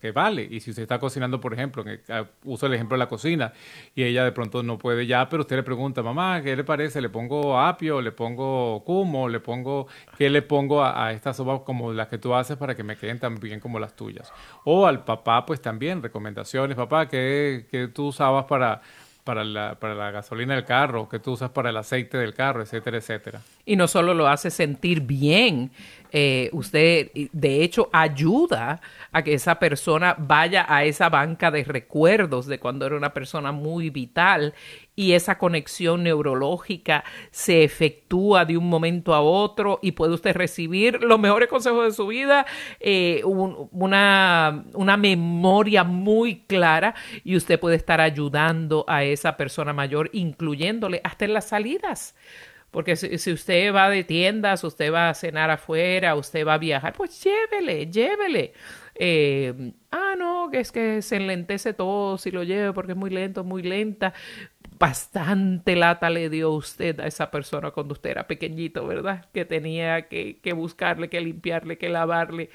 que 0.00 0.12
vale. 0.12 0.46
Y 0.50 0.60
si 0.60 0.70
usted 0.70 0.82
está 0.82 0.98
cocinando, 0.98 1.40
por 1.40 1.54
ejemplo, 1.54 1.84
ah, 2.08 2.24
uso 2.44 2.66
el 2.66 2.74
ejemplo 2.74 2.96
de 2.96 2.98
la 2.98 3.08
cocina 3.08 3.52
y 3.94 4.04
ella 4.04 4.24
de 4.24 4.32
pronto 4.32 4.62
no 4.62 4.78
puede 4.78 5.06
ya, 5.06 5.28
pero 5.28 5.42
usted 5.42 5.56
le 5.56 5.62
pregunta, 5.62 6.02
mamá, 6.02 6.42
¿qué 6.42 6.56
le 6.56 6.64
parece? 6.64 7.00
¿Le 7.00 7.08
pongo 7.08 7.58
apio? 7.58 8.00
¿Le 8.00 8.12
pongo 8.12 8.82
cumo? 8.84 9.28
¿Le 9.28 9.40
pongo 9.40 9.86
qué 10.16 10.30
le 10.30 10.37
pongo 10.42 10.84
a, 10.84 11.12
estas 11.12 11.36
sopas 11.36 11.60
como 11.60 11.92
las 11.92 12.08
que 12.08 12.18
tú 12.18 12.34
haces 12.34 12.56
para 12.56 12.74
que 12.74 12.82
me 12.82 12.96
queden 12.96 13.18
tan 13.18 13.38
bien 13.38 13.60
como 13.60 13.78
las 13.78 13.94
tuyas. 13.94 14.32
O 14.64 14.86
al 14.86 15.04
papá, 15.04 15.44
pues 15.46 15.60
también, 15.60 16.02
recomendaciones, 16.02 16.76
papá, 16.76 17.08
¿qué, 17.08 17.66
qué 17.70 17.88
tú 17.88 18.08
usabas 18.08 18.44
para, 18.44 18.80
para 19.28 19.44
la, 19.44 19.74
para 19.74 19.94
la 19.94 20.10
gasolina 20.10 20.54
del 20.54 20.64
carro, 20.64 21.06
que 21.06 21.18
tú 21.18 21.32
usas 21.32 21.50
para 21.50 21.68
el 21.68 21.76
aceite 21.76 22.16
del 22.16 22.32
carro, 22.32 22.62
etcétera, 22.62 22.96
etcétera. 22.96 23.42
Y 23.66 23.76
no 23.76 23.86
solo 23.86 24.14
lo 24.14 24.26
hace 24.26 24.50
sentir 24.50 25.02
bien, 25.02 25.70
eh, 26.10 26.48
usted 26.54 27.10
de 27.32 27.62
hecho 27.62 27.90
ayuda 27.92 28.80
a 29.12 29.22
que 29.22 29.34
esa 29.34 29.58
persona 29.58 30.16
vaya 30.16 30.64
a 30.66 30.84
esa 30.84 31.10
banca 31.10 31.50
de 31.50 31.62
recuerdos 31.62 32.46
de 32.46 32.58
cuando 32.58 32.86
era 32.86 32.96
una 32.96 33.12
persona 33.12 33.52
muy 33.52 33.90
vital 33.90 34.54
y 34.98 35.12
esa 35.12 35.38
conexión 35.38 36.02
neurológica 36.02 37.04
se 37.30 37.62
efectúa 37.62 38.44
de 38.44 38.56
un 38.56 38.68
momento 38.68 39.14
a 39.14 39.20
otro 39.20 39.78
y 39.80 39.92
puede 39.92 40.12
usted 40.12 40.34
recibir 40.34 41.04
los 41.04 41.20
mejores 41.20 41.48
consejos 41.48 41.84
de 41.84 41.92
su 41.92 42.08
vida, 42.08 42.46
eh, 42.80 43.22
una, 43.24 44.64
una 44.74 44.96
memoria 44.96 45.84
muy 45.84 46.40
clara 46.48 46.96
y 47.22 47.36
usted 47.36 47.60
puede 47.60 47.76
estar 47.76 48.00
ayudando 48.00 48.84
a 48.88 49.04
esa 49.04 49.36
persona 49.36 49.72
mayor, 49.72 50.10
incluyéndole 50.12 51.00
hasta 51.04 51.26
en 51.26 51.34
las 51.34 51.46
salidas. 51.46 52.16
Porque 52.72 52.96
si, 52.96 53.32
usted 53.32 53.72
va 53.72 53.88
de 53.88 54.04
tiendas, 54.04 54.62
usted 54.64 54.92
va 54.92 55.10
a 55.10 55.14
cenar 55.14 55.50
afuera, 55.50 56.16
usted 56.16 56.46
va 56.46 56.54
a 56.54 56.58
viajar, 56.58 56.92
pues 56.92 57.22
llévele, 57.22 57.86
llévele. 57.86 58.52
Eh, 58.94 59.72
ah, 59.90 60.14
no, 60.18 60.50
que 60.50 60.60
es 60.60 60.72
que 60.72 61.00
se 61.02 61.16
enlentece 61.16 61.72
todo 61.72 62.18
si 62.18 62.30
lo 62.30 62.42
lleve 62.42 62.72
porque 62.72 62.92
es 62.92 62.98
muy 62.98 63.10
lento, 63.10 63.42
muy 63.42 63.62
lenta. 63.62 64.12
Bastante 64.78 65.74
lata 65.74 66.08
le 66.08 66.30
dio 66.30 66.52
usted 66.52 67.00
a 67.00 67.06
esa 67.06 67.30
persona 67.32 67.72
cuando 67.72 67.94
usted 67.94 68.10
era 68.10 68.28
pequeñito, 68.28 68.86
¿verdad? 68.86 69.26
Que 69.32 69.44
tenía 69.44 70.08
que, 70.08 70.52
buscarle, 70.54 71.08
que 71.08 71.20
limpiarle, 71.20 71.78
que 71.78 71.88
lavarle. 71.88 72.50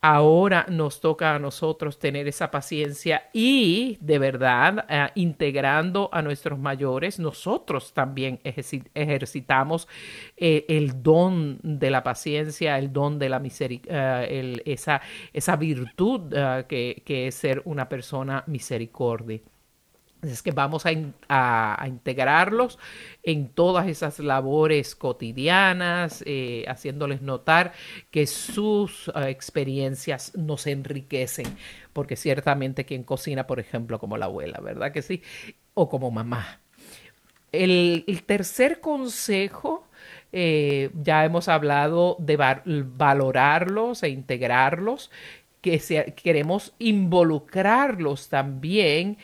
Ahora 0.00 0.66
nos 0.68 1.00
toca 1.00 1.34
a 1.34 1.38
nosotros 1.38 1.98
tener 1.98 2.26
esa 2.26 2.50
paciencia 2.50 3.30
y 3.32 3.98
de 4.00 4.18
verdad 4.18 4.84
eh, 4.88 5.10
integrando 5.16 6.08
a 6.12 6.22
nuestros 6.22 6.58
mayores, 6.58 7.18
nosotros 7.18 7.92
también 7.92 8.40
ejercitamos 8.44 9.88
eh, 10.36 10.64
el 10.68 11.02
don 11.02 11.58
de 11.62 11.90
la 11.90 12.02
paciencia, 12.02 12.78
el 12.78 12.92
don 12.92 13.18
de 13.18 13.28
la 13.28 13.38
misericordia, 13.38 14.24
eh, 14.24 14.62
esa, 15.32 15.56
virtud 15.56 16.32
que, 16.68 17.02
que 17.04 17.26
es 17.28 17.34
ser 17.34 17.62
una 17.64 17.88
persona 17.88 18.44
misericordia. 18.46 19.40
Es 20.22 20.42
que 20.42 20.50
vamos 20.50 20.84
a, 20.84 21.86
integrarlos 21.86 22.78
en 23.22 23.48
todas 23.48 23.86
esas 23.86 24.18
labores 24.18 24.96
cotidianas, 24.96 26.24
eh, 26.26 26.64
haciéndoles 26.66 27.22
notar 27.22 27.72
que 28.10 28.26
sus 28.26 29.08
eh, 29.14 29.28
experiencias 29.28 30.36
nos 30.36 30.66
enriquecen, 30.66 31.46
porque 31.92 32.16
ciertamente 32.16 32.84
quien 32.84 33.04
cocina, 33.04 33.46
por 33.46 33.60
ejemplo, 33.60 34.00
como 34.00 34.16
la 34.16 34.24
abuela, 34.24 34.58
¿verdad 34.60 34.90
que 34.90 35.02
sí? 35.02 35.22
O 35.74 35.88
como 35.88 36.10
mamá. 36.10 36.60
El, 37.52 38.04
tercer 38.26 38.80
consejo, 38.80 39.86
eh, 40.32 40.90
ya 41.00 41.24
hemos 41.24 41.48
hablado 41.48 42.16
de 42.18 42.36
valorarlos 42.36 44.02
e 44.02 44.08
integrarlos, 44.08 45.10
que 45.60 46.14
queremos 46.16 46.74
involucrarlos 46.78 48.28
también 48.28 49.18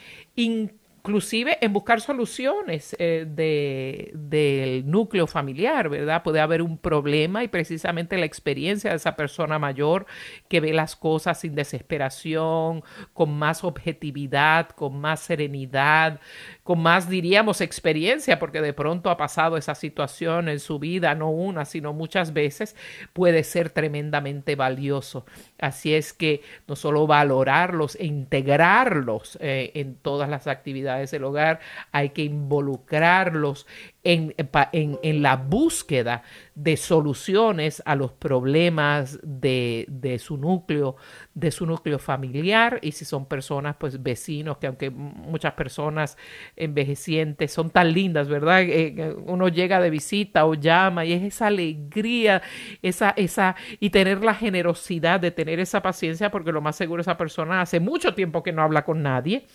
inclusive 1.05 1.59
en 1.61 1.71
buscar 1.71 2.01
soluciones 2.01 2.95
eh, 2.97 3.27
de, 3.29 4.11
del 4.15 4.89
núcleo 4.89 5.27
familiar, 5.27 5.87
¿verdad? 5.87 6.23
Puede 6.23 6.39
haber 6.39 6.63
un 6.63 6.79
problema 6.79 7.43
y 7.43 7.47
precisamente 7.47 8.17
la 8.17 8.25
experiencia 8.25 8.89
de 8.89 8.95
esa 8.95 9.15
persona 9.15 9.59
mayor 9.59 10.07
que 10.47 10.59
ve 10.59 10.73
las 10.73 10.95
cosas 10.95 11.39
sin 11.41 11.53
desesperación, 11.53 12.83
con 13.13 13.37
más 13.37 13.63
objetividad, 13.63 14.69
con 14.69 14.99
más 14.99 15.19
serenidad, 15.19 16.19
con 16.63 16.81
más, 16.81 17.07
diríamos, 17.07 17.61
experiencia, 17.61 18.39
porque 18.39 18.59
de 18.61 18.73
pronto 18.73 19.11
ha 19.11 19.17
pasado 19.17 19.57
esa 19.57 19.75
situación 19.75 20.49
en 20.49 20.59
su 20.59 20.79
vida, 20.79 21.13
no 21.13 21.29
una, 21.29 21.65
sino 21.65 21.93
muchas 21.93 22.33
veces, 22.33 22.75
puede 23.13 23.43
ser 23.43 23.69
tremendamente 23.69 24.55
valioso. 24.55 25.23
Así 25.59 25.93
es 25.93 26.13
que 26.13 26.41
no 26.67 26.75
solo 26.75 27.05
valorarlos 27.05 27.95
e 27.95 28.05
integrarlos 28.05 29.37
eh, 29.39 29.71
en 29.75 29.93
todas 29.97 30.27
las 30.27 30.47
actividades 30.47 30.94
del 30.97 31.23
hogar, 31.23 31.59
hay 31.91 32.09
que 32.09 32.23
involucrarlos 32.23 33.65
en, 34.05 34.35
en, 34.71 35.23
la 35.23 35.35
búsqueda 35.35 36.21
de 36.53 36.77
soluciones 36.77 37.81
a 37.85 37.95
los 37.95 38.11
problemas 38.11 39.19
de, 39.23 39.85
de, 39.89 40.19
su 40.19 40.37
núcleo, 40.37 40.95
de 41.33 41.49
su 41.49 41.65
núcleo 41.65 41.97
familiar, 41.97 42.77
y 42.83 42.91
si 42.91 43.03
son 43.03 43.25
personas, 43.25 43.77
pues 43.79 44.01
vecinos, 44.03 44.59
que 44.59 44.67
aunque 44.67 44.91
muchas 44.91 45.53
personas 45.53 46.17
envejecientes 46.55 47.51
son 47.51 47.71
tan 47.71 47.93
lindas, 47.93 48.27
¿verdad? 48.27 48.61
Eh, 48.61 48.93
eh, 48.95 49.15
uno 49.25 49.47
llega 49.47 49.81
de 49.81 49.89
visita 49.89 50.45
o 50.45 50.53
llama 50.53 51.03
y 51.03 51.13
es 51.13 51.23
esa 51.23 51.47
alegría, 51.47 52.43
esa, 52.83 53.09
esa, 53.17 53.55
y 53.79 53.89
tener 53.89 54.23
la 54.23 54.35
generosidad 54.35 55.19
de 55.19 55.31
tener 55.31 55.59
esa 55.59 55.81
paciencia, 55.81 56.29
porque 56.29 56.51
lo 56.51 56.61
más 56.61 56.75
seguro 56.75 57.01
esa 57.01 57.17
persona 57.17 57.61
hace 57.61 57.79
mucho 57.79 58.13
tiempo 58.13 58.43
que 58.43 58.51
no 58.51 58.61
habla 58.61 58.85
con 58.85 59.01
nadie 59.01 59.47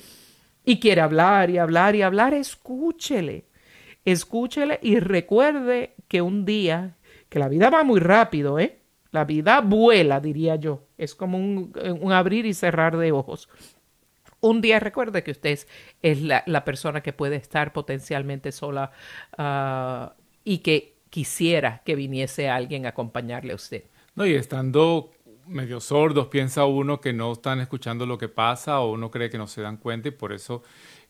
y 0.70 0.80
quiere 0.80 1.00
hablar 1.00 1.50
y 1.50 1.58
hablar 1.58 1.94
y 1.96 2.02
hablar, 2.02 2.34
escúchele 2.34 3.44
escúchele 4.04 4.78
y 4.82 4.98
recuerde 4.98 5.94
que 6.08 6.22
un 6.22 6.44
día, 6.44 6.96
que 7.28 7.38
la 7.38 7.48
vida 7.48 7.70
va 7.70 7.84
muy 7.84 8.00
rápido, 8.00 8.58
¿eh? 8.58 8.78
La 9.12 9.24
vida 9.24 9.60
vuela, 9.60 10.20
diría 10.20 10.56
yo. 10.56 10.84
Es 10.96 11.14
como 11.14 11.38
un, 11.38 12.12
abrir 12.12 12.46
y 12.46 12.54
cerrar 12.54 12.96
de 12.96 13.12
ojos. 13.12 13.48
Un 14.40 14.60
día 14.60 14.80
recuerde 14.80 15.22
que 15.22 15.32
usted 15.32 15.58
es 16.02 16.22
la, 16.22 16.64
persona 16.64 17.02
que 17.02 17.12
puede 17.12 17.36
estar 17.36 17.72
potencialmente 17.72 18.52
sola 18.52 18.92
ah, 19.36 20.14
y 20.44 20.58
que 20.58 20.96
quisiera 21.10 21.82
que 21.84 21.96
viniese 21.96 22.48
alguien 22.48 22.86
a 22.86 22.90
acompañarle 22.90 23.52
a 23.52 23.56
usted. 23.56 23.84
No, 24.14 24.26
y 24.26 24.34
estando 24.34 25.10
medio 25.50 25.80
sordos, 25.80 26.28
piensa 26.28 26.64
uno 26.64 27.00
que 27.00 27.12
no 27.12 27.32
están 27.32 27.60
escuchando 27.60 28.06
lo 28.06 28.18
que 28.18 28.28
pasa 28.28 28.80
o 28.80 28.92
uno 28.92 29.10
cree 29.10 29.30
que 29.30 29.38
no 29.38 29.46
se 29.46 29.62
dan 29.62 29.76
cuenta 29.76 30.08
y 30.08 30.12
por 30.12 30.32
eso 30.32 30.62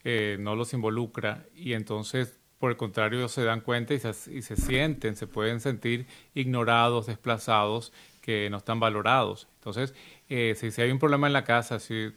eh, 0.02 0.36
no 0.40 0.56
los 0.56 0.72
involucra. 0.72 1.46
Y 1.54 1.74
entonces 1.74 2.40
por 2.60 2.70
el 2.70 2.76
contrario, 2.76 3.26
se 3.28 3.42
dan 3.42 3.62
cuenta 3.62 3.94
y 3.94 3.98
se, 3.98 4.12
sienten, 4.12 5.16
se 5.16 5.26
pueden 5.26 5.60
sentir 5.60 6.06
ignorados, 6.34 7.06
desplazados, 7.06 7.90
que 8.20 8.50
no 8.50 8.58
están 8.58 8.78
valorados. 8.78 9.48
Entonces, 9.54 9.94
eh, 10.28 10.54
si, 10.54 10.82
hay 10.82 10.90
un 10.90 10.98
problema 10.98 11.26
en 11.26 11.32
la 11.32 11.44
casa, 11.44 11.80
si 11.80 12.12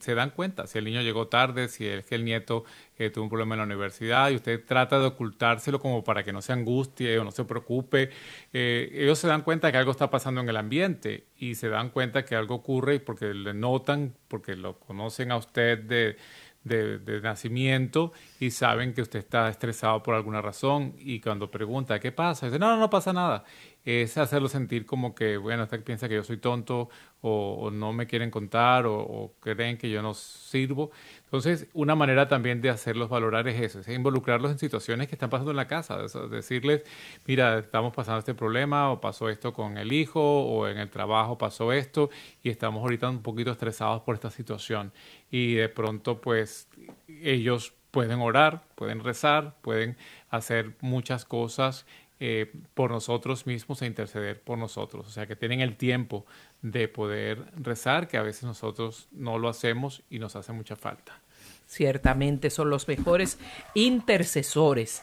se 0.00 0.14
dan 0.14 0.30
cuenta, 0.30 0.66
si 0.66 0.78
el 0.78 0.84
niño 0.84 1.02
llegó 1.02 1.28
tarde, 1.28 1.68
si 1.68 1.86
es 1.86 2.04
que 2.04 2.16
el 2.16 2.24
nieto 2.24 2.64
eh, 2.98 3.10
tuvo 3.10 3.24
un 3.24 3.30
problema 3.30 3.54
en 3.54 3.58
la 3.58 3.64
universidad 3.64 4.30
y 4.30 4.34
usted 4.34 4.64
trata 4.64 4.98
de 4.98 5.06
ocultárselo 5.06 5.78
como 5.78 6.02
para 6.02 6.24
que 6.24 6.32
no 6.32 6.42
se 6.42 6.52
angustie 6.52 7.18
o 7.18 7.24
no 7.24 7.30
se 7.30 7.44
preocupe, 7.44 8.10
eh, 8.52 8.90
ellos 8.92 9.18
se 9.18 9.28
dan 9.28 9.42
cuenta 9.42 9.70
que 9.70 9.78
algo 9.78 9.92
está 9.92 10.10
pasando 10.10 10.40
en 10.40 10.48
el 10.48 10.56
ambiente 10.56 11.26
y 11.38 11.54
se 11.54 11.68
dan 11.68 11.90
cuenta 11.90 12.24
que 12.24 12.34
algo 12.34 12.56
ocurre 12.56 12.98
porque 12.98 13.32
le 13.34 13.54
notan, 13.54 14.14
porque 14.26 14.56
lo 14.56 14.78
conocen 14.78 15.30
a 15.30 15.36
usted 15.36 15.78
de 15.78 16.16
de, 16.68 17.20
nacimiento 17.22 18.12
y 18.38 18.50
saben 18.50 18.94
que 18.94 19.02
usted 19.02 19.20
está 19.20 19.48
estresado 19.48 20.02
por 20.02 20.14
alguna 20.14 20.40
razón 20.40 20.94
y 20.98 21.20
cuando 21.20 21.50
pregunta 21.50 21.98
qué 21.98 22.12
pasa, 22.12 22.46
dice, 22.46 22.58
no, 22.58 22.68
no, 22.68 22.78
no 22.78 22.90
pasa 22.90 23.12
nada. 23.12 23.44
Es 23.90 24.18
hacerlo 24.18 24.48
sentir 24.48 24.84
como 24.84 25.14
que, 25.14 25.38
bueno, 25.38 25.62
usted 25.62 25.82
piensa 25.82 26.10
que 26.10 26.16
yo 26.16 26.22
soy 26.22 26.36
tonto 26.36 26.90
o, 27.22 27.70
no 27.72 27.94
me 27.94 28.06
quieren 28.06 28.30
contar 28.30 28.84
o, 28.86 29.32
creen 29.40 29.78
que 29.78 29.88
yo 29.88 30.02
no 30.02 30.12
sirvo. 30.12 30.90
Entonces, 31.24 31.68
una 31.72 31.94
manera 31.94 32.28
también 32.28 32.60
de 32.60 32.68
hacerlos 32.68 33.08
valorar 33.08 33.48
es 33.48 33.58
eso, 33.62 33.80
es 33.80 33.88
involucrarlos 33.88 34.50
en 34.50 34.58
situaciones 34.58 35.08
que 35.08 35.14
están 35.14 35.30
pasando 35.30 35.52
en 35.52 35.56
la 35.56 35.66
casa, 35.66 35.96
decirles, 36.30 36.82
mira, 37.26 37.60
estamos 37.60 37.94
pasando 37.94 38.18
este 38.18 38.34
problema 38.34 38.90
o 38.90 39.00
pasó 39.00 39.30
esto 39.30 39.54
con 39.54 39.78
el 39.78 39.90
hijo 39.90 40.20
o 40.20 40.68
en 40.68 40.76
el 40.76 40.90
trabajo 40.90 41.38
pasó 41.38 41.72
esto 41.72 42.10
y 42.42 42.50
estamos 42.50 42.82
ahorita 42.82 43.08
un 43.08 43.22
poquito 43.22 43.52
estresados 43.52 44.02
por 44.02 44.14
esta 44.16 44.30
situación 44.30 44.92
y 45.30 45.54
de 45.54 45.70
pronto 45.70 46.20
pues 46.20 46.68
ellos 47.08 47.72
pueden 47.90 48.20
orar, 48.20 48.64
pueden 48.74 49.02
rezar, 49.02 49.56
pueden 49.62 49.96
hacer 50.28 50.76
muchas 50.82 51.24
cosas 51.24 51.86
eh, 52.20 52.52
por 52.74 52.90
nosotros 52.90 53.46
mismos 53.46 53.82
e 53.82 53.86
interceder 53.86 54.40
por 54.40 54.58
nosotros. 54.58 55.06
O 55.06 55.10
sea 55.10 55.26
que 55.26 55.36
tienen 55.36 55.60
el 55.60 55.76
tiempo 55.76 56.26
de 56.62 56.88
poder 56.88 57.44
rezar, 57.56 58.08
que 58.08 58.16
a 58.16 58.22
veces 58.22 58.44
nosotros 58.44 59.08
no 59.12 59.38
lo 59.38 59.48
hacemos 59.48 60.02
y 60.10 60.18
nos 60.18 60.34
hace 60.34 60.52
mucha 60.52 60.76
falta. 60.76 61.20
Ciertamente 61.66 62.50
son 62.50 62.70
los 62.70 62.88
mejores 62.88 63.38
intercesores. 63.74 65.02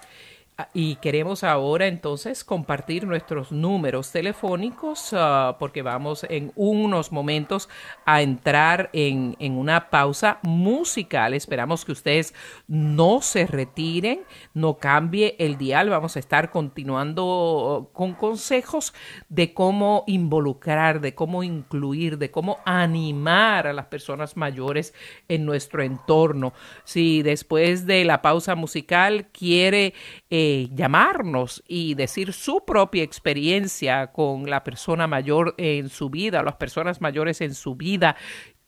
Ah, 0.57 0.69
y 0.73 0.95
queremos 0.95 1.43
ahora 1.43 1.87
entonces 1.87 2.45
compartir 2.45 3.05
nuestros 3.05 3.51
números 3.51 4.13
telefónicos 4.13 5.09
ah, 5.11 5.57
porque 5.59 5.81
vamos 5.81 6.25
en 6.29 6.53
unos 6.55 7.11
momentos 7.11 7.67
a 8.05 8.21
entrar 8.21 8.89
en, 8.93 9.35
en, 9.39 9.57
una 9.57 9.89
pausa 9.89 10.39
musical. 10.43 11.33
Esperamos 11.33 11.83
que 11.83 11.91
ustedes 11.91 12.33
no 12.69 13.21
se 13.21 13.47
retiren, 13.47 14.21
no 14.53 14.77
cambie 14.77 15.35
el 15.39 15.57
dial. 15.57 15.89
Vamos 15.89 16.15
a 16.15 16.19
estar 16.19 16.51
continuando 16.51 17.89
con 17.91 18.13
consejos 18.13 18.93
de 19.27 19.53
cómo 19.53 20.05
involucrar, 20.07 21.01
de 21.01 21.13
cómo 21.15 21.43
incluir, 21.43 22.17
de 22.17 22.31
cómo 22.31 22.59
animar 22.63 23.67
a 23.67 23.73
las 23.73 23.87
personas 23.87 24.37
mayores 24.37 24.93
en 25.27 25.45
nuestro 25.45 25.83
entorno. 25.83 26.53
Si 26.85 27.23
después 27.23 27.85
de 27.85 28.05
la 28.05 28.21
pausa 28.21 28.55
musical 28.55 29.27
quiere... 29.33 29.93
Eh, 30.38 30.67
llamarnos 30.74 31.63
y 31.65 31.93
decir 31.93 32.34
su 32.34 32.65
propia 32.65 33.04
experiencia 33.04 34.08
con 34.08 34.50
la 34.50 34.65
persona 34.65 35.08
mayor 35.08 35.56
en 35.58 35.88
su 35.88 36.10
vida, 36.10 36.43
las 36.43 36.58
personas 36.58 37.00
mayores 37.00 37.39
en 37.39 37.54
su 37.56 37.76
vida, 37.76 38.17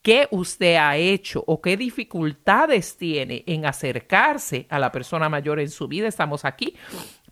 qué 0.02 0.30
usted 0.32 0.78
ha 0.78 0.96
hecho 0.96 1.44
o 1.46 1.62
qué 1.62 1.76
dificultades 1.76 2.96
tiene 2.96 3.44
en 3.48 3.66
acercarse 3.66 4.66
a 4.70 4.80
la 4.80 4.94
persona 4.94 5.28
mayor 5.28 5.60
en 5.60 5.70
su 5.70 5.90
vida. 5.90 6.08
Estamos 6.08 6.46
aquí 6.46 6.74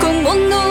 como 0.00 0.34
no 0.34 0.64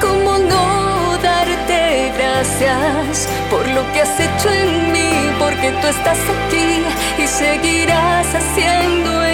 como 0.00 0.38
no 0.38 1.18
darte 1.22 2.12
gracias 2.16 3.28
por 3.50 3.66
lo 3.68 3.82
que 3.92 4.02
has 4.02 4.20
hecho 4.20 4.48
en 4.50 4.92
mí, 4.92 5.10
porque 5.38 5.72
tú 5.80 5.86
estás 5.88 6.18
aquí 6.34 6.82
y 7.22 7.26
seguirás 7.26 8.26
haciendo 8.34 9.27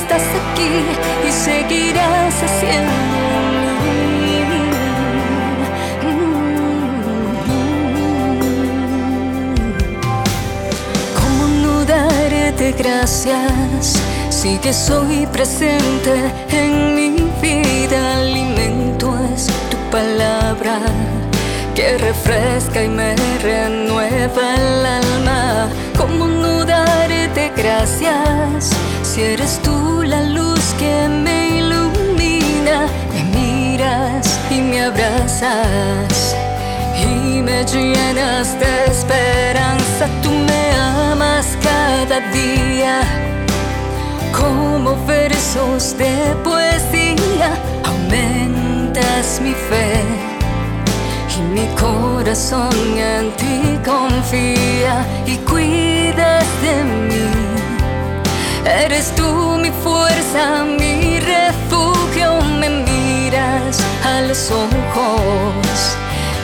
estás 0.00 0.22
aquí 0.22 0.72
y 1.28 1.32
seguirás 1.32 2.34
haciendo 2.46 2.92
en 3.92 4.20
mí. 4.22 4.38
gracias 12.76 14.00
si 14.30 14.58
que 14.58 14.72
soy 14.72 15.26
presente 15.26 16.14
en 16.50 16.94
mi 16.94 17.10
vida. 17.40 18.18
Alimento 18.18 19.14
es 19.34 19.46
tu 19.70 19.76
palabra 19.90 20.78
que 21.74 21.96
refresca 21.98 22.82
y 22.82 22.88
me 22.88 23.14
renueva 23.42 24.54
el 24.54 24.86
alma. 24.86 25.68
¿Cómo 25.96 26.26
no 26.26 26.64
darte 26.64 27.52
gracias 27.56 28.70
si 29.02 29.22
eres 29.22 29.60
tú 29.62 29.87
la 30.08 30.22
luz 30.22 30.74
que 30.78 31.08
me 31.08 31.58
ilumina? 31.58 32.88
Me 33.12 33.22
miras 33.36 34.40
y 34.50 34.60
me 34.60 34.82
abrazas 34.82 36.34
y 36.96 37.42
me 37.42 37.64
llenas 37.64 38.58
de 38.58 38.72
esperanza. 38.86 40.08
Tú 40.22 40.30
me 40.30 40.64
amas 40.74 41.56
cada 41.62 42.20
día 42.30 43.02
como 44.32 44.96
versos 45.06 45.96
de 45.96 46.34
poesía. 46.42 47.50
Aumentas 47.84 49.40
mi 49.42 49.52
fe 49.52 50.02
y 51.36 51.40
mi 51.54 51.66
corazón 51.76 52.74
en 52.96 53.30
ti 53.36 53.78
confía 53.84 55.06
y 55.26 55.36
cuidas 55.50 56.46
de 56.62 56.74
mí. 56.84 57.08
Eres 58.84 59.14
tú 59.14 59.58
mi 59.62 59.67
fuerza, 59.88 60.64
mi 60.64 61.18
refugio, 61.20 62.28
me 62.60 62.68
miras 62.88 63.80
a 64.04 64.20
los 64.28 64.50
ojos 64.50 65.76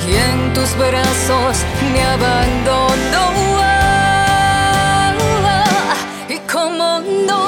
y 0.08 0.10
en 0.28 0.38
tus 0.54 0.70
brazos 0.76 1.54
me 1.92 2.00
abandono. 2.14 3.22
Y 6.34 6.36
cómo 6.52 6.88
no, 7.30 7.42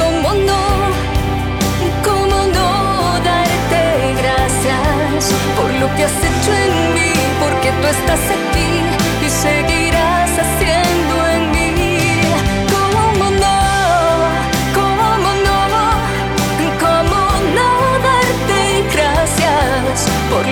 cómo 0.00 0.28
no, 0.50 0.62
cómo 2.08 2.38
no 2.56 2.68
darte 3.30 3.82
gracias 4.22 5.20
por 5.56 5.70
lo 5.80 5.86
que 5.94 6.02
has 6.08 6.18
hecho 6.28 6.50
en 6.66 6.74
mí, 6.94 7.12
porque 7.42 7.68
tú 7.80 7.86
estás 7.96 8.22
aquí 8.36 8.57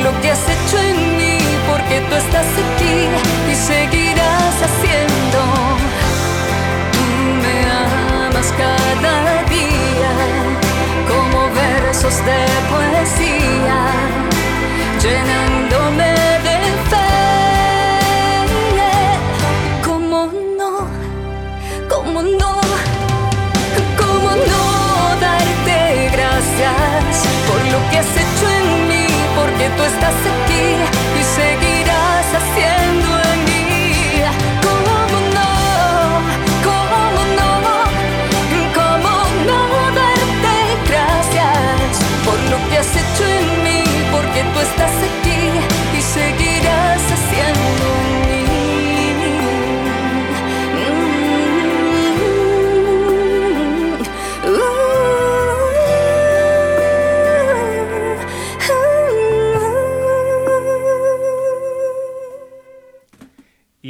lo 0.07 0.21
que 0.21 0.31
has 0.31 0.45
hecho 0.55 0.79
en 0.79 1.17
mí, 1.17 1.39
porque 1.69 1.97
tú 2.09 2.15
estás 2.15 2.47
aquí 2.63 2.97
y 3.51 3.55
seguirás 3.71 4.55
haciendo. 4.67 5.41
Tú 6.95 7.05
me 7.43 7.57
amas 8.27 8.49
cada 8.63 9.43
día, 9.57 10.13
como 11.11 11.39
versos 11.63 12.17
de 12.29 12.41
poesía, 12.73 13.26
Porque 29.87 30.01
tú 30.01 30.36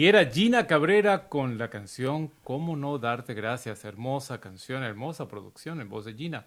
Era 0.09 0.25
Gina 0.27 0.69
Cabrera 0.69 1.29
con 1.29 1.59
la 1.59 1.69
canción 1.69 2.31
Cómo 2.45 2.77
no 2.77 2.97
darte 2.99 3.35
gracias. 3.35 3.85
Hermosa 3.85 4.41
canción, 4.41 4.85
hermosa 4.85 5.27
producción 5.27 5.81
en 5.81 5.89
voz 5.89 6.05
de 6.05 6.15
Gina. 6.15 6.47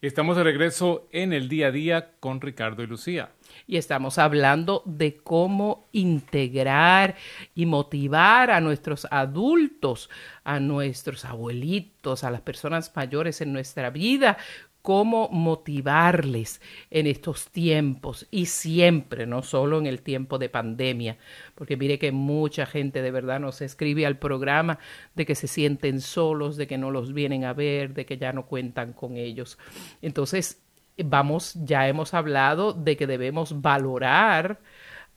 Estamos 0.00 0.36
de 0.36 0.44
regreso 0.44 1.08
en 1.10 1.32
el 1.32 1.48
día 1.48 1.66
a 1.66 1.70
día 1.72 2.12
con 2.20 2.40
Ricardo 2.40 2.84
y 2.84 2.86
Lucía. 2.86 3.32
Y 3.66 3.78
estamos 3.78 4.16
hablando 4.18 4.84
de 4.86 5.16
cómo 5.16 5.88
integrar 5.90 7.16
y 7.52 7.66
motivar 7.66 8.52
a 8.52 8.60
nuestros 8.60 9.08
adultos, 9.10 10.08
a 10.44 10.60
nuestros 10.60 11.24
abuelitos, 11.24 12.22
a 12.22 12.30
las 12.30 12.42
personas 12.42 12.92
mayores 12.94 13.40
en 13.40 13.52
nuestra 13.52 13.90
vida, 13.90 14.38
cómo 14.82 15.28
motivarles 15.30 16.60
en 16.90 17.06
estos 17.06 17.50
tiempos 17.50 18.26
y 18.30 18.46
siempre, 18.46 19.26
no 19.26 19.42
solo 19.42 19.78
en 19.78 19.86
el 19.86 20.02
tiempo 20.02 20.38
de 20.38 20.48
pandemia, 20.48 21.18
porque 21.54 21.76
mire 21.76 21.98
que 21.98 22.12
mucha 22.12 22.66
gente 22.66 23.02
de 23.02 23.10
verdad 23.10 23.40
nos 23.40 23.60
escribe 23.60 24.06
al 24.06 24.18
programa 24.18 24.78
de 25.14 25.26
que 25.26 25.34
se 25.34 25.48
sienten 25.48 26.00
solos, 26.00 26.56
de 26.56 26.66
que 26.66 26.78
no 26.78 26.90
los 26.90 27.12
vienen 27.12 27.44
a 27.44 27.52
ver, 27.52 27.94
de 27.94 28.06
que 28.06 28.18
ya 28.18 28.32
no 28.32 28.46
cuentan 28.46 28.92
con 28.92 29.16
ellos. 29.16 29.58
Entonces, 30.02 30.62
vamos, 31.04 31.54
ya 31.54 31.88
hemos 31.88 32.14
hablado 32.14 32.72
de 32.72 32.96
que 32.96 33.06
debemos 33.06 33.60
valorar 33.60 34.60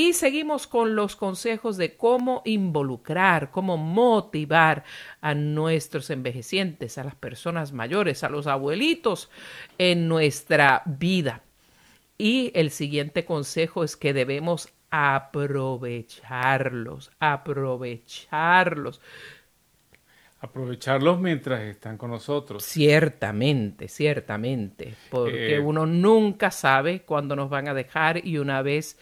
Y 0.01 0.13
seguimos 0.13 0.65
con 0.65 0.95
los 0.95 1.17
consejos 1.17 1.75
de 1.75 1.97
cómo 1.97 2.41
involucrar, 2.45 3.51
cómo 3.51 3.75
motivar 3.75 4.85
a 5.19 5.35
nuestros 5.35 6.09
envejecientes, 6.09 6.97
a 6.97 7.03
las 7.03 7.15
personas 7.15 7.73
mayores, 7.73 8.23
a 8.23 8.29
los 8.29 8.47
abuelitos 8.47 9.29
en 9.77 10.07
nuestra 10.07 10.83
vida. 10.85 11.43
Y 12.17 12.53
el 12.55 12.71
siguiente 12.71 13.25
consejo 13.25 13.83
es 13.83 13.97
que 13.97 14.13
debemos 14.13 14.69
aprovecharlos, 14.89 17.11
aprovecharlos. 17.19 19.01
Aprovecharlos 20.41 21.19
mientras 21.19 21.61
están 21.61 21.97
con 21.97 22.11
nosotros. 22.11 22.63
Ciertamente, 22.63 23.89
ciertamente, 23.89 24.95
porque 25.09 25.55
Eh, 25.55 25.59
uno 25.59 25.85
nunca 25.85 26.51
sabe 26.51 27.03
cuándo 27.03 27.35
nos 27.35 27.49
van 27.49 27.67
a 27.67 27.73
dejar 27.73 28.25
y 28.25 28.37
una 28.37 28.61
vez 28.61 28.97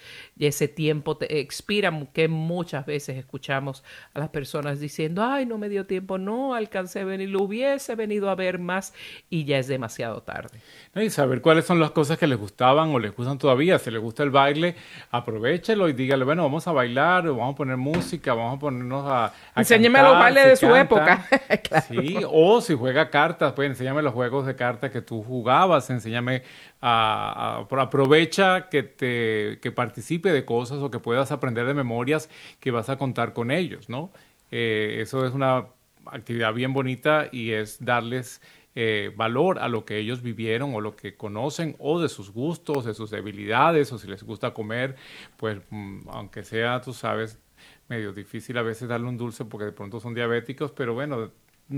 ese 0.46 0.68
tiempo 0.68 1.18
te 1.18 1.40
expira, 1.40 1.92
que 2.14 2.28
muchas 2.28 2.86
veces 2.86 3.18
escuchamos 3.18 3.84
a 4.14 4.20
las 4.20 4.30
personas 4.30 4.80
diciendo, 4.80 5.24
ay, 5.24 5.46
no 5.46 5.58
me 5.58 5.70
dio 5.70 5.86
tiempo, 5.88 6.18
no 6.18 6.54
alcancé 6.54 7.00
a 7.00 7.06
venir, 7.06 7.30
lo 7.30 7.42
hubiese 7.42 7.96
venido 7.96 8.30
a 8.30 8.36
ver 8.36 8.60
más 8.60 8.94
y 9.30 9.46
ya 9.46 9.58
es 9.58 9.68
demasiado 9.68 10.22
tarde. 10.22 10.60
¿no? 10.94 11.02
Y 11.02 11.10
saber 11.10 11.42
cuáles 11.42 11.66
son 11.66 11.80
las 11.80 11.92
cosas 11.92 12.18
que 12.18 12.28
les 12.28 12.38
gustaban 12.38 12.90
o 12.90 13.00
les 13.00 13.16
gustan 13.16 13.38
todavía. 13.38 13.80
Si 13.80 13.90
les 13.90 14.02
gusta 14.02 14.22
el 14.24 14.30
baile, 14.30 14.76
aprovechelo 15.12 15.90
y 15.90 15.94
dígale, 15.94 16.24
bueno, 16.26 16.44
vamos 16.44 16.68
a 16.68 16.72
bailar, 16.72 17.28
o 17.28 17.36
vamos 17.36 17.54
a 17.54 17.58
poner 17.58 17.78
música, 17.78 18.34
vamos 18.34 18.58
a 18.58 18.60
ponernos 18.60 19.06
a, 19.10 19.26
a 19.26 19.34
Enséñeme 19.56 20.00
los 20.02 20.12
cantar, 20.14 20.34
bailes 20.34 20.44
si 20.44 20.50
de 20.50 20.56
su 20.56 20.74
canta. 20.74 20.82
época. 20.82 21.28
Claro. 21.68 21.86
Sí, 21.90 22.18
o 22.30 22.62
si 22.62 22.74
juega 22.76 23.10
cartas, 23.10 23.54
pues 23.54 23.70
enséñame 23.70 24.02
los 24.02 24.14
juegos 24.14 24.46
de 24.46 24.56
cartas 24.56 24.92
que 24.92 25.02
tú 25.02 25.24
jugabas, 25.24 25.90
enséñame 25.90 26.44
a, 26.82 27.58
a- 27.72 27.82
aprovecha 27.82 28.70
que 28.70 28.84
te 28.84 29.60
que 29.62 29.72
participe 29.72 30.27
de 30.32 30.46
cosas 30.46 30.80
o 30.80 30.92
que 30.92 31.00
puedas 31.00 31.32
aprender 31.32 31.66
de 31.66 31.74
memorias 31.74 32.30
que 32.60 32.72
vas 32.72 32.90
a 32.90 32.98
contar 32.98 33.34
con 33.34 33.52
ellos, 33.52 33.90
¿no? 33.90 34.12
Eh, 34.52 35.00
eso 35.02 35.26
es 35.26 35.34
una 35.34 35.68
actividad 36.06 36.54
bien 36.54 36.74
bonita 36.74 37.28
y 37.32 37.52
es 37.52 37.84
darles 37.84 38.42
eh, 38.76 39.12
valor 39.16 39.60
a 39.60 39.68
lo 39.70 39.86
que 39.86 39.98
ellos 39.98 40.22
vivieron 40.22 40.76
o 40.76 40.82
lo 40.82 40.96
que 40.96 41.16
conocen 41.16 41.76
o 41.80 42.00
de 42.00 42.10
sus 42.10 42.32
gustos, 42.32 42.86
de 42.86 42.94
sus 42.94 43.10
debilidades 43.10 43.92
o 43.92 43.98
si 43.98 44.08
les 44.08 44.24
gusta 44.24 44.54
comer, 44.54 44.96
pues 45.38 45.60
mm, 45.72 46.10
aunque 46.10 46.44
sea, 46.44 46.80
tú 46.82 46.94
sabes, 46.94 47.40
medio 47.88 48.14
difícil 48.14 48.58
a 48.58 48.62
veces 48.62 48.88
darle 48.88 49.08
un 49.08 49.18
dulce 49.18 49.46
porque 49.46 49.66
de 49.66 49.72
pronto 49.72 50.00
son 50.00 50.14
diabéticos, 50.14 50.72
pero 50.72 50.94
bueno, 50.94 51.32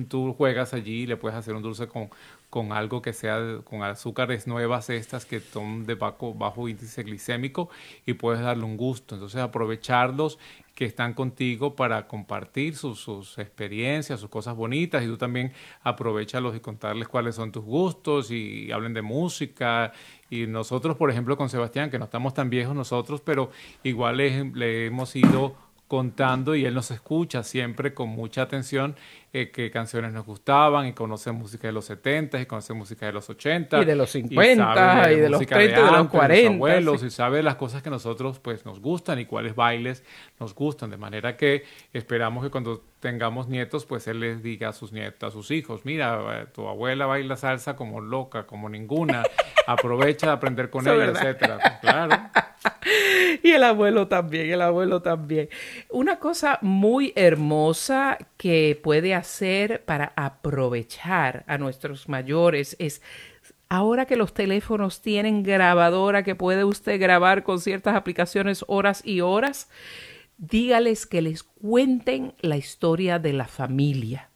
tú 0.08 0.34
juegas 0.34 0.74
allí 0.74 1.04
y 1.04 1.08
le 1.08 1.18
puedes 1.18 1.38
hacer 1.38 1.56
un 1.56 1.64
dulce 1.64 1.88
con, 1.88 2.10
con 2.50 2.72
algo 2.72 3.02
que 3.02 3.14
sea 3.14 3.60
con 3.64 3.84
azúcares 3.84 4.48
nuevas 4.48 4.90
estas 4.90 5.26
que 5.26 5.40
son 5.40 5.86
de 5.86 5.96
bajo, 5.96 6.34
bajo 6.34 6.68
índice 6.68 7.04
glicémico 7.04 7.70
y 8.06 8.14
puedes 8.14 8.42
darle 8.42 8.64
un 8.64 8.78
gusto. 8.78 9.16
Entonces 9.16 9.42
aprovecharlos 9.42 10.40
que 10.76 10.86
están 10.86 11.14
contigo 11.14 11.76
para 11.76 12.08
compartir 12.08 12.76
sus, 12.76 13.00
sus 13.00 13.38
experiencias, 13.38 14.20
sus 14.20 14.30
cosas 14.30 14.56
bonitas 14.56 15.04
y 15.04 15.08
tú 15.08 15.18
también 15.18 15.52
aprovechalos 15.84 16.56
y 16.56 16.60
contarles 16.60 17.08
cuáles 17.08 17.36
son 17.36 17.52
tus 17.52 17.66
gustos 17.66 18.32
y 18.32 18.72
hablen 18.72 18.94
de 18.94 19.02
música. 19.02 19.92
Y 20.30 20.48
nosotros, 20.48 20.96
por 20.96 21.12
ejemplo, 21.12 21.36
con 21.36 21.50
Sebastián, 21.50 21.90
que 21.90 22.00
no 22.00 22.06
estamos 22.06 22.34
tan 22.34 22.50
viejos 22.50 22.76
nosotros, 22.76 23.22
pero 23.22 23.52
igual 23.84 24.18
le 24.18 24.86
hemos 24.86 25.16
ido 25.16 25.56
contando 25.90 26.56
y 26.56 26.66
él 26.66 26.76
nos 26.76 26.92
escucha 26.92 27.44
siempre 27.44 27.96
con 27.96 28.10
mucha 28.10 28.44
atención 28.44 28.96
eh, 29.32 29.52
qué 29.52 29.70
canciones 29.70 30.12
nos 30.12 30.26
gustaban 30.26 30.88
y 30.88 30.94
conoce 30.94 31.32
música 31.32 31.68
de 31.68 31.74
los 31.74 31.86
70 31.86 32.42
y 32.42 32.46
conoce 32.48 32.74
música 32.74 33.06
de 33.06 33.12
los 33.12 33.30
80 33.30 33.80
Y 33.82 33.86
de 33.86 33.96
los 33.96 34.10
sabe 34.10 34.24
50, 34.24 35.12
y 35.12 35.20
de 35.20 35.30
los 35.30 35.40
música 35.40 35.56
30, 35.56 35.80
y 35.80 35.84
de 35.84 35.92
los 35.92 36.00
antes, 36.00 36.12
40, 36.12 36.54
abuelos 36.54 37.02
sí. 37.02 37.08
y 37.08 37.10
sabe 37.12 37.44
las 37.44 37.56
cosas 37.56 37.84
que 37.84 37.92
nosotros 37.92 38.40
pues 38.40 38.66
nos 38.66 38.80
gustan 38.80 39.20
y 39.20 39.26
cuáles 39.26 39.54
bailes 39.54 40.04
nos 40.40 40.56
gustan 40.56 40.90
de 40.90 40.98
manera 40.98 41.38
que 41.38 41.64
esperamos 41.94 42.44
que 42.44 42.50
cuando 42.50 42.84
tengamos 43.00 43.48
nietos 43.48 43.86
pues 43.86 44.08
él 44.08 44.20
les 44.20 44.42
diga 44.42 44.70
a 44.70 44.74
sus 44.74 44.92
nietos 44.92 45.30
a 45.30 45.32
sus 45.32 45.52
hijos 45.52 45.86
mira 45.86 46.42
eh, 46.42 46.46
tu 46.52 46.68
abuela 46.68 47.06
baila 47.06 47.38
salsa 47.38 47.76
como 47.76 48.02
loca 48.02 48.48
como 48.48 48.68
ninguna 48.68 49.24
aprovecha 49.68 50.26
de 50.26 50.34
aprender 50.34 50.72
con 50.72 50.88
ella 50.88 50.96
verdad. 50.96 51.22
etcétera 51.22 51.80
claro 51.82 52.16
Y 53.44 53.52
el 53.52 53.64
abuelo 53.64 54.08
también, 54.08 54.50
el 54.50 54.62
abuelo 54.62 55.02
también. 55.02 55.50
Una 55.90 56.20
cosa 56.20 56.60
muy 56.62 57.14
hermosa 57.16 58.18
que 58.38 58.80
puede 58.82 59.16
hacer 59.20 59.86
para 59.86 60.14
aprovechar 60.16 61.44
a 61.48 61.58
nuestros 61.58 62.10
mayores 62.10 62.76
es 62.80 63.02
ahora 63.70 64.06
que 64.06 64.16
los 64.16 64.34
teléfonos 64.34 65.02
tienen 65.02 65.44
grabadora 65.44 66.24
que 66.24 66.36
puede 66.36 66.64
usted 66.64 67.00
grabar 67.00 67.44
con 67.44 67.60
ciertas 67.60 67.96
aplicaciones 67.96 68.66
horas 68.68 69.02
y 69.06 69.22
horas, 69.22 69.70
dígales 70.38 71.06
que 71.06 71.22
les 71.22 71.44
cuenten 71.44 72.34
la 72.42 72.58
historia 72.58 73.20
de 73.20 73.34
la 73.34 73.48
familia. 73.48 74.30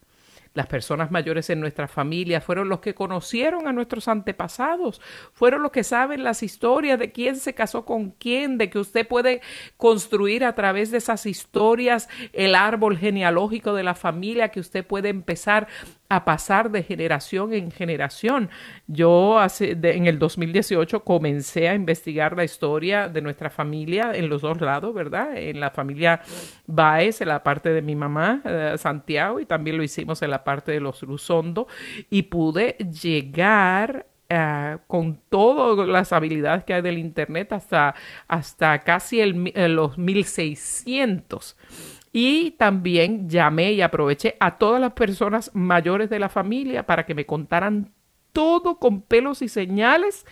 Las 0.53 0.67
personas 0.67 1.09
mayores 1.09 1.49
en 1.49 1.59
nuestra 1.59 1.87
familia 1.87 2.39
fueron 2.39 2.69
los 2.69 2.79
que 2.79 2.93
conocieron 2.93 3.67
a 3.67 3.73
nuestros 3.73 4.07
antepasados, 4.07 5.01
fueron 5.33 5.63
los 5.63 5.71
que 5.71 5.83
saben 5.83 6.23
las 6.23 6.43
historias 6.43 6.99
de 6.99 7.11
quién 7.11 7.37
se 7.37 7.55
casó 7.55 7.85
con 7.85 8.11
quién, 8.11 8.57
de 8.57 8.69
que 8.69 8.77
usted 8.77 9.07
puede 9.07 9.41
construir 9.77 10.45
a 10.45 10.53
través 10.53 10.91
de 10.91 10.99
esas 10.99 11.25
historias 11.25 12.07
el 12.33 12.53
árbol 12.53 12.97
genealógico 12.97 13.73
de 13.73 13.83
la 13.83 13.95
familia 13.95 14.49
que 14.49 14.59
usted 14.59 14.85
puede 14.85 15.09
empezar 15.09 15.67
a 16.15 16.25
pasar 16.25 16.69
de 16.71 16.83
generación 16.83 17.53
en 17.53 17.71
generación. 17.71 18.49
Yo 18.87 19.39
hace, 19.39 19.75
de- 19.75 19.95
en 19.95 20.05
el 20.07 20.19
2018 20.19 21.03
comencé 21.03 21.69
a 21.69 21.75
investigar 21.75 22.35
la 22.35 22.43
historia 22.43 23.07
de 23.09 23.21
nuestra 23.21 23.49
familia 23.49 24.11
en 24.13 24.29
los 24.29 24.41
dos 24.41 24.59
lados, 24.61 24.93
¿verdad? 24.93 25.37
En 25.37 25.59
la 25.59 25.71
familia 25.71 26.21
Baez, 26.67 27.21
en 27.21 27.27
la 27.29 27.43
parte 27.43 27.69
de 27.69 27.81
mi 27.81 27.95
mamá, 27.95 28.41
eh, 28.45 28.75
Santiago, 28.77 29.39
y 29.39 29.45
también 29.45 29.77
lo 29.77 29.83
hicimos 29.83 30.21
en 30.21 30.31
la 30.31 30.43
parte 30.43 30.71
de 30.71 30.79
los 30.79 31.01
Luzondo, 31.03 31.67
y 32.09 32.23
pude 32.23 32.77
llegar 33.01 34.07
eh, 34.29 34.77
con 34.87 35.19
todas 35.29 35.87
las 35.87 36.11
habilidades 36.13 36.63
que 36.63 36.73
hay 36.73 36.81
del 36.81 36.97
Internet 36.97 37.51
hasta, 37.53 37.93
hasta 38.27 38.79
casi 38.79 39.19
el 39.21 39.51
eh, 39.53 39.67
los 39.67 39.97
1600. 39.97 41.55
Y 42.13 42.51
también 42.51 43.27
llamé 43.27 43.73
y 43.73 43.81
aproveché 43.81 44.37
a 44.39 44.57
todas 44.57 44.79
las 44.79 44.93
personas 44.93 45.49
mayores 45.55 46.11
de 46.11 46.19
la 46.19 46.29
familia 46.29 46.85
para 46.85 47.07
que 47.07 47.15
me 47.15 47.25
contaran 47.25 47.91
todo 48.33 48.77
con 48.79 49.01
pelos 49.01 49.41
y 49.41 49.49
señales. 49.49 50.25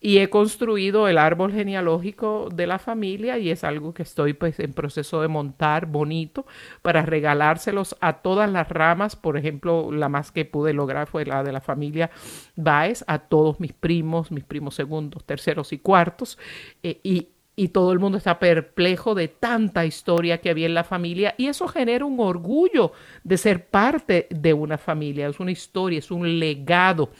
Y 0.00 0.18
he 0.18 0.28
construido 0.28 1.08
el 1.08 1.16
árbol 1.16 1.50
genealógico 1.52 2.50
de 2.52 2.66
la 2.66 2.78
familia 2.78 3.38
y 3.38 3.48
es 3.48 3.64
algo 3.64 3.94
que 3.94 4.02
estoy 4.02 4.34
pues 4.34 4.60
en 4.60 4.74
proceso 4.74 5.22
de 5.22 5.28
montar 5.28 5.86
bonito 5.86 6.44
para 6.82 7.00
regalárselos 7.00 7.96
a 8.02 8.20
todas 8.20 8.50
las 8.52 8.68
ramas. 8.68 9.16
Por 9.16 9.38
ejemplo, 9.38 9.90
la 9.92 10.10
más 10.10 10.30
que 10.30 10.44
pude 10.44 10.74
lograr 10.74 11.06
fue 11.06 11.24
la 11.24 11.42
de 11.42 11.52
la 11.52 11.62
familia 11.62 12.10
Baez, 12.54 13.02
a 13.06 13.18
todos 13.18 13.60
mis 13.60 13.72
primos, 13.72 14.30
mis 14.30 14.44
primos 14.44 14.74
segundos, 14.74 15.24
terceros 15.24 15.72
y 15.72 15.78
cuartos. 15.78 16.38
eh, 16.82 17.00
y, 17.02 17.28
y 17.56 17.68
todo 17.68 17.92
el 17.92 17.98
mundo 17.98 18.18
está 18.18 18.38
perplejo 18.38 19.14
de 19.14 19.28
tanta 19.28 19.86
historia 19.86 20.38
que 20.40 20.50
había 20.50 20.66
en 20.66 20.74
la 20.74 20.84
familia 20.84 21.34
y 21.38 21.46
eso 21.46 21.68
genera 21.68 22.04
un 22.04 22.18
orgullo 22.18 22.92
de 23.22 23.36
ser 23.38 23.66
parte 23.66 24.26
de 24.30 24.52
una 24.52 24.78
familia, 24.78 25.28
es 25.28 25.40
una 25.40 25.52
historia, 25.52 25.98
es 25.98 26.10
un 26.10 26.38
legado 26.38 27.10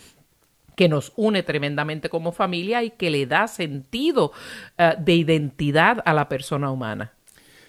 que 0.77 0.89
nos 0.89 1.13
une 1.17 1.43
tremendamente 1.43 2.09
como 2.09 2.33
familia 2.33 2.83
y 2.83 2.91
que 2.91 3.11
le 3.11 3.27
da 3.27 3.47
sentido 3.47 4.33
eh, 4.77 4.95
de 4.99 5.15
identidad 5.15 6.03
a 6.05 6.13
la 6.13 6.29
persona 6.29 6.71
humana. 6.71 7.13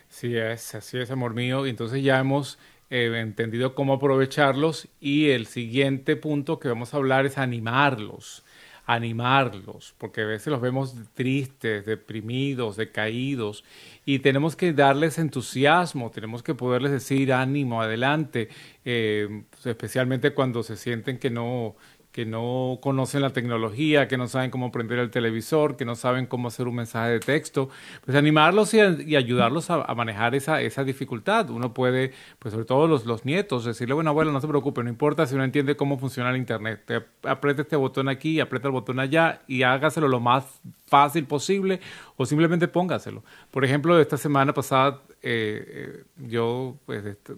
Sí, 0.10 0.36
es, 0.36 0.74
así 0.76 0.98
es, 0.98 1.12
amor 1.12 1.34
mío. 1.34 1.66
Entonces 1.66 2.04
ya 2.04 2.20
hemos 2.20 2.58
eh, 2.90 3.12
entendido 3.20 3.76
cómo 3.76 3.94
aprovecharlos 3.94 4.88
y 5.00 5.30
el 5.32 5.46
siguiente 5.46 6.16
punto 6.16 6.60
que 6.60 6.70
vamos 6.70 6.94
a 6.94 6.98
hablar 6.98 7.26
es 7.26 7.38
animarlos 7.38 8.45
animarlos, 8.86 9.96
porque 9.98 10.22
a 10.22 10.26
veces 10.26 10.48
los 10.48 10.62
vemos 10.62 10.96
tristes, 11.14 11.86
deprimidos, 11.86 12.76
decaídos, 12.76 13.64
y 14.06 14.20
tenemos 14.20 14.56
que 14.56 14.74
darles 14.74 15.18
entusiasmo, 15.18 16.12
tenemos 16.12 16.44
que 16.44 16.54
poderles 16.54 16.92
decir 16.92 17.34
ánimo, 17.34 17.82
adelante, 17.82 18.50
eh, 18.86 19.44
especialmente 19.64 20.34
cuando 20.34 20.62
se 20.62 20.78
sienten 20.78 21.18
que 21.18 21.32
no, 21.32 21.76
que 22.16 22.26
no 22.26 22.80
conocen 22.82 23.22
la 23.22 23.32
tecnología, 23.32 24.08
que 24.08 24.16
no 24.16 24.30
saben 24.30 24.50
cómo 24.50 24.72
prender 24.72 25.00
el 25.00 25.12
televisor, 25.12 25.76
que 25.76 25.84
no 25.84 25.96
saben 25.96 26.28
cómo 26.28 26.48
hacer 26.48 26.66
un 26.66 26.76
mensaje 26.76 27.12
de 27.12 27.20
texto, 27.20 27.68
pues 28.06 28.16
animarlos 28.16 28.74
y, 28.74 28.80
ayudarlos 29.18 29.70
a, 29.70 29.94
manejar 29.96 30.34
esa, 30.34 30.62
esa, 30.62 30.86
dificultad. 30.86 31.50
Uno 31.50 31.74
puede, 31.74 32.14
pues 32.40 32.54
sobre 32.54 32.64
todo 32.64 32.88
los, 32.88 33.06
los 33.06 33.26
nietos, 33.26 33.66
decirle, 33.66 33.96
bueno, 33.96 34.12
abuelo, 34.12 34.32
no 34.32 34.40
se 34.40 34.48
preocupe, 34.48 34.82
no 34.82 34.90
importa 34.90 35.28
si 35.28 35.36
no 35.36 35.44
entiende 35.44 35.76
cómo 35.76 36.00
funciona 36.00 36.30
el 36.30 36.38
Internet, 36.38 36.84
te 36.86 37.04
aprieta 37.28 37.64
este 37.64 37.76
botón 37.76 38.08
aquí, 38.08 38.40
aprieta 38.40 38.70
el 38.70 38.72
botón 38.72 39.02
allá 39.02 39.42
y 39.46 39.64
hágaselo 39.64 40.08
lo 40.08 40.22
más 40.22 40.62
fácil 40.86 41.26
posible 41.26 41.82
o 42.16 42.26
simplemente 42.26 42.70
póngaselo. 42.70 43.26
Por 43.52 43.66
ejemplo, 43.66 44.00
esta 44.00 44.16
semana 44.16 44.54
pasada 44.54 45.02
eh, 45.22 45.66
eh, 45.68 46.04
yo 46.16 46.78
pues, 46.86 47.06
este, 47.06 47.34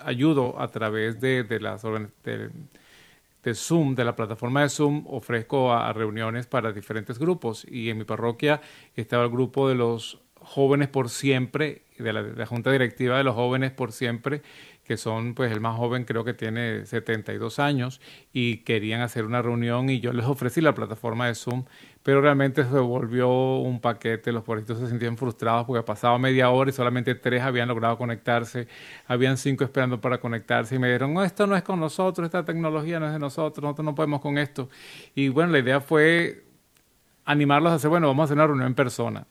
ayudo 0.00 0.60
a 0.60 0.66
través 0.66 1.20
de, 1.20 1.44
de 1.44 1.60
las 1.60 1.84
organizaciones 1.84 2.50
de 3.42 3.54
Zoom, 3.54 3.94
de 3.94 4.04
la 4.04 4.16
plataforma 4.16 4.62
de 4.62 4.68
Zoom, 4.68 5.04
ofrezco 5.06 5.72
a, 5.72 5.92
reuniones 5.92 6.46
para 6.46 6.72
diferentes 6.72 7.18
grupos. 7.18 7.66
Y 7.68 7.90
en 7.90 7.98
mi 7.98 8.04
parroquia 8.04 8.60
estaba 8.96 9.24
el 9.24 9.30
grupo 9.30 9.68
de 9.68 9.74
los 9.74 10.20
jóvenes 10.34 10.88
por 10.88 11.08
siempre, 11.08 11.82
de 11.98 12.12
la, 12.12 12.22
de 12.22 12.36
la 12.36 12.46
Junta 12.46 12.70
Directiva 12.72 13.18
de 13.18 13.24
los 13.24 13.34
Jóvenes 13.34 13.72
por 13.72 13.92
Siempre, 13.92 14.42
que 14.88 14.96
son, 14.96 15.34
pues 15.34 15.52
el 15.52 15.60
más 15.60 15.76
joven 15.76 16.04
creo 16.04 16.24
que 16.24 16.32
tiene 16.32 16.86
72 16.86 17.58
años 17.58 18.00
y 18.32 18.64
querían 18.64 19.02
hacer 19.02 19.26
una 19.26 19.42
reunión 19.42 19.90
y 19.90 20.00
yo 20.00 20.14
les 20.14 20.24
ofrecí 20.24 20.62
la 20.62 20.74
plataforma 20.74 21.26
de 21.26 21.34
Zoom, 21.34 21.66
pero 22.02 22.22
realmente 22.22 22.64
se 22.64 22.78
volvió 22.78 23.28
un 23.58 23.82
paquete, 23.82 24.32
los 24.32 24.44
políticos 24.44 24.78
se 24.78 24.88
sentían 24.88 25.18
frustrados 25.18 25.66
porque 25.66 25.82
pasaba 25.82 26.18
media 26.18 26.48
hora 26.48 26.70
y 26.70 26.72
solamente 26.72 27.14
tres 27.14 27.42
habían 27.42 27.68
logrado 27.68 27.98
conectarse, 27.98 28.66
habían 29.06 29.36
cinco 29.36 29.62
esperando 29.62 30.00
para 30.00 30.18
conectarse 30.18 30.76
y 30.76 30.78
me 30.78 30.86
dijeron, 30.86 31.12
no, 31.12 31.22
esto 31.22 31.46
no 31.46 31.54
es 31.54 31.62
con 31.62 31.78
nosotros, 31.78 32.24
esta 32.24 32.46
tecnología 32.46 32.98
no 32.98 33.08
es 33.08 33.12
de 33.12 33.18
nosotros, 33.18 33.62
nosotros 33.62 33.84
no 33.84 33.94
podemos 33.94 34.22
con 34.22 34.38
esto. 34.38 34.70
Y 35.14 35.28
bueno, 35.28 35.52
la 35.52 35.58
idea 35.58 35.82
fue 35.82 36.46
animarlos 37.26 37.72
a 37.72 37.74
hacer, 37.74 37.90
bueno, 37.90 38.06
vamos 38.06 38.22
a 38.22 38.24
hacer 38.24 38.38
una 38.38 38.46
reunión 38.46 38.68
en 38.68 38.74
persona, 38.74 39.26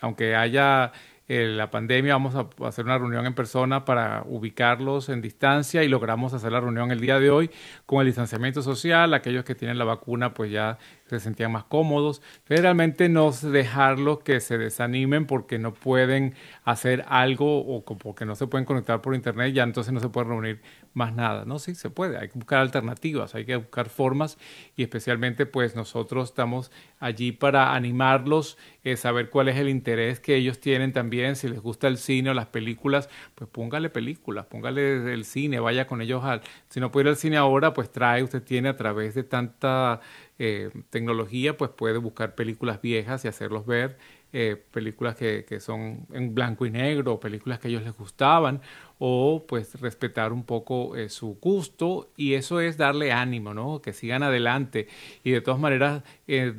aunque 0.00 0.34
haya 0.34 0.90
eh, 1.28 1.46
la 1.46 1.70
pandemia, 1.70 2.14
vamos 2.14 2.34
a 2.34 2.48
hacer 2.66 2.84
una 2.84 2.98
reunión 2.98 3.24
en 3.26 3.34
persona 3.34 3.84
para 3.84 4.22
ubicarlos 4.26 5.08
en 5.08 5.22
distancia 5.22 5.84
y 5.84 5.88
logramos 5.88 6.34
hacer 6.34 6.52
la 6.52 6.60
reunión 6.60 6.90
el 6.90 7.00
día 7.00 7.20
de 7.20 7.30
hoy 7.30 7.50
con 7.86 8.00
el 8.00 8.06
distanciamiento 8.06 8.60
social. 8.62 9.14
Aquellos 9.14 9.44
que 9.44 9.54
tienen 9.54 9.78
la 9.78 9.84
vacuna 9.84 10.34
pues 10.34 10.50
ya 10.50 10.78
se 11.18 11.24
sentían 11.24 11.52
más 11.52 11.64
cómodos. 11.64 12.22
Realmente 12.46 13.08
no 13.08 13.30
dejarlos 13.32 14.20
que 14.20 14.40
se 14.40 14.58
desanimen 14.58 15.26
porque 15.26 15.58
no 15.58 15.74
pueden 15.74 16.34
hacer 16.64 17.04
algo 17.08 17.58
o 17.60 17.84
porque 17.84 18.24
no 18.24 18.34
se 18.34 18.46
pueden 18.46 18.64
conectar 18.64 19.00
por 19.00 19.14
internet, 19.14 19.52
ya 19.52 19.62
entonces 19.62 19.92
no 19.92 20.00
se 20.00 20.08
puede 20.08 20.28
reunir 20.28 20.60
más 20.94 21.14
nada. 21.14 21.44
No, 21.44 21.58
sí, 21.58 21.74
se 21.74 21.90
puede. 21.90 22.18
Hay 22.18 22.28
que 22.28 22.38
buscar 22.38 22.60
alternativas, 22.60 23.34
hay 23.34 23.44
que 23.44 23.56
buscar 23.56 23.88
formas 23.88 24.38
y 24.76 24.82
especialmente 24.82 25.46
pues 25.46 25.74
nosotros 25.74 26.30
estamos 26.30 26.70
allí 26.98 27.32
para 27.32 27.74
animarlos, 27.74 28.58
eh, 28.84 28.96
saber 28.96 29.30
cuál 29.30 29.48
es 29.48 29.56
el 29.56 29.68
interés 29.68 30.20
que 30.20 30.36
ellos 30.36 30.60
tienen 30.60 30.92
también, 30.92 31.36
si 31.36 31.48
les 31.48 31.60
gusta 31.60 31.88
el 31.88 31.98
cine 31.98 32.30
o 32.30 32.34
las 32.34 32.46
películas, 32.46 33.08
pues 33.34 33.48
póngale 33.50 33.90
películas, 33.90 34.46
póngale 34.46 35.12
el 35.12 35.24
cine, 35.24 35.60
vaya 35.60 35.86
con 35.86 36.00
ellos 36.00 36.24
al... 36.24 36.42
Si 36.68 36.80
no 36.80 36.90
puede 36.90 37.04
ir 37.04 37.08
al 37.10 37.16
cine 37.16 37.36
ahora, 37.36 37.74
pues 37.74 37.90
trae, 37.90 38.22
usted 38.22 38.42
tiene 38.42 38.68
a 38.68 38.76
través 38.76 39.14
de 39.14 39.24
tanta 39.24 40.00
eh, 40.44 40.70
tecnología, 40.90 41.56
pues 41.56 41.70
puede 41.70 41.98
buscar 41.98 42.34
películas 42.34 42.82
viejas 42.82 43.24
y 43.24 43.28
hacerlos 43.28 43.64
ver. 43.64 43.96
Eh, 44.32 44.56
películas 44.72 45.14
que, 45.14 45.44
que, 45.44 45.60
son 45.60 46.06
en 46.12 46.34
blanco 46.34 46.66
y 46.66 46.70
negro, 46.70 47.20
películas 47.20 47.60
que 47.60 47.68
a 47.68 47.70
ellos 47.70 47.82
les 47.82 47.94
gustaban, 47.94 48.60
o 48.98 49.44
pues 49.46 49.80
respetar 49.80 50.32
un 50.32 50.42
poco 50.42 50.96
eh, 50.96 51.10
su 51.10 51.36
gusto 51.40 52.10
y 52.16 52.34
eso 52.34 52.58
es 52.58 52.76
darle 52.76 53.12
ánimo, 53.12 53.52
¿no? 53.52 53.82
Que 53.82 53.92
sigan 53.92 54.22
adelante 54.22 54.88
y 55.22 55.32
de 55.32 55.42
todas 55.42 55.60
maneras 55.60 56.02
eh, 56.26 56.54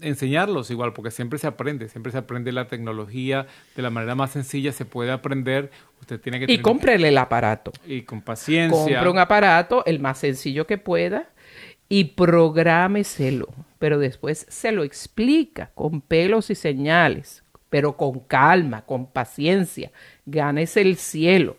enseñarlos 0.00 0.70
igual, 0.70 0.92
porque 0.92 1.10
siempre 1.10 1.38
se 1.38 1.46
aprende, 1.46 1.88
siempre 1.88 2.12
se 2.12 2.18
aprende 2.18 2.52
la 2.52 2.66
tecnología 2.66 3.46
de 3.74 3.82
la 3.82 3.90
manera 3.90 4.14
más 4.14 4.32
sencilla, 4.32 4.72
se 4.72 4.84
puede 4.84 5.12
aprender. 5.12 5.70
Usted 6.00 6.20
tiene 6.20 6.40
que 6.44 6.52
y 6.52 6.58
cómprele 6.58 7.08
el 7.08 7.18
aparato. 7.18 7.72
Y 7.86 8.02
con 8.02 8.20
paciencia. 8.20 8.76
Compre 8.76 9.08
un 9.08 9.18
aparato, 9.18 9.84
el 9.86 10.00
más 10.00 10.18
sencillo 10.18 10.66
que 10.66 10.78
pueda, 10.78 11.28
y 11.94 12.04
prográmeselo, 12.04 13.46
pero 13.78 14.00
después 14.00 14.46
se 14.48 14.72
lo 14.72 14.82
explica 14.82 15.70
con 15.76 16.00
pelos 16.00 16.50
y 16.50 16.56
señales, 16.56 17.44
pero 17.70 17.96
con 17.96 18.18
calma, 18.18 18.84
con 18.84 19.06
paciencia. 19.06 19.92
Gánese 20.26 20.80
el 20.80 20.96
cielo 20.96 21.56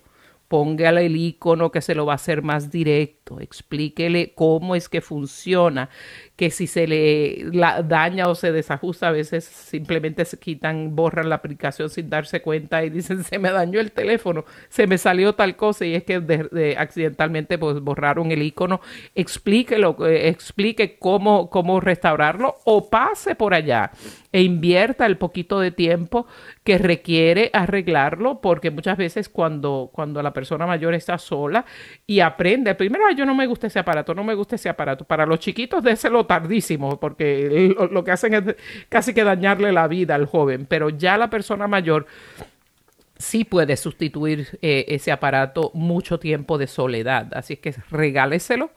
póngale 0.48 1.08
el 1.08 1.16
icono 1.16 1.72
que 1.72 1.82
se 1.82 1.96
lo 1.96 2.06
va 2.06 2.14
a 2.14 2.16
hacer 2.16 2.42
más 2.42 2.72
directo, 2.72 3.15
explíquele 3.40 4.34
cómo 4.36 4.76
es 4.76 4.88
que 4.88 5.02
funciona, 5.02 5.90
que 6.36 6.52
si 6.52 6.68
se 6.68 6.88
le 6.88 7.46
daña 7.86 8.28
o 8.28 8.36
se 8.36 8.52
desajusta, 8.52 9.08
a 9.08 9.12
veces 9.12 9.46
simplemente 9.46 10.26
se 10.26 10.38
quitan, 10.38 10.96
borran 10.96 11.30
la 11.30 11.36
aplicación 11.36 11.90
sin 11.90 12.10
darse 12.10 12.42
cuenta 12.42 12.84
y 12.84 12.90
dicen 12.90 13.24
se 13.24 13.40
me 13.40 13.52
dañó 13.52 13.80
el 13.80 13.92
teléfono, 13.92 14.46
se 14.70 14.86
me 14.86 14.98
salió 14.98 15.34
tal 15.34 15.56
cosa 15.56 15.86
y 15.86 15.96
es 15.96 16.04
que 16.04 16.20
de, 16.20 16.76
accidentalmente 16.78 17.58
pues 17.58 17.80
borraron 17.80 18.32
el 18.32 18.44
icono, 18.44 18.82
explíquelo, 19.16 19.98
eh, 20.08 20.30
explique 20.30 20.98
cómo, 21.00 21.50
cómo 21.50 21.80
restaurarlo 21.80 22.56
o 22.66 22.90
pase 22.90 23.36
por 23.36 23.54
allá 23.54 23.92
e 24.32 24.42
invierta 24.42 25.06
el 25.06 25.18
poquito 25.18 25.60
de 25.60 25.72
tiempo 25.72 26.28
que 26.64 26.78
requiere 26.78 27.50
arreglarlo, 27.54 28.42
porque 28.42 28.72
muchas 28.72 28.98
veces 28.98 29.30
cuando, 29.30 29.90
cuando 29.94 30.22
la 30.22 30.34
persona 30.34 30.68
mayor 30.68 30.94
está 30.94 31.18
sola 31.18 31.66
y 32.06 32.20
aprende, 32.20 32.76
primero 32.76 33.08
yo 33.16 33.26
no 33.26 33.36
me 33.36 33.48
gusta 33.48 33.68
ese 33.68 33.80
aparato, 33.80 34.14
no 34.14 34.24
me 34.24 34.36
gusta 34.36 34.56
ese 34.56 34.70
aparato, 34.70 35.06
para 35.06 35.26
los 35.26 35.40
chiquitos 35.40 35.84
déselo 35.84 36.26
tardísimo, 36.26 37.00
porque 37.00 37.76
lo, 37.92 38.04
que 38.04 38.12
hacen 38.12 38.34
es 38.34 38.56
casi 38.90 39.14
que 39.14 39.24
dañarle 39.24 39.72
la 39.72 39.88
vida 39.88 40.16
al 40.16 40.26
joven, 40.26 40.66
pero 40.66 40.90
ya 40.90 41.18
la 41.18 41.30
persona 41.30 41.68
mayor 41.68 42.06
sí 43.18 43.46
puede 43.46 43.78
sustituir 43.78 44.60
eh, 44.62 44.86
ese 44.90 45.12
aparato 45.12 45.72
mucho 45.74 46.20
tiempo 46.20 46.58
de 46.58 46.68
soledad. 46.68 47.34
Así 47.34 47.58
que 47.58 47.74
regáleselo 47.90 48.72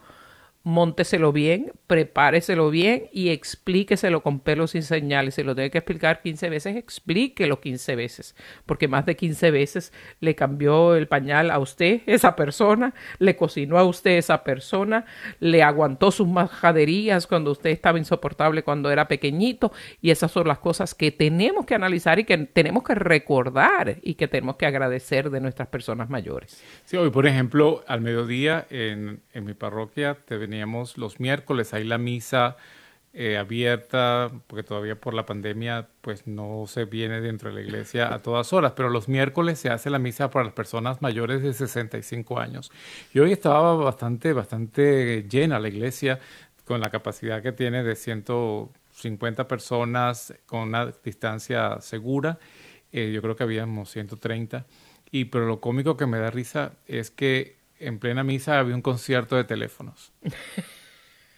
mónteselo 0.69 1.33
bien, 1.33 1.73
prepáreselo 1.87 2.69
bien 2.69 3.05
y 3.11 3.31
explíqueselo 3.31 4.23
con 4.23 4.41
pelos 4.41 4.75
y 4.75 4.83
señales. 4.83 5.37
Si 5.37 5.43
lo 5.43 5.55
tiene 5.55 5.71
que 5.71 5.79
explicar 5.79 6.21
15 6.21 6.51
veces, 6.51 6.77
explíquelo 6.77 7.59
15 7.59 7.97
veces, 7.97 8.37
porque 8.67 8.87
más 8.87 9.07
de 9.07 9.17
15 9.17 9.51
veces 9.51 9.95
le 10.21 10.35
cambió 10.35 10.95
el 10.95 11.09
pañal 11.09 11.51
a 11.51 11.59
usted, 11.59 12.03
esa 12.07 12.37
persona, 12.37 12.95
le 13.19 13.35
cocinó 13.35 13.79
a 13.79 13.85
usted 13.85 14.19
esa 14.19 14.45
persona, 14.45 15.07
le 15.41 15.63
aguantó 15.63 16.11
sus 16.11 16.29
majaderías 16.29 17.27
cuando 17.27 17.53
usted 17.53 17.71
estaba 17.71 17.99
insoportable 17.99 18.63
cuando 18.63 18.91
era 18.91 19.09
pequeñito 19.09 19.73
y 20.03 20.11
esas 20.11 20.31
son 20.31 20.47
las 20.47 20.59
cosas 20.59 20.95
que 20.95 21.11
tenemos 21.11 21.65
que 21.65 21.77
analizar 21.77 22.19
y 22.19 22.25
que 22.25 22.37
tenemos 22.37 22.85
que 22.85 22.95
recordar 22.95 23.97
y 24.03 24.15
que 24.15 24.29
tenemos 24.29 24.57
que 24.57 24.67
agradecer 24.67 25.31
de 25.31 25.41
nuestras 25.41 25.69
personas 25.69 26.11
mayores. 26.11 26.63
Sí, 26.85 26.99
hoy 26.99 27.09
por 27.09 27.27
ejemplo, 27.27 27.83
al 27.89 28.03
mediodía 28.03 28.67
en, 28.69 29.23
en 29.33 29.45
mi 29.47 29.55
parroquia 29.55 30.19
te 30.27 30.37
venía 30.37 30.58
teníamos 30.59 30.99
los 30.99 31.21
miércoles, 31.21 31.73
hay 31.73 31.85
la 31.85 31.99
misa 31.99 32.57
eh, 33.13 33.37
abierta, 33.37 34.29
porque 34.49 34.65
todavía 34.65 35.01
por 35.01 35.15
la 35.15 35.25
pandemia 35.25 35.87
pues 36.01 36.27
no 36.27 36.65
se 36.67 36.85
viene 36.85 37.21
dentro 37.21 37.49
de 37.49 37.55
la 37.55 37.61
iglesia 37.61 38.13
a 38.13 38.19
todas 38.19 38.53
horas, 38.53 38.73
pero 38.75 38.89
los 38.89 39.07
miércoles 39.07 39.61
se 39.61 39.71
hace 39.71 39.89
la 39.89 40.01
misa 40.01 40.31
para 40.31 40.47
las 40.47 40.55
personas 40.55 41.01
mayores 41.01 41.45
de 41.45 41.53
65 41.53 42.41
años. 42.41 42.73
Y 43.15 43.21
hoy 43.21 43.31
estaba 43.31 43.77
bastante, 43.77 44.33
bastante 44.33 45.29
llena 45.31 45.61
la 45.61 45.69
iglesia 45.69 46.19
con 46.65 46.81
la 46.81 46.91
capacidad 46.91 47.41
que 47.41 47.53
tiene 47.53 47.85
de 47.85 47.95
150 47.95 49.47
personas 49.47 50.35
con 50.47 50.63
una 50.63 50.87
distancia 51.05 51.81
segura. 51.81 52.41
Eh, 52.91 53.13
yo 53.15 53.23
creo 53.23 53.37
que 53.37 53.45
habíamos 53.45 53.91
130. 53.93 54.67
Y 55.13 55.27
pero 55.27 55.47
lo 55.47 55.61
cómico 55.61 55.97
que 55.97 56.07
me 56.07 56.19
da 56.19 56.33
risa 56.33 56.73
es 56.89 57.13
que 57.13 57.58
en 57.81 57.99
plena 57.99 58.25
misa 58.25 58.59
había 58.59 58.75
un 58.75 58.83
concierto 58.83 59.37
de 59.37 59.45
teléfonos. 59.45 60.13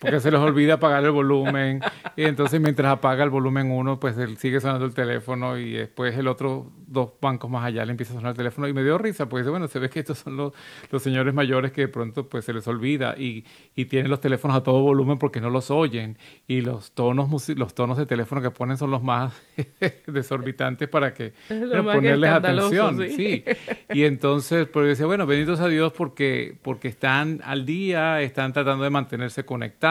porque 0.01 0.19
se 0.19 0.31
les 0.31 0.41
olvida 0.41 0.75
apagar 0.75 1.05
el 1.05 1.11
volumen. 1.11 1.81
Y 2.17 2.25
entonces 2.25 2.61
mientras 2.61 2.91
apaga 2.91 3.23
el 3.23 3.31
volumen 3.31 3.71
uno, 3.71 4.01
pues 4.01 4.17
él 4.17 4.39
sigue 4.39 4.61
sonando 4.61 4.87
el 4.87 4.95
teléfono 4.95 5.59
y 5.59 5.73
después 5.73 6.17
el 6.17 6.27
otro, 6.27 6.73
dos 6.87 7.11
bancos 7.21 7.51
más 7.51 7.65
allá, 7.65 7.85
le 7.85 7.91
empieza 7.91 8.15
a 8.15 8.17
sonar 8.17 8.31
el 8.31 8.37
teléfono. 8.37 8.67
Y 8.67 8.73
me 8.73 8.83
dio 8.83 8.97
risa, 8.97 9.29
porque 9.29 9.49
bueno, 9.51 9.69
se 9.69 9.79
ve 9.79 9.91
que 9.91 10.01
estos 10.01 10.19
son 10.19 10.37
los, 10.37 10.55
los 10.91 11.03
señores 11.03 11.35
mayores 11.35 11.71
que 11.71 11.83
de 11.83 11.89
pronto 11.89 12.29
pues 12.29 12.47
se 12.47 12.55
les 12.55 12.67
olvida 12.67 13.15
y, 13.17 13.45
y 13.77 13.85
tienen 13.85 14.11
los 14.11 14.21
teléfonos 14.21 14.57
a 14.57 14.63
todo 14.63 14.81
volumen 14.81 15.19
porque 15.19 15.41
no 15.41 15.51
los 15.51 15.71
oyen. 15.71 16.17
Y 16.49 16.63
los 16.63 16.93
tonos, 16.93 17.49
los 17.51 17.75
tonos 17.75 17.99
de 17.99 18.07
teléfono 18.07 18.41
que 18.41 18.51
ponen 18.51 18.79
son 18.79 18.91
los 18.91 19.03
más 19.03 19.35
desorbitantes 20.07 20.89
para 20.89 21.13
que 21.13 21.35
ponerles 21.49 22.31
atención. 22.31 22.99
Sí. 23.11 23.45
Y 23.93 24.05
entonces, 24.05 24.67
pues 24.67 24.87
decía, 24.87 25.05
bueno, 25.05 25.27
benditos 25.27 25.61
a 25.61 25.69
Dios 25.69 25.93
porque, 25.93 26.57
porque 26.63 26.89
están 26.89 27.43
al 27.45 27.67
día, 27.67 28.23
están 28.23 28.55
tratando 28.55 28.85
de 28.85 28.91
mantenerse 28.91 29.45
conectados. 29.45 29.90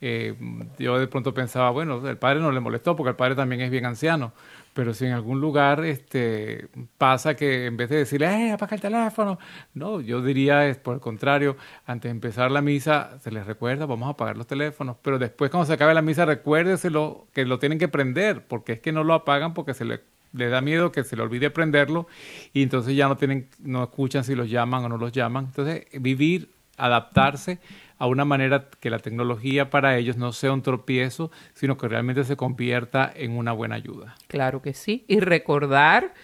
Eh, 0.00 0.34
yo 0.78 0.98
de 0.98 1.06
pronto 1.06 1.34
pensaba, 1.34 1.70
bueno, 1.70 2.06
el 2.08 2.16
padre 2.16 2.40
no 2.40 2.50
le 2.52 2.60
molestó 2.60 2.96
porque 2.96 3.10
el 3.10 3.16
padre 3.16 3.34
también 3.34 3.60
es 3.60 3.70
bien 3.70 3.86
anciano. 3.86 4.32
Pero 4.72 4.94
si 4.94 5.04
en 5.04 5.12
algún 5.12 5.40
lugar 5.40 5.84
este, 5.84 6.68
pasa 6.96 7.34
que 7.34 7.66
en 7.66 7.76
vez 7.76 7.88
de 7.90 7.96
decirle, 7.96 8.26
¡eh, 8.26 8.52
apaga 8.52 8.76
el 8.76 8.80
teléfono! 8.80 9.38
No, 9.74 10.00
yo 10.00 10.22
diría, 10.22 10.68
es 10.68 10.76
por 10.78 10.94
el 10.94 11.00
contrario, 11.00 11.56
antes 11.86 12.08
de 12.08 12.12
empezar 12.12 12.50
la 12.52 12.62
misa, 12.62 13.18
se 13.20 13.32
les 13.32 13.46
recuerda, 13.46 13.86
vamos 13.86 14.06
a 14.06 14.12
apagar 14.12 14.36
los 14.36 14.46
teléfonos. 14.46 14.96
Pero 15.02 15.18
después, 15.18 15.50
cuando 15.50 15.66
se 15.66 15.72
acabe 15.72 15.92
la 15.92 16.02
misa, 16.02 16.24
recuérdeselo 16.24 17.26
que 17.32 17.44
lo 17.44 17.58
tienen 17.58 17.78
que 17.78 17.88
prender, 17.88 18.46
porque 18.46 18.74
es 18.74 18.80
que 18.80 18.92
no 18.92 19.02
lo 19.02 19.14
apagan 19.14 19.54
porque 19.54 19.74
se 19.74 19.84
le, 19.84 20.00
le 20.32 20.48
da 20.48 20.60
miedo 20.60 20.92
que 20.92 21.02
se 21.02 21.16
le 21.16 21.22
olvide 21.22 21.50
prenderlo 21.50 22.06
y 22.52 22.62
entonces 22.62 22.94
ya 22.94 23.08
no, 23.08 23.16
tienen, 23.16 23.48
no 23.58 23.82
escuchan 23.82 24.22
si 24.22 24.36
los 24.36 24.48
llaman 24.48 24.84
o 24.84 24.88
no 24.88 24.98
los 24.98 25.10
llaman. 25.10 25.46
Entonces, 25.46 25.86
vivir, 26.00 26.48
adaptarse 26.76 27.58
a 28.00 28.06
una 28.06 28.24
manera 28.24 28.70
que 28.80 28.88
la 28.88 28.98
tecnología 28.98 29.68
para 29.68 29.98
ellos 29.98 30.16
no 30.16 30.32
sea 30.32 30.52
un 30.52 30.62
tropiezo, 30.62 31.30
sino 31.52 31.76
que 31.76 31.86
realmente 31.86 32.24
se 32.24 32.34
convierta 32.34 33.12
en 33.14 33.36
una 33.36 33.52
buena 33.52 33.74
ayuda. 33.74 34.16
Claro 34.26 34.62
que 34.62 34.72
sí. 34.72 35.04
Y 35.06 35.20
recordar, 35.20 36.14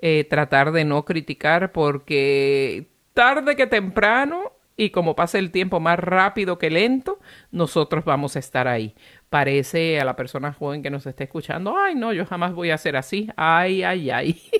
eh, 0.00 0.26
tratar 0.28 0.72
de 0.72 0.84
no 0.84 1.04
criticar 1.04 1.70
porque 1.70 2.88
tarde 3.14 3.54
que 3.54 3.68
temprano 3.68 4.52
y 4.76 4.90
como 4.90 5.14
pasa 5.14 5.38
el 5.38 5.52
tiempo 5.52 5.78
más 5.78 6.00
rápido 6.00 6.58
que 6.58 6.68
lento, 6.68 7.20
nosotros 7.52 8.04
vamos 8.04 8.34
a 8.34 8.40
estar 8.40 8.66
ahí. 8.66 8.96
Parece 9.28 10.00
a 10.00 10.04
la 10.04 10.16
persona 10.16 10.52
joven 10.52 10.82
que 10.82 10.90
nos 10.90 11.06
está 11.06 11.22
escuchando, 11.22 11.76
ay 11.78 11.94
no, 11.94 12.12
yo 12.12 12.26
jamás 12.26 12.54
voy 12.54 12.70
a 12.70 12.78
ser 12.78 12.96
así, 12.96 13.28
ay, 13.36 13.84
ay, 13.84 14.10
ay. 14.10 14.42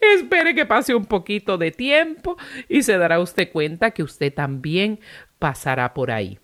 Espere 0.00 0.54
que 0.54 0.66
pase 0.66 0.94
un 0.94 1.06
poquito 1.06 1.58
de 1.58 1.70
tiempo 1.70 2.36
y 2.68 2.82
se 2.82 2.96
dará 2.98 3.20
usted 3.20 3.50
cuenta 3.50 3.90
que 3.90 4.02
usted 4.02 4.32
también 4.32 5.00
pasará 5.38 5.94
por 5.94 6.10
ahí. 6.10 6.38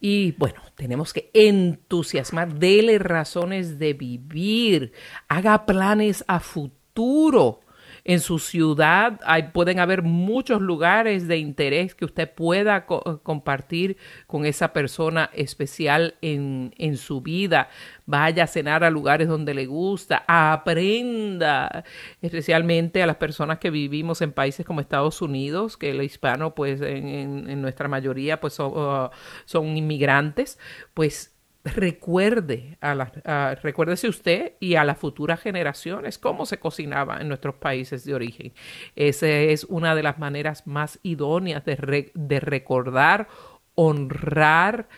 Y 0.00 0.32
bueno, 0.32 0.60
tenemos 0.74 1.12
que 1.12 1.30
entusiasmar, 1.32 2.54
dele 2.54 2.98
razones 2.98 3.78
de 3.78 3.92
vivir, 3.94 4.92
haga 5.28 5.64
planes 5.64 6.24
a 6.28 6.40
futuro 6.40 7.60
en 8.08 8.20
su 8.20 8.38
ciudad 8.38 9.20
hay, 9.24 9.48
pueden 9.52 9.80
haber 9.80 10.02
muchos 10.02 10.62
lugares 10.62 11.26
de 11.26 11.38
interés 11.38 11.92
que 11.96 12.04
usted 12.04 12.32
pueda 12.32 12.86
compartir 12.86 13.96
con 14.28 14.46
esa 14.46 14.72
persona 14.72 15.28
especial 15.34 16.14
en, 16.22 16.72
en 16.78 16.98
su 16.98 17.20
vida. 17.20 17.68
Vaya 18.06 18.44
a 18.44 18.46
cenar 18.46 18.84
a 18.84 18.90
lugares 18.90 19.26
donde 19.26 19.54
le 19.54 19.66
gusta, 19.66 20.24
aprenda, 20.28 21.84
especialmente 22.22 23.02
a 23.02 23.08
las 23.08 23.16
personas 23.16 23.58
que 23.58 23.70
vivimos 23.70 24.22
en 24.22 24.30
países 24.30 24.64
como 24.64 24.80
Estados 24.80 25.20
Unidos, 25.20 25.76
que 25.76 25.90
el 25.90 26.00
hispano, 26.00 26.54
pues 26.54 26.80
en, 26.82 27.50
en, 27.50 27.60
nuestra 27.60 27.88
mayoría, 27.88 28.40
pues 28.40 28.60
uh, 28.60 29.10
son 29.46 29.76
inmigrantes, 29.76 30.60
pues 30.94 31.35
recuerde, 31.66 32.78
a 32.80 32.94
la, 32.94 33.56
recuérdese 33.62 34.08
usted 34.08 34.52
y 34.60 34.76
a 34.76 34.84
las 34.84 34.98
futuras 34.98 35.40
generaciones 35.40 36.18
cómo 36.18 36.46
se 36.46 36.58
cocinaba 36.58 37.20
en 37.20 37.28
nuestros 37.28 37.56
países 37.56 38.04
de 38.04 38.14
origen. 38.14 38.52
Esa 38.94 39.28
es 39.28 39.64
una 39.64 39.94
de 39.94 40.02
las 40.02 40.18
maneras 40.18 40.66
más 40.66 41.00
idóneas 41.02 41.64
de, 41.64 42.12
de 42.14 42.40
recordar, 42.40 43.28
honrar 43.74 44.88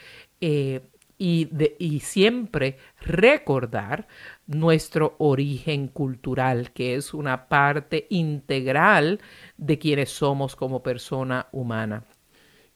eh, 0.40 0.82
y, 1.16 1.46
de, 1.46 1.74
y 1.78 2.00
siempre 2.00 2.76
recordar 3.00 4.06
nuestro 4.46 5.16
origen 5.18 5.88
cultural, 5.88 6.72
que 6.72 6.94
es 6.94 7.14
una 7.14 7.48
parte 7.48 8.06
integral 8.10 9.20
de 9.56 9.78
quienes 9.78 10.10
somos 10.10 10.54
como 10.54 10.82
persona 10.82 11.48
humana. 11.50 12.04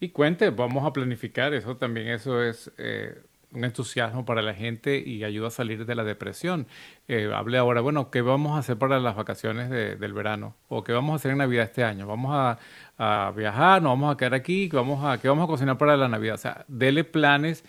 Y 0.01 0.09
cuente, 0.09 0.51
vamos 0.51 0.85
a 0.85 0.93
planificar, 0.93 1.53
eso 1.53 1.77
también, 1.77 2.09
eso 2.09 2.43
es... 2.43 2.73
Eh 2.79 3.23
un 3.53 3.65
entusiasmo 3.65 4.25
para 4.25 4.43
la 4.43 4.55
gente 4.55 4.99
y 4.99 5.25
ayuda 5.25 5.49
a 5.49 5.51
salir 5.51 5.85
de 5.85 5.95
la 5.95 6.05
depresión. 6.05 6.67
Eh, 7.09 7.31
hable 7.35 7.59
ahora, 7.59 7.81
bueno, 7.81 8.11
¿qué 8.11 8.23
vamos 8.23 8.57
a 8.57 8.59
hacer 8.59 8.79
para 8.79 8.99
las 9.01 9.17
vacaciones 9.17 9.71
del 9.71 10.13
verano? 10.13 10.57
¿O 10.69 10.85
qué 10.85 10.93
vamos 10.93 11.13
a 11.13 11.17
hacer 11.17 11.33
en 11.33 11.39
Navidad 11.39 11.65
este 11.65 11.85
año? 11.85 12.07
¿Vamos 12.07 12.33
a, 12.35 12.59
a 12.99 13.31
viajar? 13.33 13.83
¿Nos 13.83 13.93
vamos 13.93 14.15
a 14.15 14.17
quedar 14.17 14.35
aquí? 14.35 14.69
¿Qué 14.69 14.77
vamos 14.77 15.05
a, 15.05 15.19
¿Qué 15.19 15.29
vamos 15.29 15.45
a 15.45 15.47
cocinar 15.49 15.79
para 15.79 15.97
la 15.97 16.09
Navidad? 16.09 16.35
O 16.35 16.39
sea, 16.39 16.65
dele 16.69 17.05
planes 17.05 17.65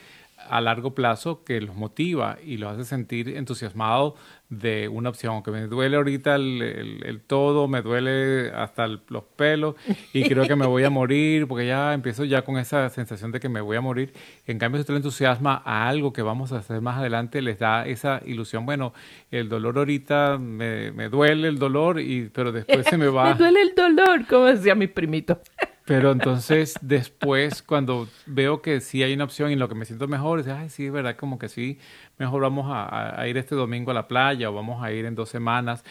a 0.49 0.61
largo 0.61 0.93
plazo 0.93 1.43
que 1.43 1.61
los 1.61 1.75
motiva 1.75 2.37
y 2.43 2.57
los 2.57 2.73
hace 2.73 2.85
sentir 2.85 3.29
entusiasmados 3.29 4.13
de 4.49 4.87
una 4.87 5.09
opción, 5.09 5.41
que 5.41 5.51
me 5.51 5.67
duele 5.67 5.97
ahorita 5.97 6.35
el, 6.35 7.21
todo, 7.25 7.67
me 7.67 7.81
duele 7.81 8.51
hasta 8.51 8.87
los 8.87 9.23
pelos 9.35 9.75
y 10.13 10.27
creo 10.27 10.47
que 10.47 10.55
me 10.55 10.65
voy 10.65 10.83
a 10.83 10.89
morir 10.91 11.47
porque 11.47 11.65
ya 11.65 11.93
empiezo 11.93 12.23
ya 12.23 12.43
con 12.43 12.57
esa 12.57 12.89
sensación 12.89 13.31
de 13.31 13.39
que 13.39 13.49
me 13.49 13.61
voy 13.61 13.77
a 13.77 13.81
morir. 13.81 14.13
En 14.45 14.59
cambio, 14.59 14.77
si 14.77 14.81
usted 14.81 14.93
le 14.93 14.99
entusiasma 14.99 15.61
a 15.65 15.87
algo 15.87 16.13
que 16.13 16.21
vamos 16.21 16.51
a 16.51 16.57
hacer 16.57 16.81
más 16.81 16.97
adelante, 16.97 17.41
les 17.41 17.59
da 17.59 17.85
esa 17.85 18.21
ilusión, 18.25 18.65
bueno, 18.65 18.93
el 19.31 19.49
dolor 19.49 19.77
ahorita 19.77 20.37
me, 20.37 20.91
me 20.91 21.09
duele 21.09 21.47
el 21.47 21.57
dolor, 21.57 21.99
y, 21.99 22.29
pero 22.33 22.51
después 22.51 22.85
se 22.85 22.97
me 22.97 23.07
va. 23.09 23.33
me 23.33 23.35
duele 23.35 23.61
el 23.61 23.75
dolor, 23.75 24.27
como 24.27 24.45
decía 24.45 24.75
mi 24.75 24.87
primito. 24.87 25.39
Pero 25.85 26.11
entonces 26.11 26.75
después 26.81 27.61
cuando 27.61 28.07
veo 28.25 28.61
que 28.61 28.79
sí 28.79 29.03
hay 29.03 29.13
una 29.13 29.25
opción 29.25 29.51
y 29.51 29.55
lo 29.55 29.67
que 29.67 29.75
me 29.75 29.85
siento 29.85 30.07
mejor 30.07 30.39
es, 30.39 30.47
ay, 30.47 30.69
sí, 30.69 30.85
es 30.85 30.91
verdad, 30.93 31.17
como 31.17 31.37
que 31.37 31.49
sí, 31.49 31.77
mejor 32.17 32.41
vamos 32.41 32.67
a, 32.69 33.19
a, 33.19 33.27
ir 33.27 33.37
este 33.37 33.55
domingo 33.55 33.91
a 33.91 33.93
la 33.93 34.07
playa 34.07 34.49
o 34.49 34.53
vamos 34.53 34.81
a 34.81 34.91
ir 34.93 35.05
en 35.05 35.15
dos 35.15 35.29
semanas 35.29 35.83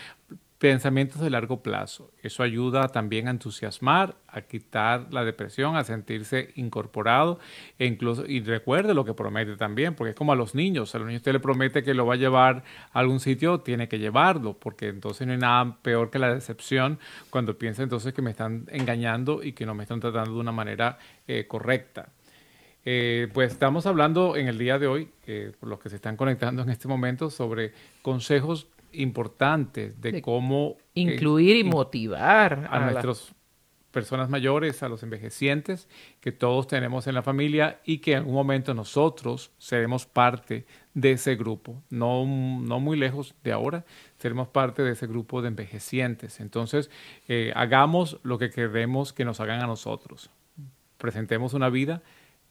pensamientos 0.63 1.21
de 1.21 1.29
largo 1.29 1.61
plazo. 1.61 2.13
Eso 2.23 2.45
ayuda 2.45 2.87
también 2.87 3.27
a 3.27 3.33
entusiasmar, 3.33 4.15
a 4.29 4.43
quitar 4.43 5.09
la 5.11 5.25
depresión, 5.25 5.75
a 5.75 5.83
sentirse 5.83 6.53
incorporado 6.55 7.41
e 7.81 7.87
incluso, 7.87 8.25
y 8.25 8.39
recuerde 8.43 8.95
lo 8.95 9.05
que 9.05 9.13
promete 9.13 9.57
también, 9.57 9.97
porque 9.97 10.11
es 10.11 10.17
como 10.17 10.31
a 10.31 10.37
los 10.37 10.55
niños, 10.55 10.95
a 10.95 10.99
los 10.99 11.09
niños 11.09 11.23
usted 11.23 11.33
le 11.33 11.41
promete 11.41 11.83
que 11.83 11.95
lo 11.95 12.07
va 12.07 12.15
a 12.15 12.17
llevar 12.17 12.63
a 12.93 13.01
algún 13.01 13.19
sitio, 13.19 13.59
tiene 13.59 13.89
que 13.89 13.99
llevarlo, 13.99 14.57
porque 14.57 14.87
entonces 14.87 15.27
no 15.27 15.33
hay 15.33 15.41
nada 15.41 15.79
peor 15.83 16.11
que 16.11 16.21
la 16.21 16.33
decepción 16.33 17.01
cuando 17.29 17.59
piensa 17.59 17.83
entonces 17.83 18.15
que 18.15 18.23
me 18.23 18.31
están 18.31 18.67
engañando 18.71 19.43
y 19.43 19.55
que 19.55 19.67
no 19.67 19.75
me 19.75 19.83
están 19.83 19.99
tratando 19.99 20.33
de 20.33 20.39
una 20.39 20.53
manera 20.53 20.97
eh, 21.27 21.45
correcta. 21.49 22.11
Eh, 22.85 23.27
pues 23.35 23.51
estamos 23.51 23.85
hablando 23.87 24.37
en 24.37 24.47
el 24.47 24.59
día 24.59 24.79
de 24.79 24.87
hoy, 24.87 25.09
eh, 25.27 25.51
por 25.59 25.69
los 25.69 25.81
que 25.81 25.89
se 25.89 25.97
están 25.97 26.17
conectando 26.17 26.63
en 26.63 26.71
este 26.71 26.87
momento, 26.87 27.31
sobre 27.31 27.73
consejos 28.01 28.69
importantes 28.93 30.01
de, 30.01 30.23
cómo 30.23 30.77
eh, 30.79 30.83
incluir 30.95 31.57
y 31.57 31.65
motivar 31.65 32.69
a, 32.71 32.81
nuestras 32.81 33.35
personas 33.93 34.29
mayores, 34.31 34.83
a 34.83 34.89
los 34.89 35.03
envejecientes 35.03 35.89
que 36.21 36.33
todos 36.33 36.67
tenemos 36.67 37.07
en 37.07 37.15
la 37.15 37.23
familia 37.23 37.81
y 37.85 37.99
que 37.99 38.13
en 38.13 38.19
algún 38.19 38.35
momento 38.35 38.75
nosotros 38.75 39.53
seremos 39.59 40.07
parte 40.07 40.67
de 40.95 41.13
ese 41.13 41.37
grupo, 41.37 41.83
no, 41.91 42.27
no 42.27 42.81
muy 42.81 42.97
lejos 42.97 43.35
de 43.45 43.53
ahora, 43.53 43.85
seremos 44.19 44.49
parte 44.49 44.83
de 44.83 44.93
ese 44.93 45.07
grupo 45.07 45.43
de 45.43 45.49
envejecientes. 45.49 46.41
Entonces, 46.41 46.91
eh, 47.29 47.53
hagamos 47.55 48.19
lo 48.23 48.39
que 48.39 48.51
queremos 48.51 49.13
que 49.13 49.25
nos 49.25 49.41
hagan 49.41 49.63
a 49.63 49.67
nosotros. 49.67 50.31
Presentemos 50.99 51.55
una 51.55 51.69
vida 51.69 52.03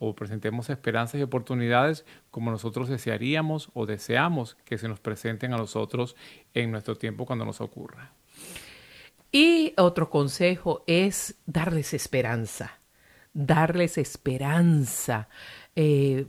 o 0.03 0.15
presentemos 0.15 0.71
esperanzas 0.71 1.19
y 1.19 1.23
oportunidades 1.23 2.05
como 2.31 2.49
nosotros 2.49 2.89
desearíamos 2.89 3.69
o 3.73 3.85
deseamos 3.85 4.57
que 4.65 4.79
se 4.79 4.87
nos 4.87 4.99
presenten 4.99 5.53
a 5.53 5.57
nosotros 5.57 6.15
en 6.55 6.71
nuestro 6.71 6.95
tiempo 6.95 7.27
cuando 7.27 7.45
nos 7.45 7.61
ocurra. 7.61 8.11
Y 9.31 9.73
otro 9.77 10.09
consejo 10.09 10.83
es 10.87 11.35
darles 11.45 11.93
esperanza, 11.93 12.79
darles 13.31 13.99
esperanza. 13.99 15.29
Eh, 15.75 16.25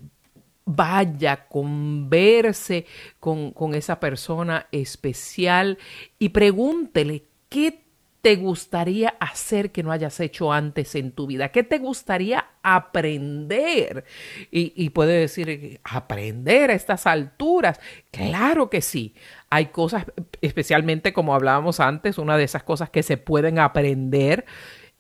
vaya, 0.66 1.48
converse 1.48 2.84
con, 3.18 3.52
con 3.52 3.74
esa 3.74 3.98
persona 3.98 4.66
especial 4.70 5.78
y 6.18 6.28
pregúntele 6.28 7.24
qué 7.48 7.81
te 8.22 8.36
gustaría 8.36 9.16
hacer 9.18 9.72
que 9.72 9.82
no 9.82 9.90
hayas 9.90 10.20
hecho 10.20 10.52
antes 10.52 10.94
en 10.94 11.10
tu 11.10 11.26
vida? 11.26 11.50
¿Qué 11.50 11.64
te 11.64 11.78
gustaría 11.78 12.46
aprender? 12.62 14.04
Y, 14.52 14.90
puede 14.90 15.18
decir, 15.18 15.80
aprender 15.82 16.70
a 16.70 16.74
estas 16.74 17.06
alturas. 17.08 17.80
Claro 18.12 18.70
que 18.70 18.80
sí. 18.80 19.14
Hay 19.50 19.66
cosas, 19.66 20.06
especialmente 20.40 21.12
como 21.12 21.34
hablábamos 21.34 21.80
antes, 21.80 22.16
una 22.16 22.36
de 22.36 22.44
esas 22.44 22.62
cosas 22.62 22.90
que 22.90 23.02
se 23.02 23.16
pueden 23.16 23.58
aprender 23.58 24.46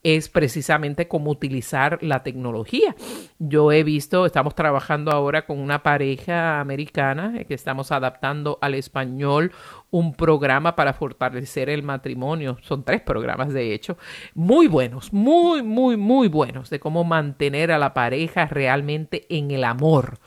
es 0.02 0.28
precisamente 0.28 1.06
cómo 1.06 1.30
utilizar 1.30 1.98
la 2.02 2.22
tecnología. 2.22 2.94
Yo 3.38 3.70
he 3.70 3.84
visto, 3.84 4.26
estamos 4.26 4.54
trabajando 4.54 5.12
ahora 5.12 5.46
con 5.46 5.60
una 5.60 5.82
pareja 5.82 6.60
americana 6.60 7.34
eh, 7.38 7.44
que 7.44 7.54
estamos 7.54 7.92
adaptando 7.92 8.58
al 8.60 8.74
español 8.74 9.52
un 9.90 10.14
programa 10.14 10.74
para 10.74 10.92
fortalecer 10.92 11.70
el 11.70 11.82
matrimonio. 11.82 12.58
Son 12.62 12.84
tres 12.84 13.00
programas, 13.02 13.52
de 13.52 13.74
hecho, 13.74 13.96
muy 14.34 14.66
buenos, 14.66 15.12
muy, 15.12 15.62
muy, 15.62 15.96
muy 15.96 16.28
buenos, 16.28 16.70
de 16.70 16.80
cómo 16.80 17.04
mantener 17.04 17.70
a 17.70 17.78
la 17.78 17.94
pareja 17.94 18.46
realmente 18.46 19.26
en 19.28 19.50
el 19.50 19.64
amor 19.64 20.18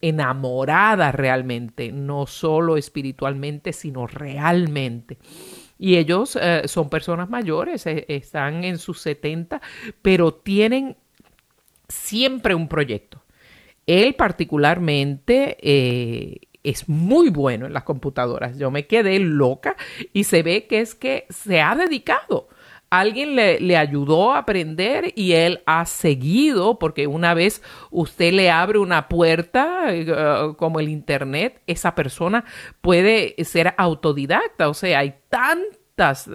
enamorada 0.00 1.10
realmente, 1.10 1.90
no 1.90 2.26
solo 2.26 2.76
espiritualmente, 2.76 3.72
sino 3.72 4.06
realmente. 4.06 5.18
Y 5.78 5.96
ellos 5.96 6.38
eh, 6.40 6.62
son 6.66 6.88
personas 6.88 7.28
mayores, 7.28 7.86
eh, 7.86 8.06
están 8.08 8.64
en 8.64 8.78
sus 8.78 9.00
70, 9.00 9.60
pero 10.02 10.32
tienen 10.34 10.96
siempre 11.88 12.54
un 12.54 12.68
proyecto. 12.68 13.22
Él 13.86 14.14
particularmente 14.14 15.56
eh, 15.60 16.40
es 16.64 16.88
muy 16.88 17.30
bueno 17.30 17.66
en 17.66 17.72
las 17.72 17.84
computadoras. 17.84 18.58
Yo 18.58 18.70
me 18.70 18.86
quedé 18.86 19.18
loca 19.20 19.76
y 20.12 20.24
se 20.24 20.42
ve 20.42 20.66
que 20.66 20.80
es 20.80 20.94
que 20.94 21.26
se 21.30 21.60
ha 21.60 21.76
dedicado 21.76 22.48
alguien 22.90 23.36
le, 23.36 23.76
ayudó 23.76 24.32
a 24.32 24.38
aprender 24.38 25.12
y 25.16 25.32
él 25.32 25.62
ha 25.66 25.86
seguido, 25.86 26.78
porque 26.78 27.06
una 27.06 27.34
vez 27.34 27.62
usted 27.90 28.32
le 28.32 28.50
abre 28.50 28.78
una 28.78 29.08
puerta 29.08 29.86
eh, 29.88 30.06
como 30.56 30.80
el 30.80 30.88
Internet, 30.88 31.60
esa 31.66 31.94
persona 31.94 32.44
puede 32.80 33.34
ser 33.44 33.74
autodidacta, 33.76 34.68
o 34.68 34.74
sea, 34.74 35.00
hay 35.00 35.14
tantas 35.28 35.76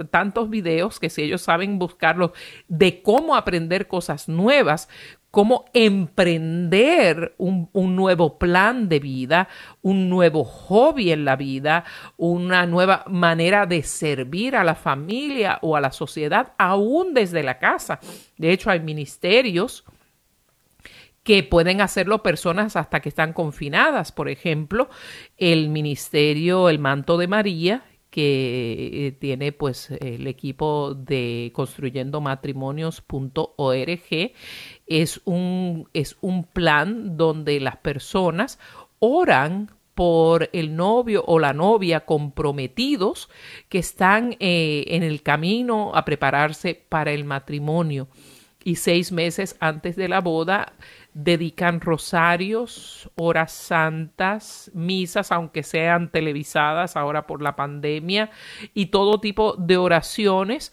tantos 0.10 0.50
videos 0.50 1.00
que 1.00 1.12
si 1.12 1.22
ellos 1.22 1.44
saben 1.44 1.78
buscarlos 1.78 2.32
de 2.68 3.04
cómo 3.04 3.36
aprender 3.36 3.88
cosas 3.88 4.28
nuevas, 4.28 4.90
cómo 5.32 5.66
emprender 5.74 7.34
un, 7.38 7.70
nuevo 7.74 8.38
plan 8.38 8.90
de 8.90 9.00
vida, 9.00 9.48
un 9.82 10.10
nuevo 10.10 10.44
hobby 10.44 11.12
en 11.12 11.26
la 11.26 11.38
vida, 11.38 11.86
una 12.18 12.66
nueva 12.66 13.06
manera 13.08 13.66
de 13.66 13.82
servir 13.82 14.58
a 14.58 14.66
la 14.66 14.76
familia 14.76 15.58
o 15.62 15.78
a 15.78 15.82
la 15.82 15.92
sociedad, 15.92 16.54
aún 16.58 17.14
desde 17.14 17.44
la 17.44 17.58
casa. 17.58 18.00
De 18.38 18.52
hecho, 18.52 18.70
hay 18.70 18.82
ministerios 18.82 19.86
que 21.24 21.44
pueden 21.44 21.82
hacerlo 21.82 22.24
personas 22.24 22.76
hasta 22.76 23.00
que 23.00 23.10
están 23.10 23.34
confinadas. 23.34 24.12
Por 24.12 24.28
ejemplo, 24.28 24.90
el 25.38 25.70
ministerio 25.70 26.68
El 26.68 26.80
Manto 26.80 27.18
de 27.18 27.28
María, 27.28 27.84
que 28.12 29.08
eh, 29.08 29.12
tiene 29.14 29.54
pues 29.54 29.90
el 29.90 30.28
equipo 30.28 30.94
de 30.94 31.50
construyendomatrimonios.org 31.54 34.32
es 34.92 35.22
un, 35.24 35.88
es 35.94 36.18
un 36.20 36.44
plan 36.44 37.16
donde 37.16 37.60
las 37.62 37.78
personas 37.78 38.60
oran 39.00 39.72
por 39.96 40.50
el 40.52 40.76
novio 40.76 41.24
o 41.28 41.40
la 41.40 41.54
novia 41.54 42.02
comprometidos 42.02 43.30
que 43.70 43.80
están 43.80 44.36
eh, 44.40 44.84
en 44.88 45.04
el 45.04 45.22
camino 45.22 45.92
a 45.96 46.04
prepararse 46.04 46.76
para 46.90 47.12
el 47.12 47.24
matrimonio. 47.24 48.08
Y 48.64 48.76
seis 48.76 49.12
meses 49.12 49.56
antes 49.60 49.96
de 49.96 50.08
la 50.08 50.22
boda 50.22 50.74
dedican 51.14 51.82
rosarios, 51.82 53.10
horas 53.16 53.52
santas, 53.52 54.72
misas, 54.74 55.32
aunque 55.32 55.64
sean 55.64 56.12
televisadas 56.12 56.96
ahora 56.96 57.26
por 57.28 57.42
la 57.42 57.56
pandemia, 57.56 58.30
y 58.74 58.88
todo 58.88 59.20
tipo 59.20 59.56
de 59.58 59.78
oraciones 59.78 60.72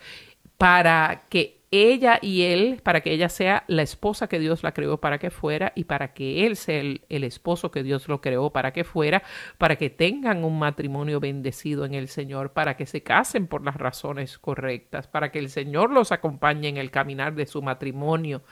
para 0.59 1.25
que 1.29 1.58
ella 1.71 2.19
y 2.23 2.43
él, 2.43 2.81
para 2.83 3.03
que 3.03 3.13
ella 3.13 3.29
sea 3.29 3.65
la 3.67 3.83
esposa 3.83 4.29
que 4.29 4.39
Dios 4.39 4.63
la 4.63 4.73
creó 4.73 4.99
para 4.99 5.19
que 5.19 5.31
fuera 5.31 5.73
y 5.75 5.85
para 5.85 6.15
que 6.15 6.47
él 6.47 6.57
sea 6.57 6.81
el, 6.81 7.03
esposo 7.09 7.71
que 7.71 7.83
Dios 7.83 8.09
lo 8.09 8.21
creó 8.21 8.51
para 8.51 8.73
que 8.73 8.85
fuera, 8.85 9.23
para 9.59 9.77
que 9.77 9.91
tengan 9.91 10.45
un 10.45 10.59
matrimonio 10.59 11.21
bendecido 11.21 11.85
en 11.85 11.95
el 11.95 12.09
Señor, 12.09 12.53
para 12.53 12.77
que 12.77 12.87
se 12.87 13.03
casen 13.03 13.47
por 13.47 13.65
las 13.65 13.77
razones 13.77 14.39
correctas, 14.39 15.09
para 15.09 15.31
que 15.31 15.39
el 15.39 15.51
Señor 15.51 15.91
los 15.91 16.11
acompañe 16.11 16.69
en 16.69 16.79
el 16.79 16.91
caminar 16.91 17.35
de 17.35 17.47
su 17.47 17.61
matrimonio. 17.61 18.43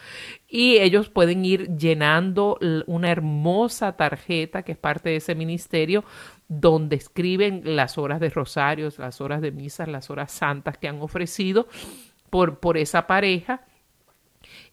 Y 0.46 0.76
ellos 0.78 1.08
pueden 1.08 1.44
ir 1.44 1.74
llenando 1.76 2.58
una 2.86 3.10
hermosa 3.10 3.96
tarjeta 3.96 4.62
que 4.62 4.72
es 4.72 4.78
parte 4.78 5.10
de 5.10 5.16
ese 5.16 5.34
ministerio 5.34 6.04
donde 6.48 6.96
escriben 6.96 7.62
las 7.64 7.98
horas 7.98 8.20
de 8.20 8.30
rosarios, 8.30 8.98
las 8.98 9.20
horas 9.20 9.40
de 9.40 9.50
misas, 9.50 9.88
las 9.88 10.10
horas 10.10 10.30
santas 10.30 10.78
que 10.78 10.86
han 10.86 11.00
ofrecido 11.00 11.66
por, 12.36 12.60
por 12.60 12.76
esa 12.76 13.06
pareja 13.06 13.62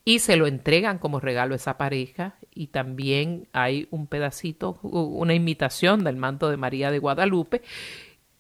y 0.04 0.20
se 0.20 0.36
lo 0.36 0.48
entregan 0.48 0.98
como 0.98 1.22
regalo 1.22 1.54
a 1.54 1.56
esa 1.56 1.78
pareja. 1.78 2.36
Y 2.54 2.68
también 2.68 3.48
hay 3.54 3.88
un 3.90 4.08
pedacito, 4.08 4.80
una 4.82 5.34
imitación 5.34 6.04
del 6.04 6.18
manto 6.18 6.50
de 6.50 6.58
María 6.58 6.92
de 6.92 7.00
Guadalupe 7.00 7.62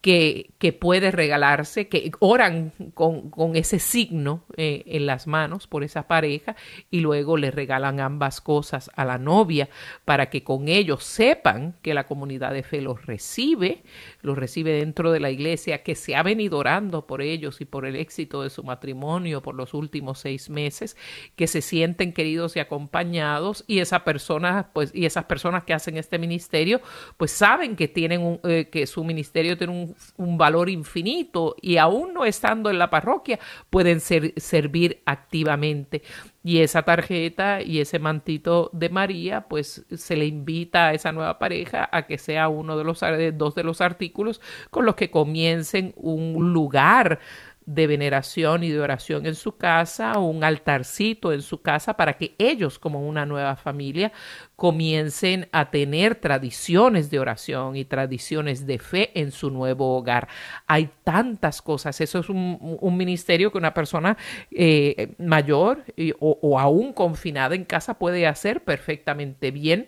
que, 0.04 0.78
puede 0.82 1.12
regalarse, 1.12 1.88
que 1.88 2.12
oran 2.20 2.74
con, 2.94 3.30
con 3.30 3.56
ese 3.56 3.80
signo 3.80 4.44
eh, 4.58 4.84
en 4.88 5.06
las 5.06 5.28
manos 5.28 5.66
por 5.66 5.86
esa 5.86 6.10
pareja 6.10 6.58
y 6.92 7.00
luego 7.00 7.38
le 7.38 7.52
regalan 7.52 8.02
ambas 8.02 8.42
cosas 8.42 8.92
a 8.96 9.06
la 9.06 9.18
novia 9.18 9.70
para 10.04 10.30
que 10.30 10.44
con 10.44 10.68
ellos 10.68 11.06
sepan 11.06 11.78
que 11.82 11.94
la 11.94 12.06
comunidad 12.06 12.52
de 12.52 12.64
fe 12.64 12.82
los 12.82 13.06
recibe, 13.06 13.84
los 14.22 14.38
recibe 14.38 14.74
dentro 14.74 15.10
de 15.14 15.22
la 15.22 15.32
iglesia, 15.32 15.84
que 15.84 15.96
se 15.96 16.18
ha 16.18 16.24
venido 16.24 16.58
orando 16.58 17.08
por 17.08 17.22
ellos 17.22 17.62
y 17.62 17.66
por 17.66 17.86
el 17.86 17.96
éxito 17.96 18.44
de 18.44 18.50
su 18.50 18.62
matrimonio 18.62 19.42
por 19.42 19.56
los 19.56 19.74
últimos 19.74 20.20
seis 20.20 20.50
meses, 20.50 20.98
que 21.38 21.48
se 21.48 21.62
sienten 21.62 22.12
queridos 22.12 22.58
y 22.58 22.60
acompañados 22.60 23.64
y 23.68 23.80
esa 23.80 24.04
persona, 24.04 24.72
pues, 24.74 24.92
y 24.94 25.06
esas 25.06 25.24
personas 25.26 25.64
que 25.64 25.74
hacen 25.74 25.96
este 25.96 26.20
ministerio, 26.20 26.82
pues 27.16 27.32
saben 27.32 27.78
que 27.78 27.88
tienen 27.88 28.20
un, 28.20 28.42
eh, 28.44 28.68
que 28.70 28.86
su 28.86 29.06
ministerio 29.06 29.58
tiene 29.58 29.72
un 29.72 29.93
un, 30.18 30.38
valor 30.38 30.70
infinito 30.70 31.56
y 31.62 31.78
aún 31.78 32.14
no 32.14 32.26
estando 32.26 32.70
en 32.70 32.80
la 32.80 32.90
parroquia 32.90 33.40
pueden 33.70 34.00
ser, 34.00 34.34
servir 34.38 35.02
activamente. 35.06 36.02
Y 36.44 36.60
esa 36.60 36.84
tarjeta 36.84 37.62
y 37.62 37.80
ese 37.80 38.00
mantito 38.00 38.70
de 38.74 38.90
María, 38.90 39.48
pues 39.48 39.86
se 39.96 40.18
le 40.18 40.26
invita 40.26 40.88
a 40.88 40.94
esa 40.94 41.14
nueva 41.14 41.40
pareja 41.40 41.88
a 41.92 42.06
que 42.06 42.18
sea 42.18 42.50
uno 42.50 42.78
de 42.78 42.84
los 42.84 43.02
dos 43.36 43.56
de 43.56 43.64
los 43.64 43.80
artículos 43.80 44.42
con 44.70 44.86
los 44.86 44.96
que 44.96 45.10
comiencen 45.10 45.94
un 45.96 46.52
lugar 46.52 47.20
de 47.66 47.88
veneración 47.88 48.64
y 48.64 48.70
de 48.70 48.80
oración 48.80 49.26
en 49.26 49.36
su 49.36 49.58
casa, 49.58 50.18
un 50.20 50.44
altarcito 50.44 51.32
en 51.32 51.42
su 51.42 51.62
casa 51.62 51.96
para 51.96 52.14
que 52.14 52.36
ellos 52.38 52.80
como 52.80 53.08
una 53.08 53.26
nueva 53.26 53.56
familia 53.56 54.12
comiencen 54.56 55.50
a 55.52 55.72
tener 55.72 56.16
tradiciones 56.16 57.10
de 57.10 57.20
oración 57.20 57.76
y 57.76 57.86
tradiciones 57.86 58.66
de 58.66 58.80
fe 58.80 59.12
en 59.20 59.32
su 59.32 59.50
nuevo 59.50 59.98
hogar. 59.98 60.28
Hay 60.68 60.90
tantas 61.04 61.62
cosas, 61.62 62.00
eso 62.02 62.20
es 62.20 62.30
un, 62.30 62.98
ministerio 62.98 63.52
que 63.52 63.58
una 63.58 63.74
persona 63.74 64.18
eh, 64.52 65.16
mayor 65.18 65.84
o, 66.20 66.40
o 66.42 66.60
aún 66.60 66.94
confinada 66.94 67.56
en 67.56 67.66
casa 67.66 67.98
puede 67.98 68.28
hacer 68.28 68.64
perfectamente 68.64 69.52
bien. 69.52 69.88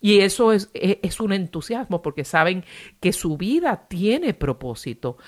Y 0.00 0.20
eso 0.20 0.52
es, 0.52 0.70
es, 0.74 1.20
un 1.20 1.32
entusiasmo 1.32 2.02
porque 2.02 2.24
saben 2.24 2.64
que 3.00 3.12
su 3.12 3.36
vida 3.36 3.88
tiene 3.88 4.32
propósito 4.32 5.18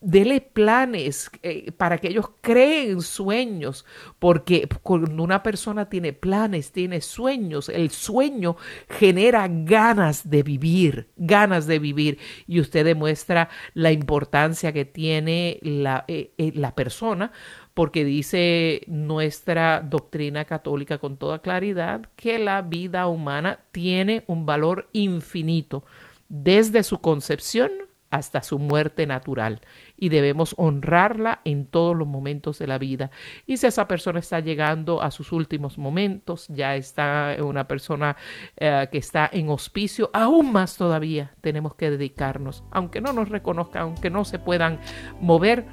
dele 0.00 0.40
planes 0.40 1.30
eh, 1.42 1.72
para 1.72 1.98
que 1.98 2.08
ellos 2.08 2.26
creen 2.40 3.00
sueños, 3.00 3.84
porque 4.18 4.68
cuando 4.82 5.22
una 5.22 5.42
persona 5.42 5.88
tiene 5.88 6.12
planes, 6.12 6.72
tiene 6.72 7.00
sueños, 7.00 7.68
el 7.68 7.90
sueño 7.90 8.56
genera 8.88 9.48
ganas 9.48 10.28
de 10.28 10.42
vivir, 10.42 11.08
ganas 11.16 11.66
de 11.66 11.78
vivir, 11.78 12.18
y 12.46 12.60
usted 12.60 12.84
demuestra 12.84 13.48
la 13.74 13.90
importancia 13.90 14.72
que 14.72 14.84
tiene 14.84 15.58
la, 15.62 16.04
eh, 16.06 16.32
eh, 16.38 16.52
la 16.54 16.74
persona, 16.74 17.32
porque 17.74 18.04
dice 18.04 18.82
nuestra 18.86 19.80
doctrina 19.80 20.44
católica 20.44 20.98
con 20.98 21.16
toda 21.16 21.40
claridad 21.40 22.08
que 22.16 22.38
la 22.38 22.62
vida 22.62 23.06
humana 23.06 23.60
tiene 23.72 24.24
un 24.26 24.46
valor 24.46 24.88
infinito 24.92 25.84
desde 26.28 26.82
su 26.82 27.00
concepción 27.00 27.87
hasta 28.10 28.42
su 28.42 28.58
muerte 28.58 29.06
natural 29.06 29.60
y 29.96 30.08
debemos 30.08 30.54
honrarla 30.56 31.40
en 31.44 31.66
todos 31.66 31.96
los 31.96 32.08
momentos 32.08 32.58
de 32.58 32.66
la 32.66 32.78
vida. 32.78 33.10
Y 33.46 33.56
si 33.56 33.66
esa 33.66 33.88
persona 33.88 34.20
está 34.20 34.40
llegando 34.40 35.02
a 35.02 35.10
sus 35.10 35.32
últimos 35.32 35.78
momentos, 35.78 36.46
ya 36.48 36.76
está 36.76 37.36
una 37.40 37.68
persona 37.68 38.16
eh, 38.56 38.88
que 38.90 38.98
está 38.98 39.28
en 39.32 39.50
hospicio, 39.50 40.10
aún 40.12 40.52
más 40.52 40.76
todavía 40.76 41.32
tenemos 41.40 41.74
que 41.74 41.90
dedicarnos, 41.90 42.64
aunque 42.70 43.00
no 43.00 43.12
nos 43.12 43.28
reconozcan, 43.28 43.82
aunque 43.82 44.10
no 44.10 44.24
se 44.24 44.38
puedan 44.38 44.80
mover, 45.20 45.66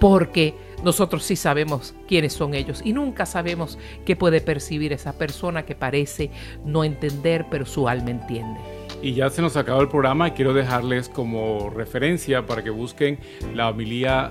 porque 0.00 0.54
nosotros 0.84 1.24
sí 1.24 1.34
sabemos 1.34 1.94
quiénes 2.06 2.32
son 2.32 2.54
ellos 2.54 2.82
y 2.84 2.92
nunca 2.92 3.26
sabemos 3.26 3.78
qué 4.04 4.16
puede 4.16 4.40
percibir 4.40 4.92
esa 4.92 5.18
persona 5.18 5.64
que 5.64 5.74
parece 5.74 6.30
no 6.64 6.84
entender, 6.84 7.46
pero 7.50 7.66
su 7.66 7.88
alma 7.88 8.10
entiende. 8.10 8.77
Y 9.00 9.14
ya 9.14 9.30
se 9.30 9.42
nos 9.42 9.56
acabó 9.56 9.80
el 9.80 9.88
programa 9.88 10.28
y 10.28 10.30
quiero 10.32 10.52
dejarles 10.52 11.08
como 11.08 11.70
referencia 11.70 12.44
para 12.44 12.64
que 12.64 12.70
busquen 12.70 13.18
la 13.54 13.68
homilía 13.68 14.28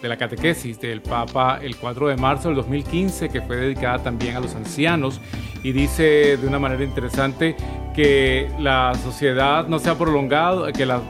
de 0.00 0.08
la 0.08 0.16
catequesis 0.16 0.80
del 0.80 1.02
Papa 1.02 1.58
el 1.60 1.76
4 1.76 2.08
de 2.08 2.16
marzo 2.16 2.48
del 2.48 2.56
2015, 2.58 3.28
que 3.28 3.42
fue 3.42 3.56
dedicada 3.56 4.04
también 4.04 4.36
a 4.36 4.40
los 4.40 4.54
ancianos. 4.54 5.20
Y 5.64 5.72
dice 5.72 6.36
de 6.36 6.46
una 6.46 6.60
manera 6.60 6.84
interesante 6.84 7.56
que 7.94 8.48
la 8.60 8.94
sociedad 9.02 9.66
no 9.66 9.80
se 9.80 9.90
ha 9.90 9.98
prolongado, 9.98 10.70
que 10.72 10.86
la, 10.86 11.00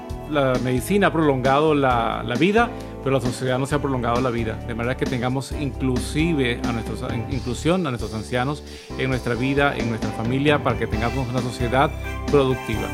medicina 0.63 1.09
ha 1.09 1.13
prolongado 1.13 1.75
la, 1.75 2.23
la 2.27 2.35
vida, 2.37 2.71
pero 3.05 3.17
la 3.17 3.21
sociedad 3.21 3.59
no 3.59 3.67
se 3.67 3.75
ha 3.75 3.79
prolongado 3.79 4.21
la 4.23 4.31
vida, 4.31 4.55
de 4.67 4.75
manera 4.75 4.97
que 4.97 5.05
tengamos 5.05 5.53
inclusive 5.53 6.61
a 6.67 6.73
nuestros, 6.73 7.05
inclusión 7.31 7.87
a 7.87 7.91
nuestros 7.91 8.15
ancianos 8.15 8.65
en 8.99 9.11
nuestra 9.11 9.35
vida, 9.35 9.77
en 9.77 9.91
nuestra 9.91 10.11
familia, 10.13 10.65
para 10.65 10.79
que 10.79 10.87
tengamos 10.87 11.29
una 11.29 11.41
sociedad 11.41 11.91
productiva. 12.31 12.89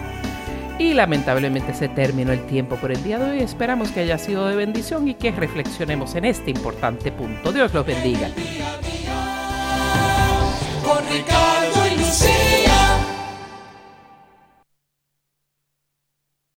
Y 0.80 0.94
lamentablemente 0.94 1.74
se 1.74 1.88
terminó 1.88 2.32
el 2.32 2.44
tiempo 2.46 2.76
por 2.76 2.90
el 2.90 3.02
día 3.04 3.18
de 3.18 3.30
hoy. 3.30 3.38
Esperamos 3.40 3.90
que 3.90 4.00
haya 4.00 4.18
sido 4.18 4.48
de 4.48 4.56
bendición 4.56 5.06
y 5.06 5.14
que 5.14 5.30
reflexionemos 5.30 6.14
en 6.14 6.24
este 6.24 6.50
importante 6.50 7.12
punto. 7.12 7.52
Dios 7.52 7.72
los 7.72 7.86
bendiga. 7.86 8.30
Con 10.82 11.06
Ricardo. 11.08 12.69